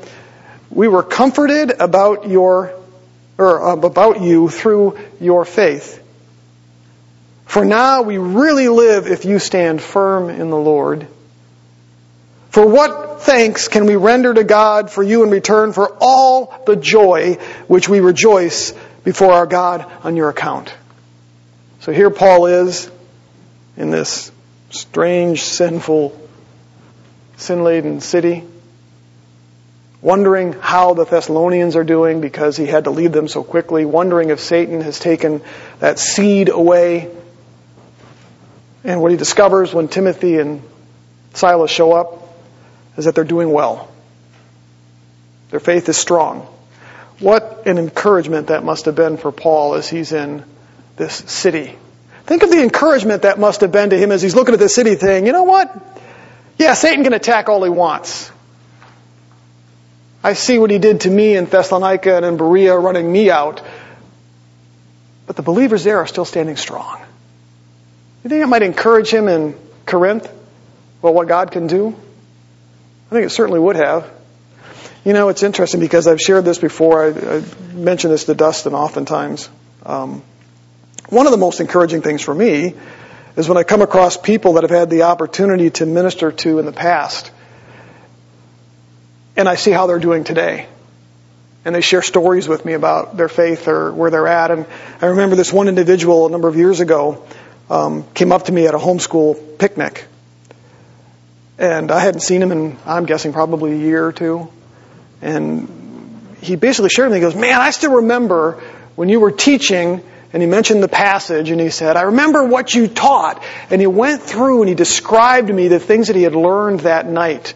we 0.70 0.90
were 0.90 1.04
comforted 1.04 1.72
about 1.80 2.30
your, 2.30 2.74
or 3.38 3.72
about 3.72 4.22
you 4.22 4.50
through 4.50 5.00
your 5.22 5.46
faith. 5.46 6.00
For 7.46 7.64
now 7.64 8.02
we 8.02 8.18
really 8.18 8.68
live 8.68 9.08
if 9.08 9.24
you 9.24 9.40
stand 9.40 9.82
firm 9.82 10.30
in 10.30 10.50
the 10.50 10.58
Lord. 10.58 11.08
For 12.50 12.66
what 12.66 13.22
thanks 13.22 13.70
can 13.70 13.86
we 13.86 13.96
render 13.96 14.34
to 14.34 14.44
God 14.44 14.90
for 14.90 15.04
you 15.04 15.24
in 15.24 15.30
return 15.30 15.72
for 15.72 15.98
all 16.02 16.54
the 16.66 16.76
joy 16.76 17.36
which 17.68 17.88
we 17.88 18.02
rejoice 18.02 18.74
before 19.04 19.32
our 19.32 19.46
God 19.46 19.90
on 20.04 20.16
your 20.16 20.30
account. 20.30 20.74
So 21.82 21.92
here 21.92 22.10
Paul 22.10 22.46
is 22.46 22.90
in 23.76 23.90
this 23.90 24.32
strange, 24.70 25.44
sinful, 25.44 26.18
sin 27.38 27.64
laden 27.64 28.02
city, 28.02 28.44
wondering 30.02 30.54
how 30.54 30.94
the 30.94 31.06
Thessalonians 31.06 31.76
are 31.76 31.84
doing 31.84 32.22
because 32.22 32.58
he 32.58 32.66
had 32.66 32.86
to 32.86 32.92
leave 32.92 33.12
them 33.12 33.28
so 33.28 33.44
quickly, 33.44 33.86
wondering 33.86 34.30
if 34.30 34.40
Satan 34.40 34.82
has 34.82 35.00
taken 35.00 35.42
that 35.80 36.00
seed 36.00 36.50
away. 36.50 37.10
And 38.84 39.02
what 39.02 39.12
he 39.12 39.18
discovers 39.18 39.74
when 39.74 39.88
Timothy 39.88 40.38
and 40.38 40.64
Silas 41.34 41.72
show 41.72 41.94
up 41.94 42.36
is 42.98 43.06
that 43.06 43.16
they're 43.16 43.24
doing 43.24 43.52
well. 43.52 43.92
Their 45.52 45.60
faith 45.60 45.88
is 45.90 45.98
strong. 45.98 46.48
What 47.22 47.68
an 47.68 47.78
encouragement 47.78 48.48
that 48.48 48.64
must 48.64 48.86
have 48.86 48.96
been 48.96 49.18
for 49.18 49.32
Paul 49.32 49.76
as 49.76 49.88
he's 49.88 50.12
in 50.12 50.44
this 50.98 51.14
city. 51.14 51.78
Think 52.26 52.42
of 52.42 52.50
the 52.50 52.62
encouragement 52.64 53.22
that 53.22 53.40
must 53.40 53.62
have 53.62 53.72
been 53.72 53.92
to 53.92 53.98
him 53.98 54.12
as 54.12 54.24
he's 54.24 54.34
looking 54.34 54.56
at 54.56 54.60
this 54.60 54.74
city 54.74 54.96
saying, 54.98 55.28
you 55.28 55.32
know 55.32 55.44
what? 55.44 55.72
Yeah, 56.58 56.74
Satan 56.74 57.04
can 57.04 57.14
attack 57.14 57.48
all 57.48 57.64
he 57.64 57.70
wants. 57.70 58.32
I 60.24 60.34
see 60.34 60.58
what 60.58 60.72
he 60.72 60.80
did 60.80 61.02
to 61.02 61.10
me 61.10 61.36
in 61.36 61.46
Thessalonica 61.46 62.18
and 62.18 62.26
in 62.26 62.38
Berea 62.38 62.76
running 62.76 63.12
me 63.12 63.30
out. 63.30 63.62
But 65.28 65.36
the 65.36 65.44
believers 65.44 65.84
there 65.84 66.00
are 66.00 66.08
still 66.08 66.26
standing 66.26 66.58
strong. 66.58 67.02
You 68.24 68.30
think 68.30 68.44
it 68.44 68.48
might 68.48 68.64
encourage 68.64 69.10
him 69.10 69.28
in 69.28 69.56
Corinth 69.86 70.28
Well, 71.02 71.14
what 71.14 71.28
God 71.28 71.52
can 71.52 71.68
do? 71.68 71.96
I 73.10 73.14
think 73.14 73.26
it 73.26 73.30
certainly 73.30 73.60
would 73.60 73.76
have. 73.76 74.10
You 75.04 75.14
know, 75.14 75.30
it's 75.30 75.42
interesting 75.42 75.80
because 75.80 76.06
I've 76.06 76.22
shared 76.22 76.46
this 76.46 76.60
before. 76.60 77.06
I, 77.06 77.08
I 77.08 77.40
this 78.10 78.26
to 78.26 78.36
Dustin 78.36 78.76
oftentimes. 78.76 79.50
Um, 79.84 80.22
one 81.10 81.26
of 81.26 81.32
the 81.32 81.40
most 81.40 81.60
encouraging 81.60 82.04
things 82.04 82.22
for 82.22 82.36
me 82.36 82.76
is 83.36 83.50
when 83.50 83.58
I 83.58 83.64
come 83.64 83.82
across 83.82 84.16
people 84.16 84.54
that 84.54 84.64
have 84.64 84.70
had 84.70 84.92
the 84.92 85.04
opportunity 85.04 85.72
to 85.72 85.88
minister 85.88 86.32
to 86.32 86.60
in 86.60 86.68
the 86.68 86.72
past, 86.72 87.32
and 89.36 89.50
I 89.50 89.56
see 89.56 89.72
how 89.72 89.88
they're 89.88 89.98
doing 89.98 90.24
today. 90.24 90.68
And 91.66 91.74
they 91.74 91.82
share 91.82 92.04
stories 92.04 92.48
with 92.48 92.64
me 92.64 92.74
about 92.74 93.18
their 93.18 93.30
faith 93.30 93.68
or 93.68 93.92
where 93.92 94.12
they're 94.12 94.28
at. 94.28 94.52
And 94.52 94.68
I 95.02 95.08
remember 95.08 95.36
this 95.36 95.52
one 95.52 95.68
individual 95.68 96.28
a 96.28 96.30
number 96.30 96.48
of 96.48 96.56
years 96.56 96.80
ago 96.80 97.26
um, 97.72 98.06
came 98.14 98.32
up 98.32 98.46
to 98.46 98.52
me 98.52 98.68
at 98.68 98.76
a 98.76 98.80
homeschool 98.80 99.58
picnic. 99.58 100.06
And 101.58 101.92
I 101.92 102.00
hadn't 102.02 102.22
seen 102.22 102.42
him 102.42 102.52
in, 102.52 102.78
I'm 102.86 103.06
guessing, 103.06 103.34
probably 103.34 103.74
a 103.74 103.78
year 103.78 104.06
or 104.06 104.12
two. 104.12 104.52
And 105.22 106.36
he 106.42 106.56
basically 106.56 106.90
shared 106.90 107.10
with 107.10 107.14
me, 107.14 107.26
he 107.26 107.32
goes, 107.32 107.40
man, 107.40 107.60
I 107.60 107.72
still 107.72 107.96
remember 107.98 108.62
when 108.96 109.10
you 109.10 109.20
were 109.20 109.32
teaching 109.32 110.04
and 110.34 110.42
he 110.42 110.48
mentioned 110.48 110.82
the 110.82 110.88
passage 110.88 111.50
and 111.50 111.60
he 111.60 111.70
said, 111.70 111.98
I 111.98 112.04
remember 112.04 112.46
what 112.46 112.74
you 112.74 112.88
taught. 112.88 113.44
And 113.70 113.82
he 113.82 113.88
went 113.88 114.22
through 114.22 114.62
and 114.62 114.70
he 114.70 114.76
described 114.76 115.48
to 115.48 115.54
me 115.54 115.68
the 115.68 115.80
things 115.80 116.08
that 116.08 116.16
he 116.16 116.24
had 116.24 116.36
learned 116.36 116.82
that 116.82 117.06
night. 117.06 117.54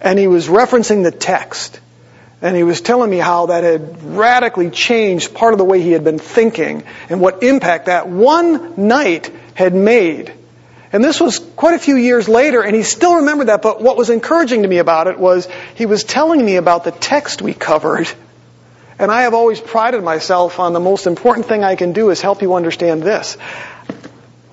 And 0.00 0.18
he 0.18 0.26
was 0.26 0.48
referencing 0.48 1.04
the 1.04 1.12
text. 1.12 1.80
And 2.42 2.56
he 2.56 2.64
was 2.64 2.80
telling 2.80 3.10
me 3.10 3.18
how 3.18 3.46
that 3.46 3.64
had 3.64 4.02
radically 4.02 4.70
changed 4.70 5.34
part 5.34 5.54
of 5.54 5.58
the 5.58 5.64
way 5.64 5.80
he 5.80 5.92
had 5.92 6.04
been 6.04 6.18
thinking 6.18 6.82
and 7.08 7.20
what 7.20 7.42
impact 7.42 7.86
that 7.86 8.08
one 8.08 8.88
night 8.88 9.32
had 9.54 9.74
made. 9.74 10.34
And 10.96 11.04
this 11.04 11.20
was 11.20 11.38
quite 11.38 11.74
a 11.74 11.78
few 11.78 11.96
years 11.96 12.26
later, 12.26 12.62
and 12.62 12.74
he 12.74 12.82
still 12.82 13.16
remembered 13.16 13.48
that, 13.48 13.60
but 13.60 13.82
what 13.82 13.98
was 13.98 14.08
encouraging 14.08 14.62
to 14.62 14.68
me 14.68 14.78
about 14.78 15.08
it 15.08 15.18
was 15.18 15.46
he 15.74 15.84
was 15.84 16.04
telling 16.04 16.42
me 16.42 16.56
about 16.56 16.84
the 16.84 16.90
text 16.90 17.42
we 17.42 17.52
covered 17.52 18.08
and 18.98 19.10
I 19.10 19.22
have 19.22 19.34
always 19.34 19.60
prided 19.60 20.02
myself 20.02 20.58
on 20.58 20.72
the 20.72 20.80
most 20.80 21.06
important 21.06 21.46
thing 21.46 21.62
I 21.62 21.76
can 21.76 21.92
do 21.92 22.10
is 22.10 22.20
help 22.20 22.40
you 22.42 22.54
understand 22.54 23.02
this. 23.02 23.36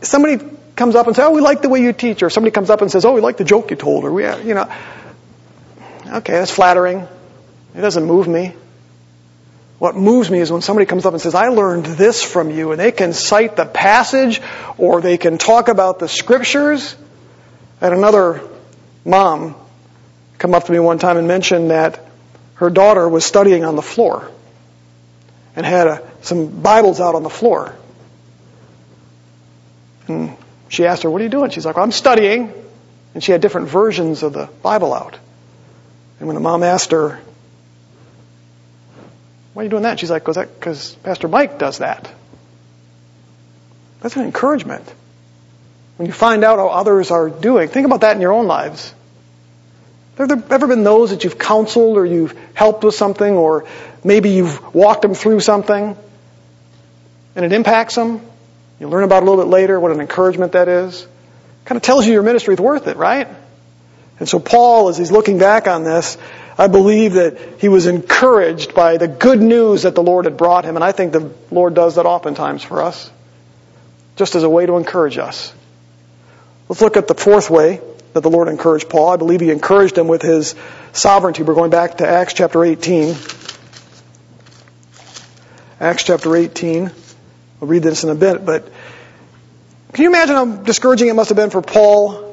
Somebody 0.01 0.43
comes 0.75 0.95
up 0.95 1.07
and 1.07 1.15
says, 1.15 1.25
"Oh, 1.25 1.31
we 1.31 1.39
like 1.39 1.61
the 1.61 1.69
way 1.69 1.79
you 1.79 1.93
teach," 1.93 2.23
or 2.23 2.29
somebody 2.29 2.51
comes 2.51 2.69
up 2.69 2.81
and 2.81 2.91
says, 2.91 3.05
"Oh, 3.05 3.13
we 3.13 3.21
like 3.21 3.37
the 3.37 3.45
joke 3.45 3.71
you 3.71 3.77
told," 3.77 4.03
or 4.03 4.11
we, 4.11 4.25
uh, 4.25 4.37
you 4.37 4.53
know, 4.53 4.67
okay, 6.15 6.33
that's 6.33 6.51
flattering. 6.51 7.07
It 7.73 7.81
doesn't 7.81 8.03
move 8.03 8.27
me. 8.27 8.53
What 9.83 9.97
moves 9.97 10.31
me 10.31 10.39
is 10.39 10.49
when 10.49 10.61
somebody 10.61 10.85
comes 10.85 11.05
up 11.05 11.11
and 11.11 11.21
says, 11.21 11.35
I 11.35 11.49
learned 11.49 11.85
this 11.85 12.23
from 12.23 12.49
you, 12.49 12.71
and 12.71 12.79
they 12.79 12.93
can 12.93 13.11
cite 13.11 13.57
the 13.57 13.65
passage 13.65 14.41
or 14.77 15.01
they 15.01 15.17
can 15.17 15.37
talk 15.37 15.67
about 15.67 15.99
the 15.99 16.07
scriptures. 16.07 16.95
And 17.81 17.93
another 17.93 18.47
mom 19.03 19.55
come 20.37 20.53
up 20.53 20.63
to 20.63 20.71
me 20.71 20.79
one 20.79 20.99
time 20.99 21.17
and 21.17 21.27
mentioned 21.27 21.71
that 21.71 21.99
her 22.53 22.69
daughter 22.69 23.09
was 23.09 23.25
studying 23.25 23.65
on 23.65 23.75
the 23.75 23.81
floor 23.81 24.31
and 25.53 25.65
had 25.65 25.87
a, 25.87 26.11
some 26.21 26.61
Bibles 26.61 27.01
out 27.01 27.15
on 27.15 27.23
the 27.23 27.29
floor. 27.29 27.75
And 30.07 30.37
she 30.69 30.85
asked 30.85 31.03
her, 31.03 31.09
What 31.09 31.19
are 31.19 31.25
you 31.25 31.29
doing? 31.29 31.49
She's 31.49 31.65
like, 31.65 31.75
well, 31.75 31.83
I'm 31.83 31.91
studying. 31.91 32.53
And 33.13 33.21
she 33.21 33.33
had 33.33 33.41
different 33.41 33.67
versions 33.67 34.23
of 34.23 34.31
the 34.31 34.47
Bible 34.61 34.93
out. 34.93 35.17
And 36.19 36.27
when 36.29 36.35
the 36.35 36.41
mom 36.41 36.63
asked 36.63 36.91
her, 36.91 37.19
Why 39.53 39.61
are 39.61 39.63
you 39.65 39.69
doing 39.69 39.83
that? 39.83 39.99
She's 39.99 40.09
like, 40.09 40.25
Because 40.25 40.95
Pastor 41.03 41.27
Mike 41.27 41.59
does 41.59 41.79
that. 41.79 42.11
That's 44.01 44.15
an 44.15 44.23
encouragement. 44.23 44.91
When 45.97 46.07
you 46.07 46.13
find 46.13 46.43
out 46.43 46.57
how 46.57 46.69
others 46.69 47.11
are 47.11 47.29
doing, 47.29 47.69
think 47.69 47.85
about 47.85 48.01
that 48.01 48.15
in 48.15 48.21
your 48.21 48.33
own 48.33 48.47
lives. 48.47 48.93
Have 50.17 50.27
there 50.27 50.43
ever 50.49 50.67
been 50.67 50.83
those 50.83 51.11
that 51.11 51.23
you've 51.23 51.39
counseled 51.39 51.97
or 51.97 52.05
you've 52.05 52.37
helped 52.53 52.83
with 52.83 52.95
something 52.95 53.35
or 53.35 53.65
maybe 54.03 54.29
you've 54.31 54.73
walked 54.73 55.01
them 55.01 55.15
through 55.15 55.39
something 55.39 55.95
and 57.35 57.45
it 57.45 57.53
impacts 57.53 57.95
them? 57.95 58.21
You 58.79 58.89
learn 58.89 59.03
about 59.03 59.23
it 59.23 59.27
a 59.27 59.29
little 59.29 59.43
bit 59.43 59.49
later, 59.49 59.79
what 59.79 59.91
an 59.91 60.01
encouragement 60.01 60.51
that 60.51 60.67
is. 60.67 61.07
Kind 61.65 61.77
of 61.77 61.83
tells 61.83 62.05
you 62.05 62.13
your 62.13 62.23
ministry 62.23 62.53
is 62.55 62.59
worth 62.59 62.87
it, 62.87 62.97
right? 62.97 63.27
And 64.19 64.27
so 64.27 64.39
Paul, 64.39 64.89
as 64.89 64.97
he's 64.97 65.11
looking 65.11 65.39
back 65.39 65.67
on 65.67 65.83
this, 65.83 66.17
I 66.57 66.67
believe 66.67 67.13
that 67.13 67.37
he 67.59 67.67
was 67.67 67.87
encouraged 67.87 68.75
by 68.75 68.97
the 68.97 69.07
good 69.07 69.41
news 69.41 69.83
that 69.83 69.95
the 69.95 70.03
Lord 70.03 70.25
had 70.25 70.37
brought 70.37 70.65
him, 70.65 70.75
and 70.75 70.83
I 70.83 70.91
think 70.91 71.11
the 71.11 71.31
Lord 71.49 71.73
does 71.73 71.95
that 71.95 72.05
oftentimes 72.05 72.63
for 72.63 72.81
us, 72.81 73.09
just 74.15 74.35
as 74.35 74.43
a 74.43 74.49
way 74.49 74.65
to 74.65 74.77
encourage 74.77 75.17
us. 75.17 75.53
Let's 76.69 76.81
look 76.81 76.95
at 76.95 77.07
the 77.07 77.15
fourth 77.15 77.49
way 77.49 77.81
that 78.13 78.21
the 78.21 78.29
Lord 78.29 78.47
encouraged 78.47 78.89
Paul. 78.89 79.09
I 79.09 79.17
believe 79.17 79.41
he 79.41 79.49
encouraged 79.49 79.97
him 79.97 80.07
with 80.07 80.21
his 80.21 80.55
sovereignty. 80.91 81.41
We're 81.43 81.55
going 81.55 81.71
back 81.71 81.97
to 81.97 82.07
Acts 82.07 82.33
chapter 82.33 82.63
18. 82.63 83.15
Acts 85.79 86.03
chapter 86.03 86.35
18. 86.35 86.91
I'll 87.61 87.67
read 87.67 87.81
this 87.81 88.03
in 88.03 88.09
a 88.09 88.15
bit, 88.15 88.45
but 88.45 88.71
can 89.93 90.03
you 90.03 90.09
imagine 90.09 90.35
how 90.35 90.45
discouraging 90.45 91.07
it 91.09 91.15
must 91.15 91.29
have 91.29 91.35
been 91.35 91.49
for 91.49 91.61
Paul 91.61 92.32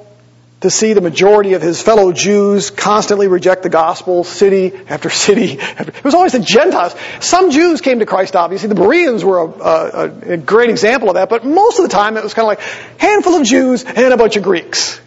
to 0.60 0.68
see 0.68 0.92
the 0.92 1.00
majority 1.00 1.54
of 1.54 1.62
his 1.62 1.80
fellow 1.80 2.12
Jews 2.12 2.70
constantly 2.70 3.28
reject 3.28 3.62
the 3.62 3.70
gospel, 3.70 4.24
city 4.24 4.72
after 4.88 5.08
city. 5.08 5.58
It 5.58 6.04
was 6.04 6.14
always 6.14 6.32
the 6.32 6.40
Gentiles. 6.40 6.94
Some 7.20 7.50
Jews 7.50 7.80
came 7.80 8.00
to 8.00 8.06
Christ, 8.06 8.36
obviously. 8.36 8.68
The 8.68 8.74
Bereans 8.74 9.24
were 9.24 9.38
a, 9.38 9.48
a, 9.48 10.32
a 10.32 10.36
great 10.36 10.68
example 10.68 11.08
of 11.08 11.14
that, 11.14 11.30
but 11.30 11.46
most 11.46 11.78
of 11.78 11.84
the 11.84 11.90
time 11.90 12.16
it 12.18 12.22
was 12.22 12.34
kind 12.34 12.44
of 12.44 12.48
like 12.48 12.60
handful 13.00 13.36
of 13.36 13.46
Jews 13.46 13.84
and 13.84 14.12
a 14.12 14.18
bunch 14.18 14.36
of 14.36 14.42
Greeks. 14.42 15.00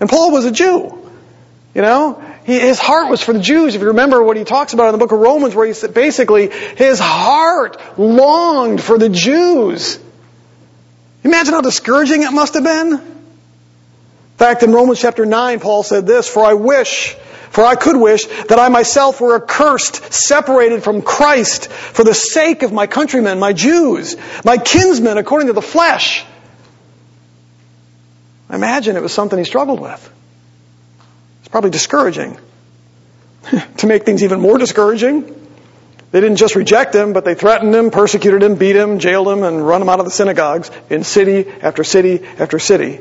And 0.00 0.08
Paul 0.08 0.32
was 0.32 0.44
a 0.44 0.52
Jew. 0.52 1.10
You 1.74 1.82
know, 1.82 2.22
he, 2.44 2.58
his 2.58 2.78
heart 2.78 3.10
was 3.10 3.22
for 3.22 3.32
the 3.32 3.40
Jews. 3.40 3.74
If 3.74 3.80
you 3.80 3.88
remember 3.88 4.22
what 4.22 4.36
he 4.36 4.44
talks 4.44 4.74
about 4.74 4.88
in 4.88 4.92
the 4.92 4.98
book 4.98 5.12
of 5.12 5.18
Romans, 5.18 5.54
where 5.54 5.66
he 5.66 5.88
basically 5.88 6.50
his 6.50 6.98
heart 6.98 7.98
longed 7.98 8.82
for 8.82 8.98
the 8.98 9.08
Jews. 9.08 9.98
Imagine 11.24 11.54
how 11.54 11.62
discouraging 11.62 12.22
it 12.22 12.32
must 12.32 12.54
have 12.54 12.64
been. 12.64 13.17
In 14.38 14.46
fact, 14.46 14.62
in 14.62 14.70
Romans 14.70 15.00
chapter 15.00 15.26
9, 15.26 15.58
Paul 15.58 15.82
said 15.82 16.06
this, 16.06 16.28
For 16.28 16.44
I 16.44 16.54
wish, 16.54 17.14
for 17.50 17.64
I 17.64 17.74
could 17.74 17.96
wish 17.96 18.24
that 18.24 18.56
I 18.56 18.68
myself 18.68 19.20
were 19.20 19.34
accursed, 19.34 20.12
separated 20.12 20.84
from 20.84 21.02
Christ, 21.02 21.68
for 21.68 22.04
the 22.04 22.14
sake 22.14 22.62
of 22.62 22.72
my 22.72 22.86
countrymen, 22.86 23.40
my 23.40 23.52
Jews, 23.52 24.14
my 24.44 24.56
kinsmen 24.56 25.18
according 25.18 25.48
to 25.48 25.54
the 25.54 25.60
flesh. 25.60 26.24
I 28.48 28.54
imagine 28.54 28.94
it 28.94 29.02
was 29.02 29.12
something 29.12 29.36
he 29.36 29.44
struggled 29.44 29.80
with. 29.80 30.12
It's 31.40 31.48
probably 31.48 31.70
discouraging. 31.70 32.38
to 33.78 33.88
make 33.88 34.04
things 34.04 34.22
even 34.22 34.38
more 34.38 34.56
discouraging, 34.56 35.24
they 36.12 36.20
didn't 36.20 36.36
just 36.36 36.54
reject 36.54 36.94
him, 36.94 37.12
but 37.12 37.24
they 37.24 37.34
threatened 37.34 37.74
him, 37.74 37.90
persecuted 37.90 38.44
him, 38.44 38.54
beat 38.54 38.76
him, 38.76 39.00
jailed 39.00 39.26
him, 39.26 39.42
and 39.42 39.66
run 39.66 39.82
him 39.82 39.88
out 39.88 39.98
of 39.98 40.04
the 40.04 40.12
synagogues 40.12 40.70
in 40.90 41.02
city 41.02 41.50
after 41.60 41.82
city 41.82 42.24
after 42.38 42.60
city. 42.60 43.00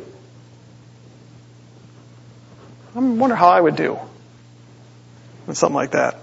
I 2.97 2.99
wonder 2.99 3.35
how 3.35 3.49
I 3.49 3.61
would 3.61 3.75
do 3.75 3.99
with 5.45 5.55
something 5.55 5.75
like 5.75 5.91
that. 5.91 6.15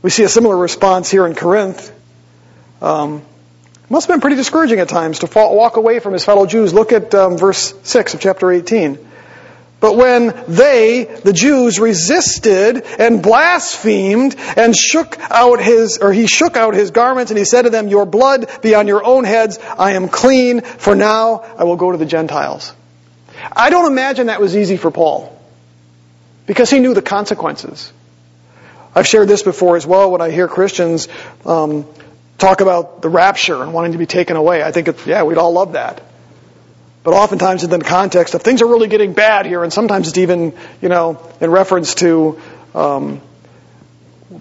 We 0.00 0.08
see 0.08 0.22
a 0.22 0.28
similar 0.28 0.56
response 0.56 1.10
here 1.10 1.26
in 1.26 1.34
Corinth. 1.34 1.92
Um, 2.80 3.20
must 3.90 4.06
have 4.06 4.14
been 4.14 4.22
pretty 4.22 4.36
discouraging 4.36 4.78
at 4.78 4.88
times 4.88 5.18
to 5.18 5.26
fall, 5.26 5.54
walk 5.54 5.76
away 5.76 5.98
from 5.98 6.14
his 6.14 6.24
fellow 6.24 6.46
Jews. 6.46 6.72
Look 6.72 6.92
at 6.92 7.14
um, 7.14 7.36
verse 7.36 7.74
6 7.82 8.14
of 8.14 8.20
chapter 8.20 8.50
18. 8.50 9.06
But 9.80 9.96
when 9.96 10.28
they, 10.48 11.04
the 11.04 11.34
Jews, 11.34 11.78
resisted 11.78 12.82
and 12.98 13.22
blasphemed 13.22 14.34
and 14.56 14.74
shook 14.74 15.18
out 15.30 15.60
his, 15.60 15.98
or 15.98 16.10
he 16.10 16.26
shook 16.26 16.56
out 16.56 16.72
his 16.72 16.90
garments 16.90 17.30
and 17.30 17.36
he 17.36 17.44
said 17.44 17.62
to 17.62 17.70
them, 17.70 17.88
Your 17.88 18.06
blood 18.06 18.48
be 18.62 18.74
on 18.74 18.88
your 18.88 19.04
own 19.04 19.24
heads. 19.24 19.58
I 19.78 19.92
am 19.92 20.08
clean, 20.08 20.62
for 20.62 20.94
now 20.94 21.40
I 21.58 21.64
will 21.64 21.76
go 21.76 21.92
to 21.92 21.98
the 21.98 22.06
Gentiles. 22.06 22.72
I 23.52 23.70
don't 23.70 23.90
imagine 23.90 24.26
that 24.26 24.40
was 24.40 24.56
easy 24.56 24.76
for 24.76 24.90
Paul 24.90 25.36
because 26.46 26.70
he 26.70 26.78
knew 26.80 26.94
the 26.94 27.02
consequences. 27.02 27.92
I've 28.94 29.06
shared 29.06 29.28
this 29.28 29.42
before 29.42 29.76
as 29.76 29.86
well 29.86 30.10
when 30.10 30.20
I 30.20 30.30
hear 30.30 30.48
Christians 30.48 31.08
um, 31.44 31.86
talk 32.38 32.60
about 32.60 33.02
the 33.02 33.08
rapture 33.08 33.62
and 33.62 33.72
wanting 33.72 33.92
to 33.92 33.98
be 33.98 34.06
taken 34.06 34.36
away. 34.36 34.62
I 34.62 34.72
think, 34.72 34.88
it's, 34.88 35.06
yeah, 35.06 35.22
we'd 35.22 35.38
all 35.38 35.52
love 35.52 35.72
that. 35.72 36.02
But 37.02 37.14
oftentimes 37.14 37.64
in 37.64 37.70
the 37.70 37.78
context 37.78 38.34
of 38.34 38.42
things 38.42 38.62
are 38.62 38.66
really 38.66 38.88
getting 38.88 39.12
bad 39.12 39.46
here, 39.46 39.62
and 39.62 39.72
sometimes 39.72 40.08
it's 40.08 40.18
even, 40.18 40.54
you 40.82 40.88
know, 40.88 41.20
in 41.40 41.50
reference 41.50 41.94
to 41.96 42.40
um, 42.74 43.22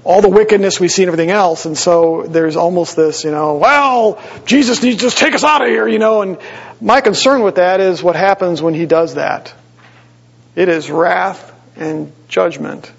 all 0.03 0.21
the 0.21 0.29
wickedness 0.29 0.79
we 0.79 0.87
see 0.87 1.03
and 1.03 1.09
everything 1.09 1.31
else. 1.31 1.65
And 1.65 1.77
so 1.77 2.25
there's 2.27 2.55
almost 2.55 2.95
this, 2.95 3.23
you 3.23 3.31
know, 3.31 3.55
well, 3.55 4.21
Jesus 4.45 4.83
needs 4.83 4.97
to 4.97 5.01
just 5.01 5.17
take 5.17 5.33
us 5.33 5.43
out 5.43 5.61
of 5.61 5.67
here, 5.67 5.87
you 5.87 5.99
know. 5.99 6.21
And 6.21 6.37
my 6.79 7.01
concern 7.01 7.41
with 7.41 7.55
that 7.55 7.79
is 7.79 8.03
what 8.03 8.15
happens 8.15 8.61
when 8.61 8.73
he 8.73 8.85
does 8.85 9.15
that. 9.15 9.53
It 10.55 10.69
is 10.69 10.89
wrath 10.91 11.53
and 11.75 12.11
judgment. 12.27 12.91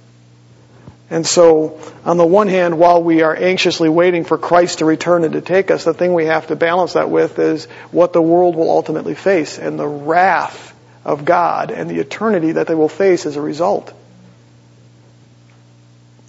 And 1.11 1.27
so, 1.27 1.81
on 2.05 2.19
the 2.19 2.27
one 2.27 2.47
hand, 2.47 2.79
while 2.79 3.03
we 3.03 3.23
are 3.23 3.35
anxiously 3.35 3.89
waiting 3.89 4.25
for 4.25 4.39
Christ 4.39 4.79
to 4.79 4.85
return 4.85 5.25
and 5.25 5.33
to 5.33 5.41
take 5.41 5.73
us, 5.73 5.83
the 5.83 5.93
thing 5.93 6.15
we 6.15 6.27
have 6.27 6.47
to 6.49 6.57
balance 6.57 6.93
that 6.93 7.11
with 7.11 7.39
is 7.41 7.65
what 7.91 8.13
the 8.13 8.23
world 8.23 8.55
will 8.55 8.71
ultimately 8.71 9.17
face 9.17 9.59
and 9.59 9.77
the 9.77 9.89
wrath 9.89 10.73
of 11.05 11.25
God 11.25 11.73
and 11.73 11.91
the 11.91 11.99
eternity 11.99 12.53
that 12.53 12.69
they 12.69 12.77
will 12.77 12.89
face 12.89 13.27
as 13.27 13.35
a 13.35 13.41
result. 13.41 13.93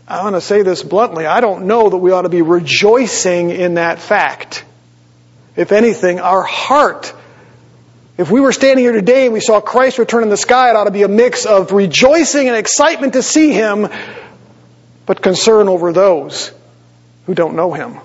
I 0.08 0.24
want 0.24 0.36
to 0.36 0.41
say 0.41 0.62
this 0.64 0.84
bluntly. 0.84 1.26
I 1.26 1.41
don't 1.41 1.66
know 1.68 1.89
that 1.89 1.97
we 1.97 2.12
ought 2.12 2.24
to 2.24 2.30
be 2.30 2.41
rejoicing 2.41 3.52
in 3.52 3.76
that 3.76 3.99
fact. 3.99 4.66
If 5.56 5.72
anything, 5.72 6.20
our 6.20 6.43
heart, 6.43 7.14
if 8.18 8.30
we 8.30 8.41
were 8.41 8.52
standing 8.52 8.84
here 8.84 8.93
today 8.93 9.26
and 9.26 9.34
we 9.34 9.39
saw 9.39 9.62
Christ 9.62 9.99
return 9.99 10.24
in 10.24 10.30
the 10.30 10.38
sky, 10.38 10.70
it 10.70 10.76
ought 10.76 10.86
to 10.86 10.91
be 10.91 11.04
a 11.04 11.08
mix 11.08 11.45
of 11.45 11.72
rejoicing 11.72 12.47
and 12.47 12.58
excitement 12.58 13.14
to 13.14 13.24
see 13.24 13.52
Him, 13.52 13.89
but 15.06 15.22
concern 15.22 15.68
over 15.68 15.93
those 15.93 16.52
who 17.26 17.36
don't 17.36 17.56
know 17.56 17.74
him. 17.74 17.97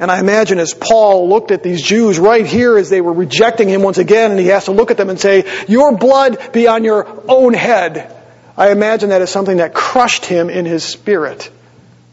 And 0.00 0.10
I 0.10 0.20
imagine 0.20 0.58
as 0.58 0.74
Paul 0.74 1.28
looked 1.28 1.50
at 1.50 1.62
these 1.62 1.82
Jews 1.82 2.18
right 2.18 2.46
here 2.46 2.78
as 2.78 2.88
they 2.88 3.00
were 3.00 3.12
rejecting 3.12 3.68
him 3.68 3.82
once 3.82 3.98
again, 3.98 4.30
and 4.30 4.38
he 4.40 4.46
has 4.46 4.66
to 4.66 4.72
look 4.72 4.90
at 4.90 4.96
them 4.96 5.10
and 5.10 5.18
say, 5.18 5.44
Your 5.66 5.96
blood 5.96 6.52
be 6.52 6.68
on 6.68 6.84
your 6.84 7.24
own 7.28 7.52
head. 7.52 8.14
I 8.58 8.72
imagine 8.72 9.10
that 9.10 9.22
is 9.22 9.30
something 9.30 9.58
that 9.58 9.72
crushed 9.72 10.26
him 10.26 10.50
in 10.50 10.66
his 10.66 10.82
spirit 10.82 11.48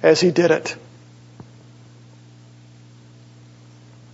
as 0.03 0.21
he 0.21 0.29
did 0.29 0.51
it. 0.51 0.77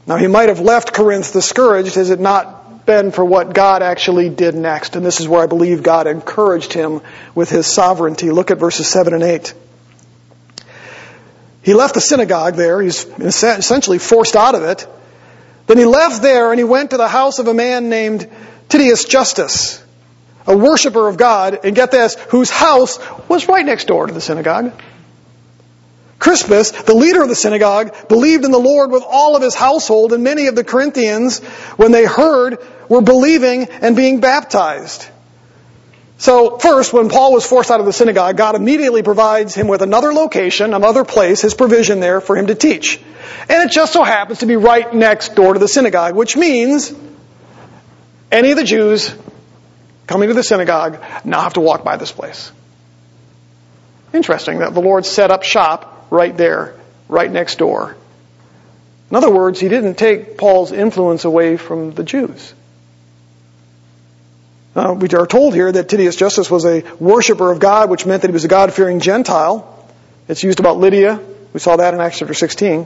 Now 0.07 0.15
he 0.15 0.27
might 0.27 0.47
have 0.47 0.61
left 0.61 0.93
Corinth 0.93 1.34
discouraged 1.34 1.95
has 1.95 2.09
it 2.09 2.21
not 2.21 2.86
been 2.86 3.11
for 3.11 3.23
what 3.23 3.53
God 3.53 3.84
actually 3.84 4.29
did 4.29 4.55
next. 4.55 4.95
And 4.95 5.05
this 5.05 5.19
is 5.19 5.27
where 5.27 5.43
I 5.43 5.47
believe 5.47 5.84
God 5.84 6.07
encouraged 6.07 6.71
him 6.71 7.01
with 7.36 7.49
his 7.49 7.67
sovereignty. 7.67 8.32
Look 8.32 8.49
at 8.49 8.57
verses 8.57 8.88
7 8.88 9.13
and 9.13 9.23
8. 9.23 9.53
He 11.63 11.73
left 11.73 11.93
the 11.93 12.01
synagogue 12.01 12.55
there. 12.55 12.82
He's 12.82 13.05
essentially 13.19 13.99
forced 13.99 14.38
out 14.38 14.55
of 14.55 14.63
it. 14.63 14.88
Then 15.67 15.77
he 15.77 15.86
left 15.86 16.21
there 16.21 16.51
and 16.51 16.59
he 16.59 16.63
went 16.63 16.91
to 16.91 16.97
the 16.97 17.07
house 17.09 17.39
of 17.39 17.47
a 17.47 17.53
man 17.53 17.89
named 17.89 18.27
Titius 18.69 19.05
Justus, 19.05 19.84
a 20.48 20.56
worshiper 20.56 21.08
of 21.08 21.18
God, 21.18 21.60
and 21.64 21.76
get 21.76 21.92
this, 21.92 22.16
whose 22.30 22.50
house 22.50 23.00
was 23.28 23.48
right 23.48 23.66
next 23.66 23.86
door 23.86 24.08
to 24.08 24.14
the 24.14 24.22
synagogue. 24.22 24.74
Crispus, 26.22 26.72
the 26.72 26.94
leader 26.94 27.24
of 27.24 27.30
the 27.30 27.36
synagogue, 27.36 28.08
believed 28.08 28.46
in 28.46 28.52
the 28.52 28.60
Lord 28.60 28.92
with 28.92 29.04
all 29.04 29.36
of 29.36 29.42
his 29.42 29.56
household, 29.56 30.14
and 30.14 30.24
many 30.24 30.48
of 30.48 30.56
the 30.56 30.64
Corinthians, 30.64 31.39
when 31.78 31.92
they 31.92 32.06
heard, 32.06 32.60
were 32.88 33.02
believing 33.02 33.64
and 33.64 33.96
being 33.96 34.20
baptized. 34.20 35.08
So, 36.20 36.60
first, 36.60 36.94
when 36.94 37.10
Paul 37.10 37.34
was 37.34 37.48
forced 37.48 37.72
out 37.72 37.80
of 37.80 37.88
the 37.88 37.94
synagogue, 37.94 38.38
God 38.38 38.54
immediately 38.54 39.02
provides 39.02 39.56
him 39.56 39.68
with 39.68 39.82
another 39.82 40.14
location, 40.14 40.76
another 40.76 41.04
place, 41.04 41.42
his 41.42 41.56
provision 41.56 42.00
there 42.00 42.22
for 42.22 42.38
him 42.38 42.46
to 42.48 42.54
teach. 42.54 43.02
And 43.50 43.68
it 43.68 43.74
just 43.74 43.92
so 43.92 44.04
happens 44.04 44.39
to 44.39 44.46
be 44.46 44.56
right 44.56 44.94
next 44.94 45.34
door 45.34 45.54
to 45.54 45.60
the 45.60 45.68
synagogue, 45.68 46.16
which 46.16 46.38
means 46.38 46.94
any 48.32 48.52
of 48.52 48.58
the 48.58 48.64
Jews 48.64 49.16
coming 50.12 50.28
to 50.28 50.34
the 50.34 50.43
synagogue 50.43 51.01
now 51.24 51.41
have 51.41 51.53
to 51.53 51.62
walk 51.62 51.84
by 51.84 51.95
this 51.95 52.12
place. 52.12 52.51
Interesting 54.14 54.59
that 54.59 54.74
the 54.74 54.82
Lord 54.82 55.05
set 55.05 55.32
up 55.32 55.43
shop 55.43 56.07
right 56.09 56.36
there, 56.36 56.76
right 57.07 57.32
next 57.32 57.57
door. 57.57 57.95
In 59.09 59.16
other 59.16 59.32
words, 59.32 59.59
he 59.59 59.70
didn't 59.70 59.95
take 59.95 60.38
Paul's 60.38 60.74
influence 60.74 61.24
away 61.24 61.55
from 61.55 61.93
the 61.93 62.03
Jews. 62.03 62.53
Uh, 64.76 64.95
we 64.97 65.07
are 65.09 65.28
told 65.28 65.53
here 65.53 65.72
that 65.72 65.89
Titius 65.89 66.16
Justus 66.16 66.49
was 66.49 66.66
a 66.66 66.82
worshiper 66.99 67.51
of 67.51 67.59
God, 67.59 67.89
which 67.89 68.05
meant 68.05 68.22
that 68.22 68.30
he 68.30 68.34
was 68.34 68.45
a 68.45 68.49
God-fearing 68.49 68.99
Gentile. 68.99 69.89
It's 70.28 70.43
used 70.43 70.59
about 70.59 70.78
Lydia. 70.78 71.20
We 71.53 71.59
saw 71.59 71.78
that 71.78 71.93
in 71.93 71.99
Acts 71.99 72.20
chapter 72.20 72.34
16. 72.34 72.86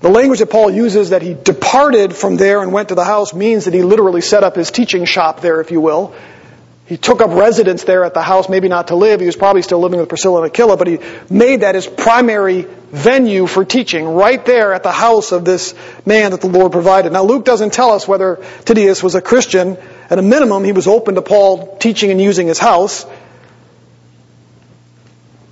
The 0.00 0.08
language 0.08 0.38
that 0.38 0.50
Paul 0.50 0.70
uses 0.70 1.10
that 1.10 1.22
he 1.22 1.34
departed 1.34 2.14
from 2.14 2.36
there 2.36 2.62
and 2.62 2.72
went 2.72 2.90
to 2.90 2.94
the 2.94 3.04
house 3.04 3.34
means 3.34 3.64
that 3.64 3.74
he 3.74 3.82
literally 3.82 4.20
set 4.20 4.44
up 4.44 4.54
his 4.54 4.70
teaching 4.70 5.04
shop 5.04 5.40
there, 5.40 5.60
if 5.60 5.72
you 5.72 5.80
will. 5.80 6.14
He 6.86 6.96
took 6.96 7.20
up 7.20 7.30
residence 7.30 7.84
there 7.84 8.04
at 8.04 8.14
the 8.14 8.22
house, 8.22 8.48
maybe 8.48 8.68
not 8.68 8.88
to 8.88 8.96
live. 8.96 9.20
He 9.20 9.26
was 9.26 9.36
probably 9.36 9.60
still 9.60 9.80
living 9.80 9.98
with 10.00 10.08
Priscilla 10.08 10.42
and 10.42 10.50
Aquila, 10.50 10.76
but 10.76 10.86
he 10.86 11.00
made 11.28 11.60
that 11.60 11.74
his 11.74 11.86
primary 11.86 12.62
venue 12.62 13.46
for 13.46 13.64
teaching, 13.64 14.06
right 14.06 14.42
there 14.46 14.72
at 14.72 14.82
the 14.82 14.92
house 14.92 15.32
of 15.32 15.44
this 15.44 15.74
man 16.06 16.30
that 16.30 16.40
the 16.40 16.46
Lord 16.46 16.72
provided. 16.72 17.12
Now, 17.12 17.24
Luke 17.24 17.44
doesn't 17.44 17.74
tell 17.74 17.90
us 17.90 18.08
whether 18.08 18.42
Titius 18.64 19.02
was 19.02 19.14
a 19.16 19.20
Christian. 19.20 19.76
At 20.08 20.18
a 20.18 20.22
minimum, 20.22 20.64
he 20.64 20.72
was 20.72 20.86
open 20.86 21.16
to 21.16 21.22
Paul 21.22 21.76
teaching 21.76 22.10
and 22.10 22.20
using 22.20 22.46
his 22.46 22.58
house. 22.58 23.04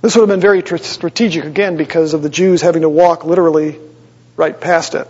This 0.01 0.15
would 0.15 0.21
have 0.21 0.29
been 0.29 0.39
very 0.39 0.63
strategic, 0.79 1.43
again, 1.43 1.77
because 1.77 2.15
of 2.15 2.23
the 2.23 2.29
Jews 2.29 2.61
having 2.61 2.81
to 2.81 2.89
walk 2.89 3.25
literally 3.25 3.77
right 4.37 4.59
past 4.59 4.95
it. 4.95 5.09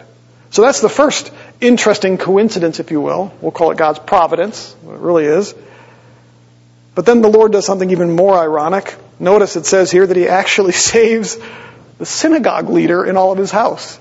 So 0.49 0.63
that's 0.63 0.82
the 0.82 0.89
first 0.89 1.32
interesting 1.61 2.17
coincidence, 2.17 2.80
if 2.80 2.89
you 2.89 3.01
will. 3.01 3.34
We'll 3.41 3.51
call 3.51 3.71
it 3.71 3.78
God's 3.78 3.99
providence. 3.99 4.75
It 4.84 4.89
really 4.89 5.25
is. 5.25 5.53
But 6.95 7.05
then 7.05 7.21
the 7.21 7.28
Lord 7.28 7.51
does 7.51 7.65
something 7.65 7.91
even 7.91 8.15
more 8.15 8.36
ironic. 8.36 8.95
Notice 9.19 9.55
it 9.55 9.65
says 9.65 9.91
here 9.91 10.07
that 10.07 10.17
he 10.17 10.28
actually 10.28 10.71
saves 10.89 11.38
the 11.99 12.05
synagogue 12.05 12.69
leader 12.69 13.05
in 13.05 13.17
all 13.17 13.32
of 13.32 13.38
his 13.38 13.51
house. 13.51 13.99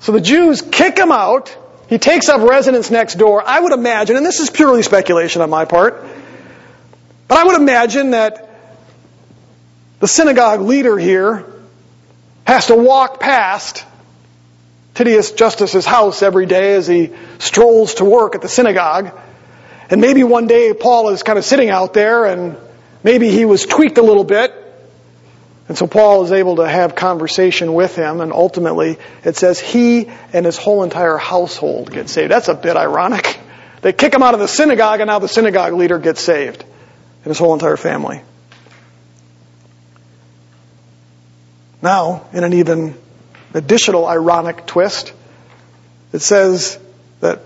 So 0.00 0.12
the 0.12 0.20
Jews 0.20 0.62
kick 0.62 0.98
him 0.98 1.12
out. 1.12 1.56
He 1.88 1.98
takes 1.98 2.28
up 2.28 2.40
residence 2.40 2.90
next 2.90 3.14
door. 3.14 3.42
I 3.46 3.60
would 3.60 3.72
imagine, 3.72 4.16
and 4.16 4.26
this 4.26 4.40
is 4.40 4.50
purely 4.50 4.82
speculation 4.82 5.42
on 5.42 5.50
my 5.50 5.66
part, 5.66 6.04
but 7.28 7.38
I 7.38 7.44
would 7.44 7.60
imagine 7.60 8.10
that 8.10 8.50
the 10.00 10.08
synagogue 10.08 10.60
leader 10.60 10.98
here 10.98 11.46
has 12.46 12.66
to 12.66 12.76
walk 12.76 13.20
past 13.20 13.84
Titius 14.96 15.32
Justus's 15.32 15.84
house 15.84 16.22
every 16.22 16.46
day 16.46 16.74
as 16.74 16.86
he 16.86 17.12
strolls 17.38 17.94
to 17.94 18.04
work 18.06 18.34
at 18.34 18.40
the 18.40 18.48
synagogue. 18.48 19.12
And 19.90 20.00
maybe 20.00 20.24
one 20.24 20.46
day 20.46 20.72
Paul 20.72 21.10
is 21.10 21.22
kind 21.22 21.38
of 21.38 21.44
sitting 21.44 21.68
out 21.68 21.92
there 21.92 22.24
and 22.24 22.56
maybe 23.04 23.30
he 23.30 23.44
was 23.44 23.66
tweaked 23.66 23.98
a 23.98 24.02
little 24.02 24.24
bit. 24.24 24.54
And 25.68 25.76
so 25.76 25.86
Paul 25.86 26.24
is 26.24 26.32
able 26.32 26.56
to 26.56 26.66
have 26.66 26.94
conversation 26.94 27.74
with 27.74 27.94
him 27.94 28.22
and 28.22 28.32
ultimately 28.32 28.96
it 29.22 29.36
says 29.36 29.60
he 29.60 30.08
and 30.32 30.46
his 30.46 30.56
whole 30.56 30.82
entire 30.82 31.18
household 31.18 31.92
get 31.92 32.08
saved. 32.08 32.30
That's 32.30 32.48
a 32.48 32.54
bit 32.54 32.76
ironic. 32.76 33.38
They 33.82 33.92
kick 33.92 34.14
him 34.14 34.22
out 34.22 34.32
of 34.32 34.40
the 34.40 34.48
synagogue 34.48 35.00
and 35.00 35.08
now 35.08 35.18
the 35.18 35.28
synagogue 35.28 35.74
leader 35.74 35.98
gets 35.98 36.22
saved 36.22 36.62
and 36.62 37.26
his 37.26 37.38
whole 37.38 37.52
entire 37.52 37.76
family. 37.76 38.22
Now, 41.82 42.28
in 42.32 42.44
an 42.44 42.54
even 42.54 42.96
additional 43.54 44.06
ironic 44.06 44.66
twist. 44.66 45.12
It 46.12 46.20
says 46.20 46.78
that 47.20 47.40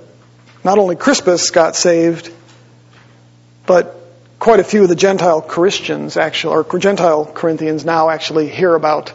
not 0.64 0.78
only 0.78 0.96
Crispus 0.96 1.50
got 1.50 1.76
saved, 1.76 2.32
but 3.66 3.96
quite 4.38 4.60
a 4.60 4.64
few 4.64 4.82
of 4.82 4.88
the 4.88 4.96
Gentile 4.96 5.42
Christians 5.42 6.16
actually, 6.16 6.56
or 6.56 6.78
Gentile 6.78 7.26
Corinthians 7.26 7.84
now 7.84 8.08
actually 8.08 8.48
hear 8.48 8.74
about 8.74 9.12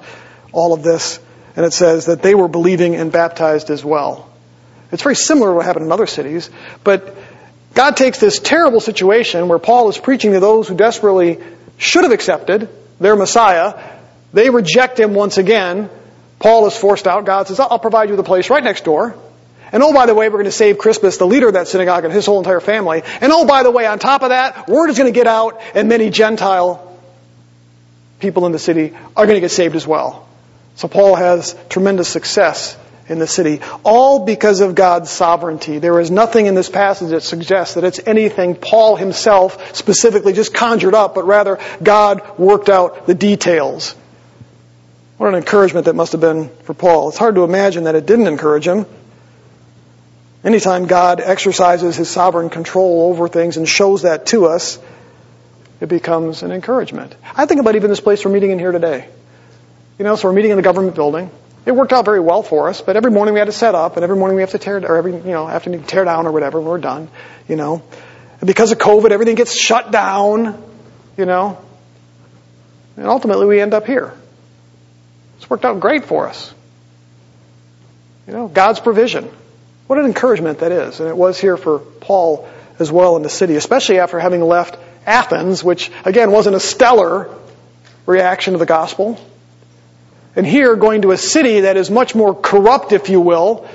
all 0.51 0.73
of 0.73 0.83
this. 0.83 1.19
And 1.55 1.65
it 1.65 1.73
says 1.73 2.05
that 2.07 2.21
they 2.21 2.35
were 2.35 2.47
believing 2.47 2.95
and 2.95 3.11
baptized 3.11 3.69
as 3.69 3.83
well. 3.83 4.29
It's 4.91 5.03
very 5.03 5.15
similar 5.15 5.49
to 5.49 5.55
what 5.55 5.65
happened 5.65 5.85
in 5.85 5.91
other 5.91 6.07
cities, 6.07 6.49
but 6.83 7.15
God 7.73 7.97
takes 7.97 8.19
this 8.19 8.39
terrible 8.39 8.79
situation 8.79 9.47
where 9.47 9.59
Paul 9.59 9.89
is 9.89 9.97
preaching 9.97 10.31
to 10.31 10.39
those 10.39 10.67
who 10.67 10.75
desperately 10.75 11.39
should 11.77 12.03
have 12.03 12.13
accepted 12.13 12.69
their 12.99 13.15
Messiah. 13.15 13.77
They 14.33 14.49
reject 14.49 14.99
him 14.99 15.13
once 15.13 15.37
again, 15.37 15.89
Paul 16.39 16.67
is 16.67 16.75
forced 16.75 17.07
out. 17.07 17.25
God 17.25 17.47
says, 17.47 17.59
uh, 17.59 17.67
I'll 17.67 17.79
provide 17.79 18.09
you 18.09 18.15
the 18.15 18.23
place 18.23 18.49
right 18.49 18.63
next 18.63 18.83
door. 18.83 19.15
And 19.71 19.81
oh, 19.83 19.93
by 19.93 20.05
the 20.05 20.13
way, 20.13 20.29
we're 20.29 20.37
going 20.37 20.45
to 20.45 20.51
save 20.51 20.77
Crispus, 20.77 21.17
the 21.17 21.27
leader 21.27 21.47
of 21.47 21.55
that 21.55 21.67
synagogue, 21.67 22.05
and 22.05 22.13
his 22.13 22.25
whole 22.25 22.37
entire 22.37 22.59
family. 22.59 23.01
And 23.21 23.31
oh, 23.31 23.45
by 23.45 23.63
the 23.63 23.71
way, 23.71 23.85
on 23.85 23.99
top 23.99 24.21
of 24.21 24.29
that, 24.29 24.67
word 24.69 24.89
is 24.89 24.97
going 24.97 25.11
to 25.11 25.17
get 25.17 25.27
out, 25.27 25.61
and 25.73 25.89
many 25.89 26.09
Gentile 26.09 26.97
people 28.19 28.45
in 28.45 28.51
the 28.51 28.59
city 28.59 28.93
are 29.15 29.25
going 29.25 29.35
to 29.35 29.41
get 29.41 29.51
saved 29.51 29.75
as 29.75 29.85
well. 29.85 30.27
So 30.75 30.87
Paul 30.87 31.15
has 31.15 31.55
tremendous 31.69 32.09
success 32.09 32.77
in 33.07 33.19
the 33.19 33.27
city, 33.27 33.61
all 33.83 34.25
because 34.25 34.61
of 34.61 34.75
God's 34.75 35.11
sovereignty. 35.11 35.79
There 35.79 35.99
is 35.99 36.09
nothing 36.09 36.47
in 36.47 36.55
this 36.55 36.69
passage 36.69 37.09
that 37.09 37.21
suggests 37.21 37.75
that 37.75 37.83
it's 37.83 37.99
anything 38.05 38.55
Paul 38.55 38.95
himself 38.95 39.75
specifically 39.75 40.33
just 40.33 40.53
conjured 40.53 40.95
up, 40.95 41.15
but 41.15 41.25
rather 41.25 41.59
God 41.83 42.39
worked 42.39 42.67
out 42.67 43.05
the 43.05 43.13
details. 43.13 43.95
What 45.17 45.29
an 45.29 45.35
encouragement 45.35 45.85
that 45.85 45.95
must 45.95 46.11
have 46.11 46.21
been 46.21 46.49
for 46.63 46.73
Paul. 46.73 47.09
It's 47.09 47.17
hard 47.17 47.35
to 47.35 47.43
imagine 47.43 47.85
that 47.85 47.95
it 47.95 48.05
didn't 48.05 48.27
encourage 48.27 48.67
him. 48.67 48.85
Anytime 50.43 50.85
God 50.85 51.21
exercises 51.21 51.95
his 51.95 52.09
sovereign 52.09 52.49
control 52.49 53.09
over 53.09 53.27
things 53.27 53.57
and 53.57 53.67
shows 53.67 54.03
that 54.03 54.27
to 54.27 54.45
us, 54.45 54.77
it 55.79 55.87
becomes 55.87 56.43
an 56.43 56.51
encouragement. 56.51 57.15
I 57.35 57.45
think 57.45 57.61
about 57.61 57.75
even 57.75 57.89
this 57.89 58.01
place 58.01 58.23
we're 58.23 58.31
meeting 58.31 58.51
in 58.51 58.59
here 58.59 58.71
today. 58.71 59.07
You 59.97 60.03
know, 60.03 60.15
so 60.15 60.27
we're 60.27 60.35
meeting 60.35 60.51
in 60.51 60.57
the 60.57 60.63
government 60.63 60.95
building. 60.95 61.31
It 61.65 61.71
worked 61.71 61.93
out 61.93 62.05
very 62.05 62.19
well 62.19 62.43
for 62.43 62.69
us, 62.69 62.81
but 62.81 62.95
every 62.95 63.09
morning 63.09 63.33
we 63.33 63.39
had 63.39 63.47
to 63.47 63.53
set 63.53 63.73
up, 63.73 63.95
and 63.95 64.03
every 64.03 64.17
morning 64.17 64.35
we 64.35 64.41
have 64.41 64.51
to 64.51 64.59
tear, 64.59 64.77
or 64.77 64.97
every, 64.97 65.13
you 65.13 65.31
know, 65.31 65.47
afternoon 65.47 65.83
tear 65.83 66.03
down 66.03 66.27
or 66.27 66.31
whatever, 66.31 66.59
and 66.59 66.67
we're 66.67 66.77
done, 66.77 67.09
you 67.47 67.55
know. 67.55 67.81
And 68.39 68.47
because 68.47 68.71
of 68.71 68.77
COVID, 68.77 69.09
everything 69.09 69.35
gets 69.35 69.57
shut 69.57 69.91
down, 69.91 70.61
you 71.17 71.25
know. 71.25 71.57
And 72.97 73.07
ultimately 73.07 73.47
we 73.47 73.59
end 73.61 73.73
up 73.73 73.87
here. 73.87 74.13
It's 75.45 75.49
worked 75.51 75.63
out 75.63 75.79
great 75.79 76.05
for 76.05 76.27
us. 76.27 76.51
You 78.25 78.33
know, 78.33 78.47
God's 78.47 78.79
provision. 78.79 79.29
What 79.85 79.99
an 79.99 80.05
encouragement 80.05 80.57
that 80.59 80.71
is. 80.71 80.99
And 80.99 81.07
it 81.07 81.15
was 81.15 81.39
here 81.39 81.55
for 81.55 81.77
Paul 81.77 82.49
as 82.79 82.91
well 82.91 83.15
in 83.15 83.21
the 83.21 83.29
city, 83.29 83.55
especially 83.55 83.99
after 83.99 84.19
having 84.19 84.41
left 84.41 84.75
Athens, 85.05 85.63
which 85.63 85.91
again 86.03 86.31
wasn't 86.31 86.55
a 86.55 86.59
stellar 86.59 87.29
reaction 88.07 88.53
to 88.53 88.57
the 88.57 88.65
gospel. 88.65 89.23
And 90.35 90.47
here 90.47 90.75
going 90.75 91.03
to 91.03 91.11
a 91.11 91.17
city 91.17 91.59
that 91.59 91.77
is 91.77 91.91
much 91.91 92.15
more 92.15 92.33
corrupt, 92.33 92.91
if 92.91 93.09
you 93.09 93.21
will, 93.21 93.69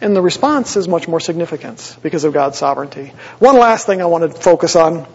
and 0.00 0.16
the 0.16 0.22
response 0.22 0.78
is 0.78 0.88
much 0.88 1.06
more 1.08 1.20
significant 1.20 1.98
because 2.00 2.24
of 2.24 2.32
God's 2.32 2.56
sovereignty. 2.56 3.12
One 3.38 3.58
last 3.58 3.84
thing 3.84 4.00
I 4.00 4.06
want 4.06 4.32
to 4.32 4.40
focus 4.40 4.76
on. 4.76 5.06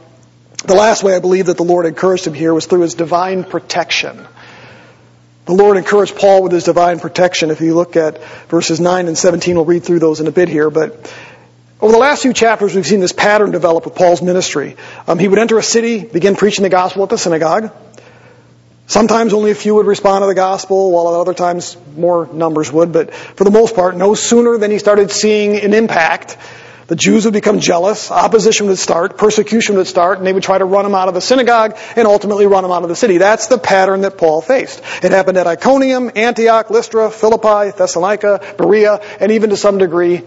The 0.64 0.76
last 0.76 1.02
way 1.02 1.16
I 1.16 1.20
believe 1.20 1.48
that 1.48 1.58
the 1.58 1.64
Lord 1.64 1.88
encouraged 1.88 2.28
him 2.28 2.36
here 2.36 2.54
was 2.54 2.68
through 2.68 2.82
his 2.82 2.94
divine 2.94 3.44
protection. 3.44 4.28
The 5.48 5.54
Lord 5.54 5.78
encouraged 5.78 6.18
Paul 6.18 6.44
with 6.44 6.52
his 6.52 6.66
divine 6.66 7.00
protection. 7.00 7.52
If 7.52 7.62
you 7.62 7.74
look 7.74 7.96
at 7.96 8.22
verses 8.50 8.82
9 8.82 9.08
and 9.08 9.18
17, 9.18 9.56
we'll 9.56 9.64
read 9.64 9.84
through 9.86 10.00
those 10.00 10.20
in 10.20 10.28
a 10.28 10.32
bit 10.32 10.50
here, 10.50 10.70
but 10.70 11.10
over 11.80 11.94
the 11.94 12.00
last 12.00 12.22
few 12.22 12.34
chapters, 12.34 12.76
we've 12.76 12.86
seen 12.86 13.00
this 13.00 13.14
pattern 13.14 13.52
develop 13.52 13.86
with 13.86 13.96
Paul's 13.96 14.22
ministry. 14.22 14.76
Um, 15.08 15.20
he 15.20 15.30
would 15.30 15.40
enter 15.40 15.58
a 15.58 15.64
city, 15.64 16.04
begin 16.04 16.36
preaching 16.36 16.64
the 16.64 16.70
gospel 16.70 17.04
at 17.04 17.10
the 17.10 17.18
synagogue. 17.18 17.72
Sometimes 18.88 19.32
only 19.32 19.52
a 19.52 19.56
few 19.56 19.76
would 19.76 19.86
respond 19.86 20.24
to 20.24 20.28
the 20.28 20.36
gospel, 20.36 20.92
while 20.92 21.08
at 21.14 21.20
other 21.20 21.34
times 21.34 21.78
more 21.96 22.28
numbers 22.34 22.70
would. 22.70 22.92
But 22.92 23.14
for 23.14 23.46
the 23.46 23.52
most 23.52 23.74
part, 23.74 23.96
no 23.96 24.16
sooner 24.16 24.58
than 24.58 24.70
he 24.70 24.80
started 24.80 25.12
seeing 25.12 25.56
an 25.56 25.74
impact, 25.74 26.38
the 26.88 26.96
Jews 26.96 27.26
would 27.26 27.34
become 27.34 27.60
jealous, 27.60 28.12
opposition 28.12 28.68
would 28.68 28.78
start, 28.78 29.18
persecution 29.18 29.76
would 29.76 29.88
start, 29.88 30.20
and 30.20 30.28
they 30.28 30.32
would 30.32 30.44
try 30.44 30.58
to 30.58 30.64
run 30.64 30.86
him 30.86 30.96
out 30.96 31.10
of 31.10 31.14
the 31.14 31.22
synagogue 31.22 31.78
and 31.98 32.08
ultimately 32.08 32.48
run 32.48 32.64
him 32.64 32.72
out 32.72 32.84
of 32.84 32.90
the 32.90 32.96
city. 32.96 33.18
That's 33.18 33.48
the 33.48 33.58
pattern 33.58 34.02
that 34.02 34.18
Paul 34.18 34.42
faced. 34.42 34.82
It 35.04 35.12
happened 35.12 35.38
at 35.38 35.48
Iconium, 35.48 36.12
Antioch, 36.16 36.70
Lystra, 36.70 37.12
Philippi, 37.12 37.78
Thessalonica, 37.78 38.56
Berea, 38.58 39.02
and 39.20 39.34
even 39.34 39.50
to 39.50 39.58
some 39.58 39.78
degree 39.80 40.24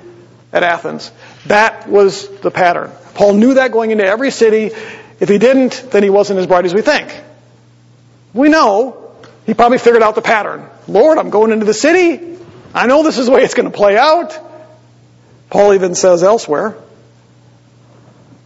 at 0.53 0.63
Athens. 0.63 1.11
That 1.47 1.89
was 1.89 2.29
the 2.41 2.51
pattern. 2.51 2.93
Paul 3.15 3.35
knew 3.35 3.55
that 3.55 3.73
going 3.73 3.91
into 3.91 4.05
every 4.05 4.31
city. 4.31 4.71
If 5.19 5.29
he 5.31 5.39
didn't, 5.39 5.87
then 5.91 6.03
he 6.03 6.11
wasn't 6.11 6.41
as 6.41 6.47
bright 6.47 6.67
as 6.67 6.75
we 6.75 6.83
think. 6.83 7.15
We 8.35 8.51
know 8.51 9.13
he 9.47 9.55
probably 9.55 9.79
figured 9.79 10.03
out 10.03 10.15
the 10.15 10.23
pattern. 10.23 10.69
Lord, 10.87 11.17
I'm 11.17 11.31
going 11.31 11.53
into 11.53 11.65
the 11.65 11.75
city. 11.75 12.39
I 12.75 12.87
know 12.87 13.03
this 13.03 13.17
is 13.17 13.27
the 13.27 13.33
way 13.33 13.45
it's 13.45 13.55
going 13.55 13.71
to 13.71 13.77
play 13.77 13.97
out. 13.97 14.49
Paul 15.51 15.74
even 15.74 15.94
says 15.94 16.22
elsewhere, 16.22 16.76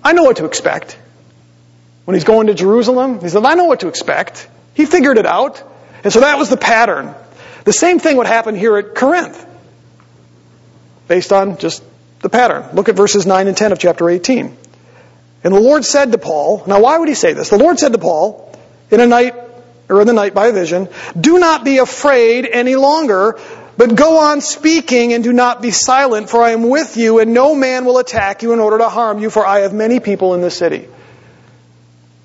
I 0.02 0.12
know 0.12 0.24
what 0.24 0.38
to 0.38 0.46
expect. 0.46 0.98
When 2.04 2.14
he's 2.14 2.24
going 2.24 2.48
to 2.48 2.54
Jerusalem, 2.54 3.20
he 3.20 3.28
said, 3.28 3.44
I 3.44 3.54
know 3.54 3.64
what 3.64 3.80
to 3.80 3.88
expect. 3.88 4.48
He 4.74 4.84
figured 4.86 5.18
it 5.18 5.26
out. 5.26 5.62
And 6.02 6.12
so 6.12 6.20
that 6.20 6.38
was 6.38 6.50
the 6.50 6.56
pattern. 6.56 7.14
The 7.64 7.72
same 7.72 7.98
thing 7.98 8.18
would 8.18 8.26
happen 8.26 8.54
here 8.54 8.76
at 8.76 8.94
Corinth, 8.94 9.46
based 11.08 11.32
on 11.32 11.56
just 11.56 11.82
the 12.20 12.28
pattern. 12.28 12.74
Look 12.74 12.90
at 12.90 12.94
verses 12.94 13.26
9 13.26 13.46
and 13.48 13.56
10 13.56 13.72
of 13.72 13.78
chapter 13.78 14.08
18. 14.10 14.56
And 15.44 15.54
the 15.54 15.60
Lord 15.60 15.84
said 15.84 16.12
to 16.12 16.18
Paul, 16.18 16.64
now 16.66 16.80
why 16.80 16.98
would 16.98 17.08
he 17.08 17.14
say 17.14 17.32
this? 17.32 17.48
The 17.48 17.58
Lord 17.58 17.78
said 17.78 17.92
to 17.92 17.98
Paul, 17.98 18.54
in 18.90 19.00
a 19.00 19.06
night 19.06 19.34
or 19.88 20.00
in 20.00 20.06
the 20.06 20.12
night 20.12 20.34
by 20.34 20.48
a 20.48 20.52
vision, 20.52 20.88
do 21.18 21.38
not 21.38 21.64
be 21.64 21.78
afraid 21.78 22.46
any 22.46 22.76
longer, 22.76 23.38
but 23.76 23.94
go 23.94 24.18
on 24.18 24.40
speaking 24.40 25.12
and 25.12 25.24
do 25.24 25.32
not 25.32 25.62
be 25.62 25.70
silent, 25.70 26.30
for 26.30 26.42
I 26.42 26.50
am 26.50 26.68
with 26.68 26.96
you, 26.96 27.18
and 27.18 27.34
no 27.34 27.54
man 27.54 27.84
will 27.84 27.98
attack 27.98 28.42
you 28.42 28.52
in 28.52 28.60
order 28.60 28.78
to 28.78 28.88
harm 28.88 29.18
you, 29.18 29.30
for 29.30 29.46
I 29.46 29.60
have 29.60 29.72
many 29.72 30.00
people 30.00 30.34
in 30.34 30.40
this 30.40 30.56
city. 30.56 30.88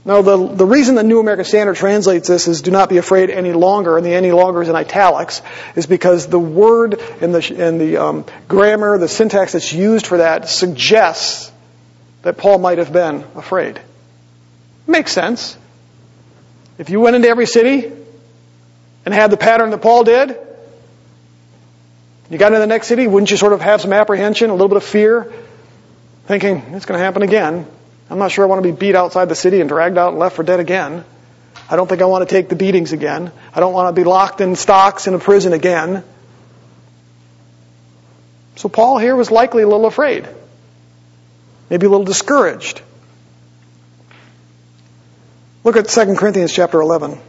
Now, 0.06 0.22
the, 0.22 0.48
the 0.48 0.66
reason 0.66 0.96
the 0.96 1.04
New 1.04 1.20
American 1.20 1.46
Standard 1.46 1.76
translates 1.76 2.28
this 2.28 2.48
is 2.48 2.62
do 2.62 2.72
not 2.72 2.90
be 2.90 2.98
afraid 2.98 3.30
any 3.30 3.52
longer, 3.52 3.98
and 3.98 4.06
the 4.06 4.14
any 4.14 4.32
longer 4.32 4.62
is 4.62 4.70
in 4.70 4.76
italics, 4.76 5.42
is 5.76 5.86
because 5.86 6.28
the 6.28 6.40
word 6.40 7.00
and 7.22 7.34
the, 7.36 7.56
and 7.64 7.80
the 7.80 7.98
um, 7.98 8.26
grammar, 8.48 8.98
the 8.98 9.08
syntax 9.08 9.54
that's 9.54 9.74
used 9.74 10.08
for 10.08 10.18
that 10.18 10.50
suggests 10.50 11.52
that 12.22 12.38
Paul 12.38 12.60
might 12.60 12.78
have 12.78 12.94
been 12.94 13.24
afraid. 13.36 13.80
Makes 14.88 15.12
sense. 15.12 15.58
If 16.78 16.90
you 16.90 17.00
went 17.00 17.16
into 17.16 17.28
every 17.28 17.46
city 17.46 17.92
and 19.06 19.14
had 19.14 19.32
the 19.32 19.38
pattern 19.38 19.70
that 19.70 19.82
Paul 19.82 20.06
did, 20.06 20.38
you 22.30 22.38
got 22.38 22.48
into 22.48 22.60
the 22.60 22.68
next 22.68 22.88
city, 22.88 23.08
wouldn't 23.08 23.32
you 23.32 23.38
sort 23.38 23.54
of 23.54 23.62
have 23.62 23.82
some 23.82 23.94
apprehension, 23.94 24.50
a 24.50 24.54
little 24.54 24.68
bit 24.68 24.78
of 24.78 24.84
fear, 24.84 25.32
thinking, 26.26 26.58
it's 26.74 26.86
going 26.86 27.00
to 27.00 27.04
happen 27.04 27.24
again. 27.24 27.66
I'm 28.10 28.20
not 28.20 28.32
sure 28.32 28.46
I 28.46 28.48
want 28.48 28.64
to 28.64 28.72
be 28.72 28.76
beat 28.76 28.96
outside 28.96 29.30
the 29.30 29.36
city 29.36 29.62
and 29.62 29.70
dragged 29.70 29.98
out 29.98 30.10
and 30.10 30.20
left 30.20 30.36
for 30.36 30.44
dead 30.44 30.60
again. 30.60 31.04
I 31.70 31.76
don't 31.76 31.88
think 31.88 32.02
I 32.02 32.06
want 32.06 32.28
to 32.28 32.34
take 32.34 32.50
the 32.50 32.56
beatings 32.56 32.94
again. 32.94 33.32
I 33.54 33.60
don't 33.60 33.74
want 33.74 33.96
to 33.96 34.00
be 34.00 34.04
locked 34.04 34.42
in 34.42 34.56
stocks 34.56 35.08
in 35.08 35.14
a 35.14 35.20
prison 35.20 35.54
again. 35.54 36.04
So 38.56 38.70
Paul 38.70 38.98
here 38.98 39.16
was 39.16 39.32
likely 39.32 39.64
a 39.64 39.68
little 39.68 39.86
afraid, 39.86 40.28
maybe 41.70 41.86
a 41.86 41.90
little 41.90 42.06
discouraged. 42.06 42.82
Look 45.64 45.78
at 45.78 45.88
2 45.88 46.16
Corinthians 46.16 46.54
chapter 46.54 46.82
11. 46.82 47.20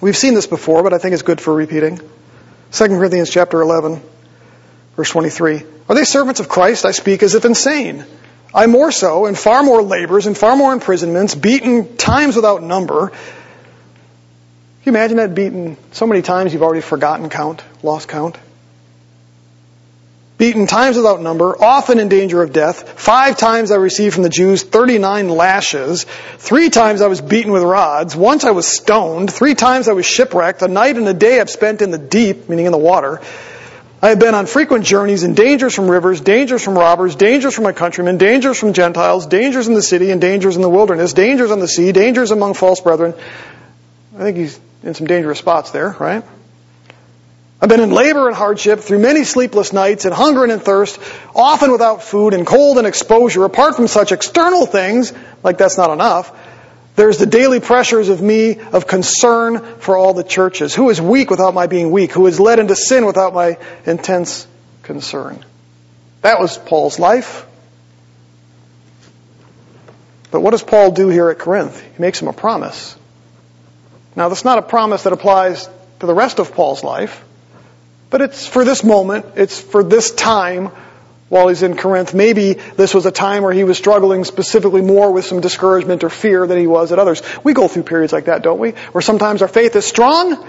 We've 0.00 0.16
seen 0.16 0.34
this 0.34 0.46
before, 0.46 0.82
but 0.82 0.92
I 0.92 0.98
think 0.98 1.12
it's 1.12 1.22
good 1.22 1.40
for 1.40 1.54
repeating. 1.54 1.98
2 2.72 2.86
Corinthians 2.88 3.30
chapter 3.30 3.60
11, 3.60 4.00
verse 4.96 5.10
23. 5.10 5.62
Are 5.88 5.94
they 5.94 6.04
servants 6.04 6.40
of 6.40 6.48
Christ? 6.48 6.84
I 6.86 6.92
speak 6.92 7.22
as 7.22 7.34
if 7.34 7.44
insane. 7.44 8.04
I 8.54 8.66
more 8.66 8.90
so, 8.90 9.26
and 9.26 9.38
far 9.38 9.62
more 9.62 9.82
labors, 9.82 10.26
and 10.26 10.36
far 10.36 10.56
more 10.56 10.72
imprisonments, 10.72 11.34
beaten 11.34 11.96
times 11.96 12.34
without 12.36 12.62
number. 12.62 13.10
Can 13.10 13.18
you 14.84 14.92
imagine 14.92 15.18
that 15.18 15.34
beaten 15.34 15.76
so 15.92 16.06
many 16.06 16.22
times 16.22 16.52
you've 16.52 16.62
already 16.62 16.80
forgotten 16.80 17.28
count, 17.28 17.62
lost 17.82 18.08
count? 18.08 18.38
Beaten 20.40 20.66
times 20.66 20.96
without 20.96 21.20
number, 21.20 21.54
often 21.62 21.98
in 21.98 22.08
danger 22.08 22.42
of 22.42 22.50
death. 22.50 22.98
Five 22.98 23.36
times 23.36 23.70
I 23.70 23.76
received 23.76 24.14
from 24.14 24.22
the 24.22 24.30
Jews 24.30 24.62
39 24.62 25.28
lashes. 25.28 26.04
Three 26.38 26.70
times 26.70 27.02
I 27.02 27.08
was 27.08 27.20
beaten 27.20 27.52
with 27.52 27.62
rods. 27.62 28.16
Once 28.16 28.44
I 28.44 28.52
was 28.52 28.66
stoned. 28.66 29.30
Three 29.30 29.54
times 29.54 29.86
I 29.86 29.92
was 29.92 30.06
shipwrecked. 30.06 30.62
A 30.62 30.68
night 30.68 30.96
and 30.96 31.06
a 31.06 31.12
day 31.12 31.38
I've 31.38 31.50
spent 31.50 31.82
in 31.82 31.90
the 31.90 31.98
deep, 31.98 32.48
meaning 32.48 32.64
in 32.64 32.72
the 32.72 32.78
water. 32.78 33.20
I 34.00 34.08
have 34.08 34.18
been 34.18 34.34
on 34.34 34.46
frequent 34.46 34.86
journeys 34.86 35.24
in 35.24 35.34
dangers 35.34 35.74
from 35.74 35.90
rivers, 35.90 36.22
dangers 36.22 36.64
from 36.64 36.72
robbers, 36.74 37.16
dangers 37.16 37.54
from 37.54 37.64
my 37.64 37.72
countrymen, 37.72 38.16
dangers 38.16 38.58
from 38.58 38.72
Gentiles, 38.72 39.26
dangers 39.26 39.68
in 39.68 39.74
the 39.74 39.82
city 39.82 40.10
and 40.10 40.22
dangers 40.22 40.56
in 40.56 40.62
the 40.62 40.70
wilderness, 40.70 41.12
dangers 41.12 41.50
on 41.50 41.60
the 41.60 41.68
sea, 41.68 41.92
dangers 41.92 42.30
among 42.30 42.54
false 42.54 42.80
brethren. 42.80 43.12
I 44.16 44.20
think 44.20 44.38
he's 44.38 44.58
in 44.82 44.94
some 44.94 45.06
dangerous 45.06 45.38
spots 45.38 45.70
there, 45.70 45.94
right? 46.00 46.24
I've 47.62 47.68
been 47.68 47.80
in 47.80 47.90
labor 47.90 48.26
and 48.26 48.34
hardship 48.34 48.80
through 48.80 49.00
many 49.00 49.24
sleepless 49.24 49.72
nights 49.72 50.06
and 50.06 50.14
hunger 50.14 50.44
and 50.44 50.62
thirst, 50.62 50.98
often 51.34 51.70
without 51.72 52.02
food 52.02 52.32
and 52.32 52.46
cold 52.46 52.78
and 52.78 52.86
exposure. 52.86 53.44
Apart 53.44 53.76
from 53.76 53.86
such 53.86 54.12
external 54.12 54.64
things, 54.64 55.12
like 55.42 55.58
that's 55.58 55.76
not 55.76 55.90
enough, 55.90 56.34
there's 56.96 57.18
the 57.18 57.26
daily 57.26 57.60
pressures 57.60 58.08
of 58.08 58.22
me 58.22 58.58
of 58.58 58.86
concern 58.86 59.62
for 59.78 59.96
all 59.96 60.14
the 60.14 60.24
churches. 60.24 60.74
Who 60.74 60.88
is 60.88 61.00
weak 61.00 61.30
without 61.30 61.52
my 61.52 61.66
being 61.66 61.90
weak? 61.90 62.12
Who 62.12 62.26
is 62.26 62.40
led 62.40 62.58
into 62.58 62.74
sin 62.74 63.04
without 63.04 63.34
my 63.34 63.58
intense 63.84 64.46
concern? 64.82 65.44
That 66.22 66.40
was 66.40 66.56
Paul's 66.56 66.98
life. 66.98 67.46
But 70.30 70.40
what 70.40 70.52
does 70.52 70.62
Paul 70.62 70.92
do 70.92 71.08
here 71.08 71.28
at 71.28 71.38
Corinth? 71.38 71.80
He 71.80 72.00
makes 72.00 72.20
him 72.22 72.28
a 72.28 72.32
promise. 72.32 72.96
Now, 74.16 74.28
that's 74.28 74.44
not 74.44 74.58
a 74.58 74.62
promise 74.62 75.02
that 75.02 75.12
applies 75.12 75.68
to 76.00 76.06
the 76.06 76.14
rest 76.14 76.38
of 76.38 76.52
Paul's 76.52 76.84
life, 76.84 77.24
but 78.10 78.20
it's 78.20 78.46
for 78.46 78.64
this 78.64 78.84
moment, 78.84 79.26
it's 79.36 79.60
for 79.60 79.82
this 79.82 80.10
time 80.10 80.70
while 81.28 81.48
he's 81.48 81.62
in 81.62 81.76
Corinth. 81.76 82.12
Maybe 82.12 82.54
this 82.54 82.92
was 82.92 83.06
a 83.06 83.12
time 83.12 83.44
where 83.44 83.52
he 83.52 83.64
was 83.64 83.78
struggling 83.78 84.24
specifically 84.24 84.82
more 84.82 85.12
with 85.12 85.24
some 85.24 85.40
discouragement 85.40 86.04
or 86.04 86.10
fear 86.10 86.46
than 86.46 86.58
he 86.58 86.66
was 86.66 86.92
at 86.92 86.98
others. 86.98 87.22
We 87.44 87.54
go 87.54 87.68
through 87.68 87.84
periods 87.84 88.12
like 88.12 88.24
that, 88.26 88.42
don't 88.42 88.58
we? 88.58 88.72
Where 88.92 89.00
sometimes 89.00 89.40
our 89.40 89.48
faith 89.48 89.76
is 89.76 89.86
strong, 89.86 90.44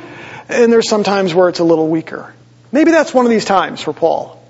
and 0.49 0.73
there's 0.73 0.89
sometimes 0.89 1.33
where 1.33 1.49
it's 1.49 1.59
a 1.59 1.63
little 1.63 1.87
weaker. 1.87 2.33
Maybe 2.71 2.91
that's 2.91 3.13
one 3.13 3.25
of 3.25 3.29
these 3.29 3.45
times 3.45 3.81
for 3.81 3.93
Paul. 3.93 4.41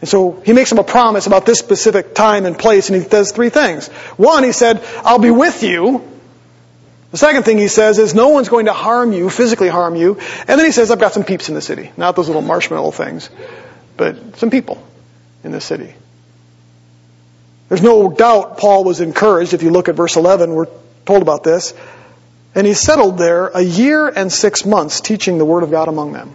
And 0.00 0.08
so 0.08 0.40
he 0.44 0.52
makes 0.52 0.70
him 0.70 0.78
a 0.78 0.84
promise 0.84 1.26
about 1.26 1.46
this 1.46 1.58
specific 1.58 2.14
time 2.14 2.44
and 2.44 2.58
place, 2.58 2.90
and 2.90 3.02
he 3.02 3.08
does 3.08 3.32
three 3.32 3.50
things. 3.50 3.88
One, 4.16 4.44
he 4.44 4.52
said, 4.52 4.82
I'll 4.98 5.18
be 5.18 5.30
with 5.30 5.62
you. 5.62 6.09
The 7.10 7.18
second 7.18 7.42
thing 7.42 7.58
he 7.58 7.68
says 7.68 7.98
is, 7.98 8.14
no 8.14 8.28
one's 8.28 8.48
going 8.48 8.66
to 8.66 8.72
harm 8.72 9.12
you, 9.12 9.30
physically 9.30 9.68
harm 9.68 9.96
you. 9.96 10.18
And 10.46 10.58
then 10.58 10.64
he 10.64 10.70
says, 10.70 10.90
I've 10.90 11.00
got 11.00 11.12
some 11.12 11.24
peeps 11.24 11.48
in 11.48 11.56
the 11.56 11.60
city. 11.60 11.90
Not 11.96 12.14
those 12.14 12.28
little 12.28 12.42
marshmallow 12.42 12.92
things, 12.92 13.28
but 13.96 14.36
some 14.36 14.50
people 14.50 14.86
in 15.42 15.50
the 15.50 15.60
city. 15.60 15.94
There's 17.68 17.82
no 17.82 18.10
doubt 18.10 18.58
Paul 18.58 18.84
was 18.84 19.00
encouraged. 19.00 19.54
If 19.54 19.62
you 19.62 19.70
look 19.70 19.88
at 19.88 19.96
verse 19.96 20.16
11, 20.16 20.52
we're 20.52 20.68
told 21.04 21.22
about 21.22 21.42
this. 21.42 21.74
And 22.54 22.66
he 22.66 22.74
settled 22.74 23.18
there 23.18 23.48
a 23.48 23.60
year 23.60 24.08
and 24.08 24.32
six 24.32 24.64
months 24.64 25.00
teaching 25.00 25.38
the 25.38 25.44
word 25.44 25.62
of 25.62 25.70
God 25.70 25.88
among 25.88 26.12
them. 26.12 26.34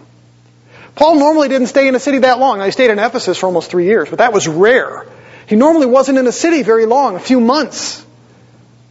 Paul 0.96 1.16
normally 1.16 1.50
didn't 1.50 1.68
stay 1.68 1.88
in 1.90 1.96
a 1.96 2.00
city 2.00 2.20
that 2.20 2.40
long. 2.40 2.62
He 2.62 2.72
stayed 2.72 2.90
in 2.90 3.00
Ephesus 3.00 3.38
for 3.38 3.48
almost 3.48 3.70
three 3.70 3.86
years, 3.86 4.10
but 4.10 4.20
that 4.20 4.32
was 4.32 4.48
rare. 4.48 5.06
He 5.46 5.58
normally 5.58 5.86
wasn't 5.86 6.18
in 6.18 6.26
a 6.26 6.32
city 6.32 6.64
very 6.64 6.86
long, 6.86 7.16
a 7.16 7.20
few 7.20 7.42
months. 7.42 8.04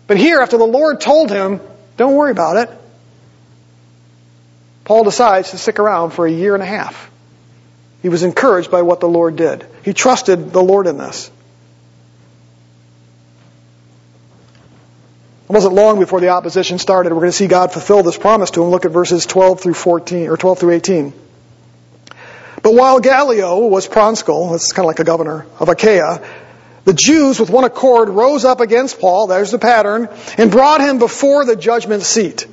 But 0.06 0.18
here, 0.18 0.40
after 0.40 0.58
the 0.58 0.66
Lord 0.66 1.00
told 1.00 1.30
him, 1.30 1.60
don't 1.96 2.14
worry 2.14 2.30
about 2.30 2.56
it, 2.56 2.70
Paul 4.84 5.04
decides 5.04 5.50
to 5.50 5.58
stick 5.58 5.78
around 5.78 6.10
for 6.10 6.26
a 6.26 6.30
year 6.30 6.54
and 6.54 6.62
a 6.62 6.66
half. 6.66 7.10
He 8.02 8.10
was 8.10 8.22
encouraged 8.22 8.70
by 8.70 8.82
what 8.82 9.00
the 9.00 9.08
Lord 9.08 9.36
did. 9.36 9.66
He 9.82 9.94
trusted 9.94 10.52
the 10.52 10.62
Lord 10.62 10.86
in 10.86 10.98
this. 10.98 11.30
It 15.48 15.52
wasn't 15.52 15.74
long 15.74 15.98
before 15.98 16.20
the 16.20 16.28
opposition 16.28 16.78
started. 16.78 17.12
We're 17.12 17.20
going 17.20 17.30
to 17.30 17.36
see 17.36 17.46
God 17.46 17.72
fulfill 17.72 18.02
this 18.02 18.18
promise 18.18 18.50
to 18.52 18.62
him. 18.62 18.70
Look 18.70 18.84
at 18.84 18.90
verses 18.90 19.24
12 19.24 19.60
through 19.60 19.74
14, 19.74 20.28
or 20.28 20.36
12 20.36 20.58
through 20.58 20.72
18. 20.72 21.12
But 22.62 22.74
while 22.74 23.00
Gallio 23.00 23.66
was 23.66 23.86
proconsul, 23.86 24.52
that's 24.52 24.72
kind 24.72 24.84
of 24.84 24.88
like 24.88 25.00
a 25.00 25.04
governor 25.04 25.46
of 25.60 25.68
Achaia, 25.68 26.26
the 26.84 26.92
Jews 26.92 27.40
with 27.40 27.50
one 27.50 27.64
accord 27.64 28.08
rose 28.08 28.44
up 28.44 28.60
against 28.60 29.00
Paul, 29.00 29.26
there's 29.26 29.50
the 29.50 29.58
pattern, 29.58 30.08
and 30.36 30.50
brought 30.50 30.80
him 30.80 30.98
before 30.98 31.44
the 31.44 31.56
judgment 31.56 32.02
seat. 32.02 32.46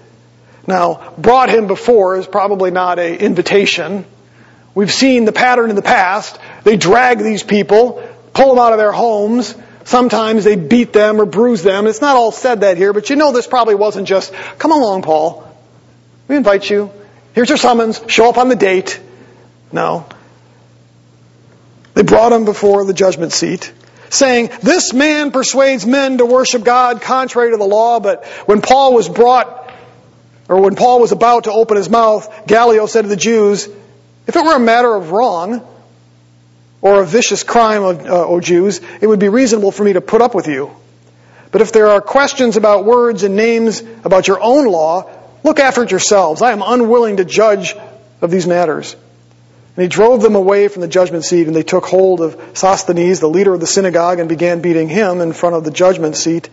Now, 0.67 1.13
brought 1.17 1.49
him 1.49 1.67
before 1.67 2.17
is 2.17 2.27
probably 2.27 2.71
not 2.71 2.99
an 2.99 3.15
invitation. 3.15 4.05
We've 4.73 4.91
seen 4.91 5.25
the 5.25 5.31
pattern 5.31 5.69
in 5.69 5.75
the 5.75 5.81
past. 5.81 6.39
They 6.63 6.77
drag 6.77 7.19
these 7.19 7.43
people, 7.43 8.07
pull 8.33 8.49
them 8.49 8.59
out 8.59 8.71
of 8.71 8.77
their 8.77 8.91
homes. 8.91 9.55
Sometimes 9.83 10.43
they 10.43 10.55
beat 10.55 10.93
them 10.93 11.19
or 11.19 11.25
bruise 11.25 11.63
them. 11.63 11.87
It's 11.87 12.01
not 12.01 12.15
all 12.15 12.31
said 12.31 12.61
that 12.61 12.77
here, 12.77 12.93
but 12.93 13.09
you 13.09 13.15
know 13.15 13.31
this 13.31 13.47
probably 13.47 13.75
wasn't 13.75 14.07
just, 14.07 14.31
come 14.59 14.71
along, 14.71 15.01
Paul. 15.01 15.47
We 16.27 16.37
invite 16.37 16.69
you. 16.69 16.91
Here's 17.33 17.49
your 17.49 17.57
summons. 17.57 18.01
Show 18.07 18.29
up 18.29 18.37
on 18.37 18.47
the 18.47 18.55
date. 18.55 18.99
No. 19.71 20.05
They 21.93 22.03
brought 22.03 22.31
him 22.31 22.45
before 22.45 22.85
the 22.85 22.93
judgment 22.93 23.33
seat, 23.33 23.73
saying, 24.11 24.51
This 24.61 24.93
man 24.93 25.31
persuades 25.31 25.85
men 25.85 26.19
to 26.19 26.25
worship 26.25 26.63
God 26.63 27.01
contrary 27.01 27.51
to 27.51 27.57
the 27.57 27.65
law, 27.65 27.99
but 27.99 28.25
when 28.45 28.61
Paul 28.61 28.93
was 28.93 29.09
brought, 29.09 29.73
or 30.47 30.61
when 30.61 30.75
Paul 30.75 30.99
was 30.99 31.11
about 31.11 31.45
to 31.45 31.51
open 31.51 31.77
his 31.77 31.89
mouth, 31.89 32.45
Gallio 32.45 32.85
said 32.85 33.03
to 33.03 33.07
the 33.07 33.15
Jews, 33.15 33.67
If 34.27 34.35
it 34.35 34.43
were 34.43 34.55
a 34.55 34.59
matter 34.59 34.93
of 34.93 35.11
wrong, 35.11 35.67
or 36.81 37.01
a 37.01 37.05
vicious 37.05 37.43
crime, 37.43 37.83
uh, 37.83 38.25
O 38.25 38.39
Jews, 38.39 38.81
it 39.01 39.07
would 39.07 39.19
be 39.19 39.29
reasonable 39.29 39.71
for 39.71 39.83
me 39.83 39.93
to 39.93 40.01
put 40.01 40.21
up 40.21 40.35
with 40.35 40.47
you. 40.47 40.71
But 41.51 41.61
if 41.61 41.71
there 41.71 41.89
are 41.89 42.01
questions 42.01 42.57
about 42.57 42.85
words 42.85 43.23
and 43.23 43.35
names 43.35 43.81
about 44.03 44.27
your 44.27 44.41
own 44.41 44.65
law, 44.65 45.09
look 45.43 45.59
after 45.59 45.83
it 45.83 45.91
yourselves. 45.91 46.41
I 46.41 46.51
am 46.51 46.61
unwilling 46.65 47.17
to 47.17 47.25
judge 47.25 47.75
of 48.21 48.31
these 48.31 48.47
matters. 48.47 48.95
And 49.75 49.83
he 49.83 49.87
drove 49.87 50.21
them 50.21 50.35
away 50.35 50.67
from 50.67 50.81
the 50.81 50.87
judgment 50.87 51.23
seat, 51.23 51.47
and 51.47 51.55
they 51.55 51.63
took 51.63 51.85
hold 51.85 52.21
of 52.21 52.39
Sosthenes, 52.53 53.19
the 53.19 53.29
leader 53.29 53.53
of 53.53 53.59
the 53.59 53.67
synagogue, 53.67 54.19
and 54.19 54.27
began 54.27 54.61
beating 54.61 54.89
him 54.89 55.21
in 55.21 55.33
front 55.33 55.55
of 55.55 55.63
the 55.63 55.71
judgment 55.71 56.17
seat. 56.17 56.49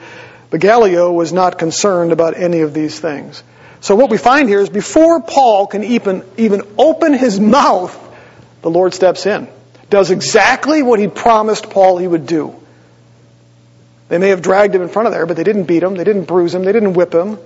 But 0.50 0.60
Gallio 0.60 1.12
was 1.12 1.32
not 1.32 1.58
concerned 1.58 2.12
about 2.12 2.36
any 2.36 2.60
of 2.60 2.72
these 2.72 2.98
things. 2.98 3.42
So 3.80 3.96
what 3.96 4.10
we 4.10 4.18
find 4.18 4.48
here 4.48 4.60
is 4.60 4.70
before 4.70 5.20
Paul 5.20 5.66
can 5.66 5.84
even, 5.84 6.24
even 6.36 6.62
open 6.78 7.12
his 7.12 7.38
mouth, 7.38 7.96
the 8.62 8.70
Lord 8.70 8.94
steps 8.94 9.26
in 9.26 9.48
does 9.90 10.10
exactly 10.10 10.82
what 10.82 10.98
he 10.98 11.08
promised 11.08 11.70
Paul 11.70 11.98
he 11.98 12.06
would 12.06 12.26
do. 12.26 12.54
They 14.08 14.18
may 14.18 14.28
have 14.28 14.42
dragged 14.42 14.74
him 14.74 14.82
in 14.82 14.88
front 14.88 15.06
of 15.06 15.12
there, 15.12 15.26
but 15.26 15.36
they 15.36 15.44
didn't 15.44 15.64
beat 15.64 15.82
him, 15.82 15.94
they 15.94 16.04
didn't 16.04 16.24
bruise 16.24 16.54
him, 16.54 16.64
they 16.64 16.72
didn't 16.72 16.94
whip 16.94 17.14
him. 17.14 17.38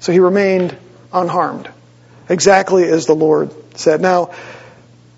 So 0.00 0.12
he 0.12 0.18
remained 0.18 0.76
unharmed. 1.12 1.68
Exactly 2.28 2.88
as 2.88 3.06
the 3.06 3.14
Lord 3.14 3.52
said. 3.76 4.00
Now, 4.00 4.30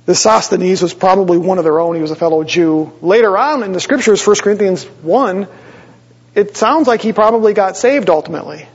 this 0.07 0.21
Sosthenes 0.21 0.83
was 0.83 0.93
probably 0.93 1.39
one 1.39 1.59
of 1.59 1.65
their 1.65 1.81
own. 1.81 1.95
He 1.95 2.03
was 2.03 2.11
a 2.11 2.17
fellow 2.17 2.45
Jew. 2.45 2.93
Later 3.01 3.37
on 3.39 3.63
in 3.63 3.73
the 3.73 3.81
scriptures, 3.81 4.25
1 4.25 4.37
Corinthians 4.37 4.85
1, 4.85 5.49
it 6.35 6.57
sounds 6.57 6.87
like 6.87 7.01
he 7.01 7.13
probably 7.13 7.55
got 7.55 7.77
saved 7.77 8.11
ultimately. 8.11 8.69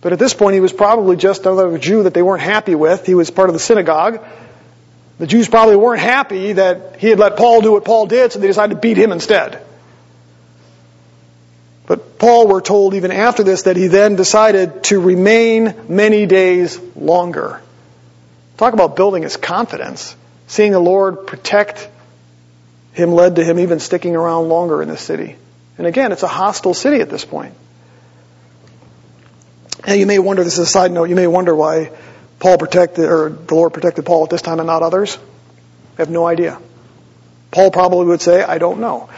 But 0.00 0.12
at 0.12 0.18
this 0.18 0.34
point, 0.34 0.54
he 0.54 0.60
was 0.60 0.72
probably 0.72 1.16
just 1.16 1.46
another 1.46 1.78
Jew 1.78 2.04
that 2.04 2.14
they 2.14 2.22
weren't 2.22 2.42
happy 2.42 2.74
with. 2.74 3.06
He 3.06 3.14
was 3.14 3.30
part 3.30 3.48
of 3.48 3.52
the 3.52 3.60
synagogue. 3.60 4.24
The 5.18 5.26
Jews 5.26 5.48
probably 5.48 5.76
weren't 5.76 6.00
happy 6.00 6.54
that 6.54 6.98
he 6.98 7.08
had 7.08 7.18
let 7.18 7.36
Paul 7.36 7.60
do 7.60 7.72
what 7.72 7.84
Paul 7.84 8.06
did, 8.06 8.32
so 8.32 8.38
they 8.38 8.46
decided 8.46 8.74
to 8.74 8.80
beat 8.80 8.96
him 8.96 9.12
instead. 9.12 9.62
But 11.86 12.18
Paul, 12.18 12.48
we're 12.48 12.62
told 12.62 12.94
even 12.94 13.12
after 13.12 13.42
this, 13.42 13.62
that 13.62 13.76
he 13.76 13.88
then 13.88 14.16
decided 14.16 14.84
to 14.84 14.98
remain 14.98 15.74
many 15.88 16.24
days 16.24 16.80
longer. 16.96 17.60
Talk 18.56 18.72
about 18.72 18.96
building 18.96 19.22
his 19.22 19.36
confidence. 19.36 20.16
Seeing 20.50 20.72
the 20.72 20.80
Lord 20.80 21.28
protect 21.28 21.88
him 22.92 23.12
led 23.12 23.36
to 23.36 23.44
him 23.44 23.60
even 23.60 23.78
sticking 23.78 24.16
around 24.16 24.48
longer 24.48 24.82
in 24.82 24.88
the 24.88 24.96
city. 24.96 25.36
And 25.78 25.86
again, 25.86 26.10
it's 26.10 26.24
a 26.24 26.28
hostile 26.28 26.74
city 26.74 27.00
at 27.00 27.08
this 27.08 27.24
point. 27.24 27.54
And 29.84 30.00
you 30.00 30.06
may 30.06 30.18
wonder, 30.18 30.42
this 30.42 30.54
is 30.54 30.58
a 30.58 30.66
side 30.66 30.90
note, 30.90 31.04
you 31.04 31.14
may 31.14 31.28
wonder 31.28 31.54
why 31.54 31.92
Paul 32.40 32.58
protected, 32.58 33.04
or 33.04 33.28
the 33.28 33.54
Lord 33.54 33.72
protected 33.72 34.04
Paul 34.04 34.24
at 34.24 34.30
this 34.30 34.42
time 34.42 34.58
and 34.58 34.66
not 34.66 34.82
others? 34.82 35.18
I 35.96 36.02
have 36.02 36.10
no 36.10 36.26
idea. 36.26 36.60
Paul 37.52 37.70
probably 37.70 38.06
would 38.06 38.20
say, 38.20 38.42
I 38.42 38.58
don't 38.58 38.80
know. 38.80 39.08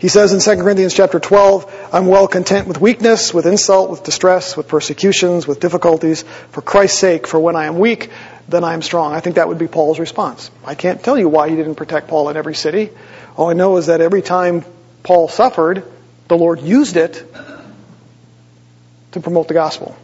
He 0.00 0.08
says 0.08 0.32
in 0.32 0.40
2 0.40 0.60
Corinthians 0.60 0.92
chapter 0.92 1.20
12, 1.20 1.90
I'm 1.92 2.06
well 2.06 2.26
content 2.26 2.66
with 2.66 2.80
weakness, 2.80 3.32
with 3.32 3.46
insult, 3.46 3.90
with 3.90 4.02
distress, 4.02 4.56
with 4.56 4.66
persecutions, 4.66 5.46
with 5.46 5.60
difficulties, 5.60 6.24
for 6.50 6.62
Christ's 6.62 6.98
sake, 6.98 7.28
for 7.28 7.38
when 7.38 7.54
I 7.54 7.66
am 7.66 7.78
weak, 7.78 8.10
then 8.48 8.64
I 8.64 8.74
am 8.74 8.82
strong. 8.82 9.14
I 9.14 9.20
think 9.20 9.36
that 9.36 9.48
would 9.48 9.58
be 9.58 9.68
Paul's 9.68 9.98
response. 9.98 10.50
I 10.64 10.74
can't 10.74 11.02
tell 11.02 11.18
you 11.18 11.28
why 11.28 11.48
he 11.48 11.56
didn't 11.56 11.76
protect 11.76 12.08
Paul 12.08 12.28
in 12.28 12.36
every 12.36 12.54
city. 12.54 12.90
All 13.36 13.50
I 13.50 13.52
know 13.52 13.76
is 13.76 13.86
that 13.86 14.00
every 14.00 14.22
time 14.22 14.64
Paul 15.02 15.28
suffered, 15.28 15.84
the 16.28 16.36
Lord 16.36 16.60
used 16.60 16.96
it 16.96 17.24
to 19.12 19.20
promote 19.20 19.48
the 19.48 19.54
gospel. 19.54 19.96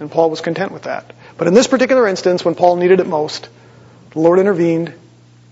And 0.00 0.10
Paul 0.10 0.30
was 0.30 0.40
content 0.40 0.72
with 0.72 0.82
that. 0.82 1.12
But 1.36 1.46
in 1.46 1.54
this 1.54 1.66
particular 1.66 2.06
instance, 2.06 2.44
when 2.44 2.54
Paul 2.54 2.76
needed 2.76 3.00
it 3.00 3.06
most, 3.06 3.48
the 4.10 4.20
Lord 4.20 4.38
intervened. 4.38 4.94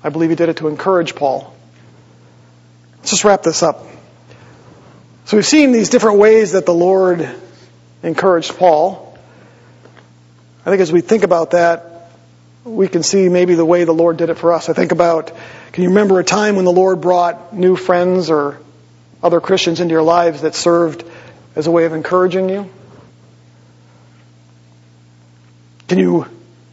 I 0.02 0.08
believe 0.08 0.30
he 0.30 0.36
did 0.36 0.48
it 0.48 0.58
to 0.58 0.68
encourage 0.68 1.14
Paul. 1.14 1.54
Let's 2.98 3.10
just 3.10 3.24
wrap 3.24 3.42
this 3.42 3.62
up. 3.62 3.86
So 5.26 5.36
we've 5.36 5.46
seen 5.46 5.72
these 5.72 5.90
different 5.90 6.18
ways 6.18 6.52
that 6.52 6.66
the 6.66 6.74
Lord 6.74 7.28
encouraged 8.02 8.56
Paul. 8.56 9.18
I 10.66 10.70
think 10.70 10.80
as 10.80 10.92
we 10.92 11.00
think 11.00 11.22
about 11.22 11.52
that, 11.52 11.89
we 12.64 12.88
can 12.88 13.02
see 13.02 13.28
maybe 13.28 13.54
the 13.54 13.64
way 13.64 13.84
the 13.84 13.92
Lord 13.92 14.16
did 14.16 14.30
it 14.30 14.34
for 14.34 14.52
us. 14.52 14.68
I 14.68 14.72
think 14.72 14.92
about, 14.92 15.32
can 15.72 15.82
you 15.82 15.90
remember 15.90 16.18
a 16.20 16.24
time 16.24 16.56
when 16.56 16.64
the 16.64 16.72
Lord 16.72 17.00
brought 17.00 17.54
new 17.54 17.76
friends 17.76 18.30
or 18.30 18.58
other 19.22 19.40
Christians 19.40 19.80
into 19.80 19.92
your 19.92 20.02
lives 20.02 20.42
that 20.42 20.54
served 20.54 21.04
as 21.56 21.66
a 21.66 21.70
way 21.70 21.84
of 21.84 21.92
encouraging 21.92 22.48
you? 22.48 22.70
Can 25.88 25.98
you 25.98 26.26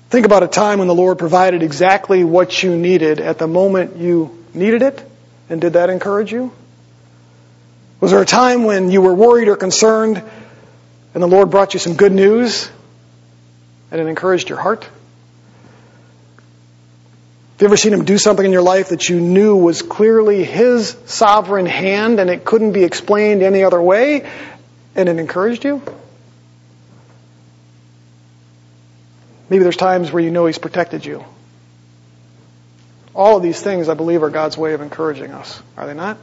think 0.10 0.26
about 0.26 0.44
a 0.44 0.48
time 0.48 0.80
when 0.80 0.88
the 0.88 0.96
Lord 0.96 1.18
provided 1.18 1.64
exactly 1.64 2.24
what 2.24 2.62
you 2.62 2.76
needed 2.76 3.20
at 3.20 3.38
the 3.38 3.48
moment 3.48 3.98
you 3.98 4.46
needed 4.54 4.82
it? 4.82 5.04
And 5.50 5.62
did 5.62 5.74
that 5.74 5.90
encourage 5.90 6.32
you? 6.32 6.52
Was 8.00 8.12
there 8.12 8.22
a 8.22 8.26
time 8.26 8.66
when 8.66 8.92
you 8.92 9.02
were 9.02 9.14
worried 9.14 9.48
or 9.48 9.56
concerned 9.56 10.22
and 11.14 11.24
the 11.24 11.28
Lord 11.28 11.50
brought 11.50 11.74
you 11.74 11.80
some 11.80 11.96
good 11.96 12.12
news 12.12 12.70
and 13.90 14.02
it 14.02 14.06
encouraged 14.06 14.50
your 14.50 14.60
heart? 14.60 14.88
Have 17.58 17.64
you 17.64 17.68
ever 17.70 17.78
seen 17.78 17.92
Him 17.92 18.06
do 18.06 18.20
something 18.20 18.46
in 18.46 18.52
your 18.52 18.62
life 18.62 18.90
that 18.90 19.10
you 19.10 19.20
knew 19.20 19.56
was 19.56 19.82
clearly 19.82 20.44
His 20.44 20.96
sovereign 21.08 21.66
hand 21.66 22.20
and 22.20 22.30
it 22.30 22.46
couldn't 22.46 22.74
be 22.74 22.84
explained 22.84 23.42
any 23.42 23.64
other 23.64 23.82
way 23.82 24.30
and 24.96 25.10
it 25.10 25.18
encouraged 25.18 25.66
you? 25.66 25.82
Maybe 29.50 29.64
there's 29.64 29.76
times 29.76 30.12
where 30.12 30.22
you 30.22 30.30
know 30.30 30.46
He's 30.46 30.60
protected 30.60 31.04
you. 31.04 31.26
All 33.16 33.38
of 33.38 33.42
these 33.42 33.60
things, 33.60 33.90
I 33.90 33.96
believe, 33.96 34.22
are 34.22 34.30
God's 34.30 34.56
way 34.56 34.74
of 34.74 34.82
encouraging 34.82 35.32
us, 35.32 35.60
are 35.76 35.88
they 35.88 35.96
not? 35.96 36.20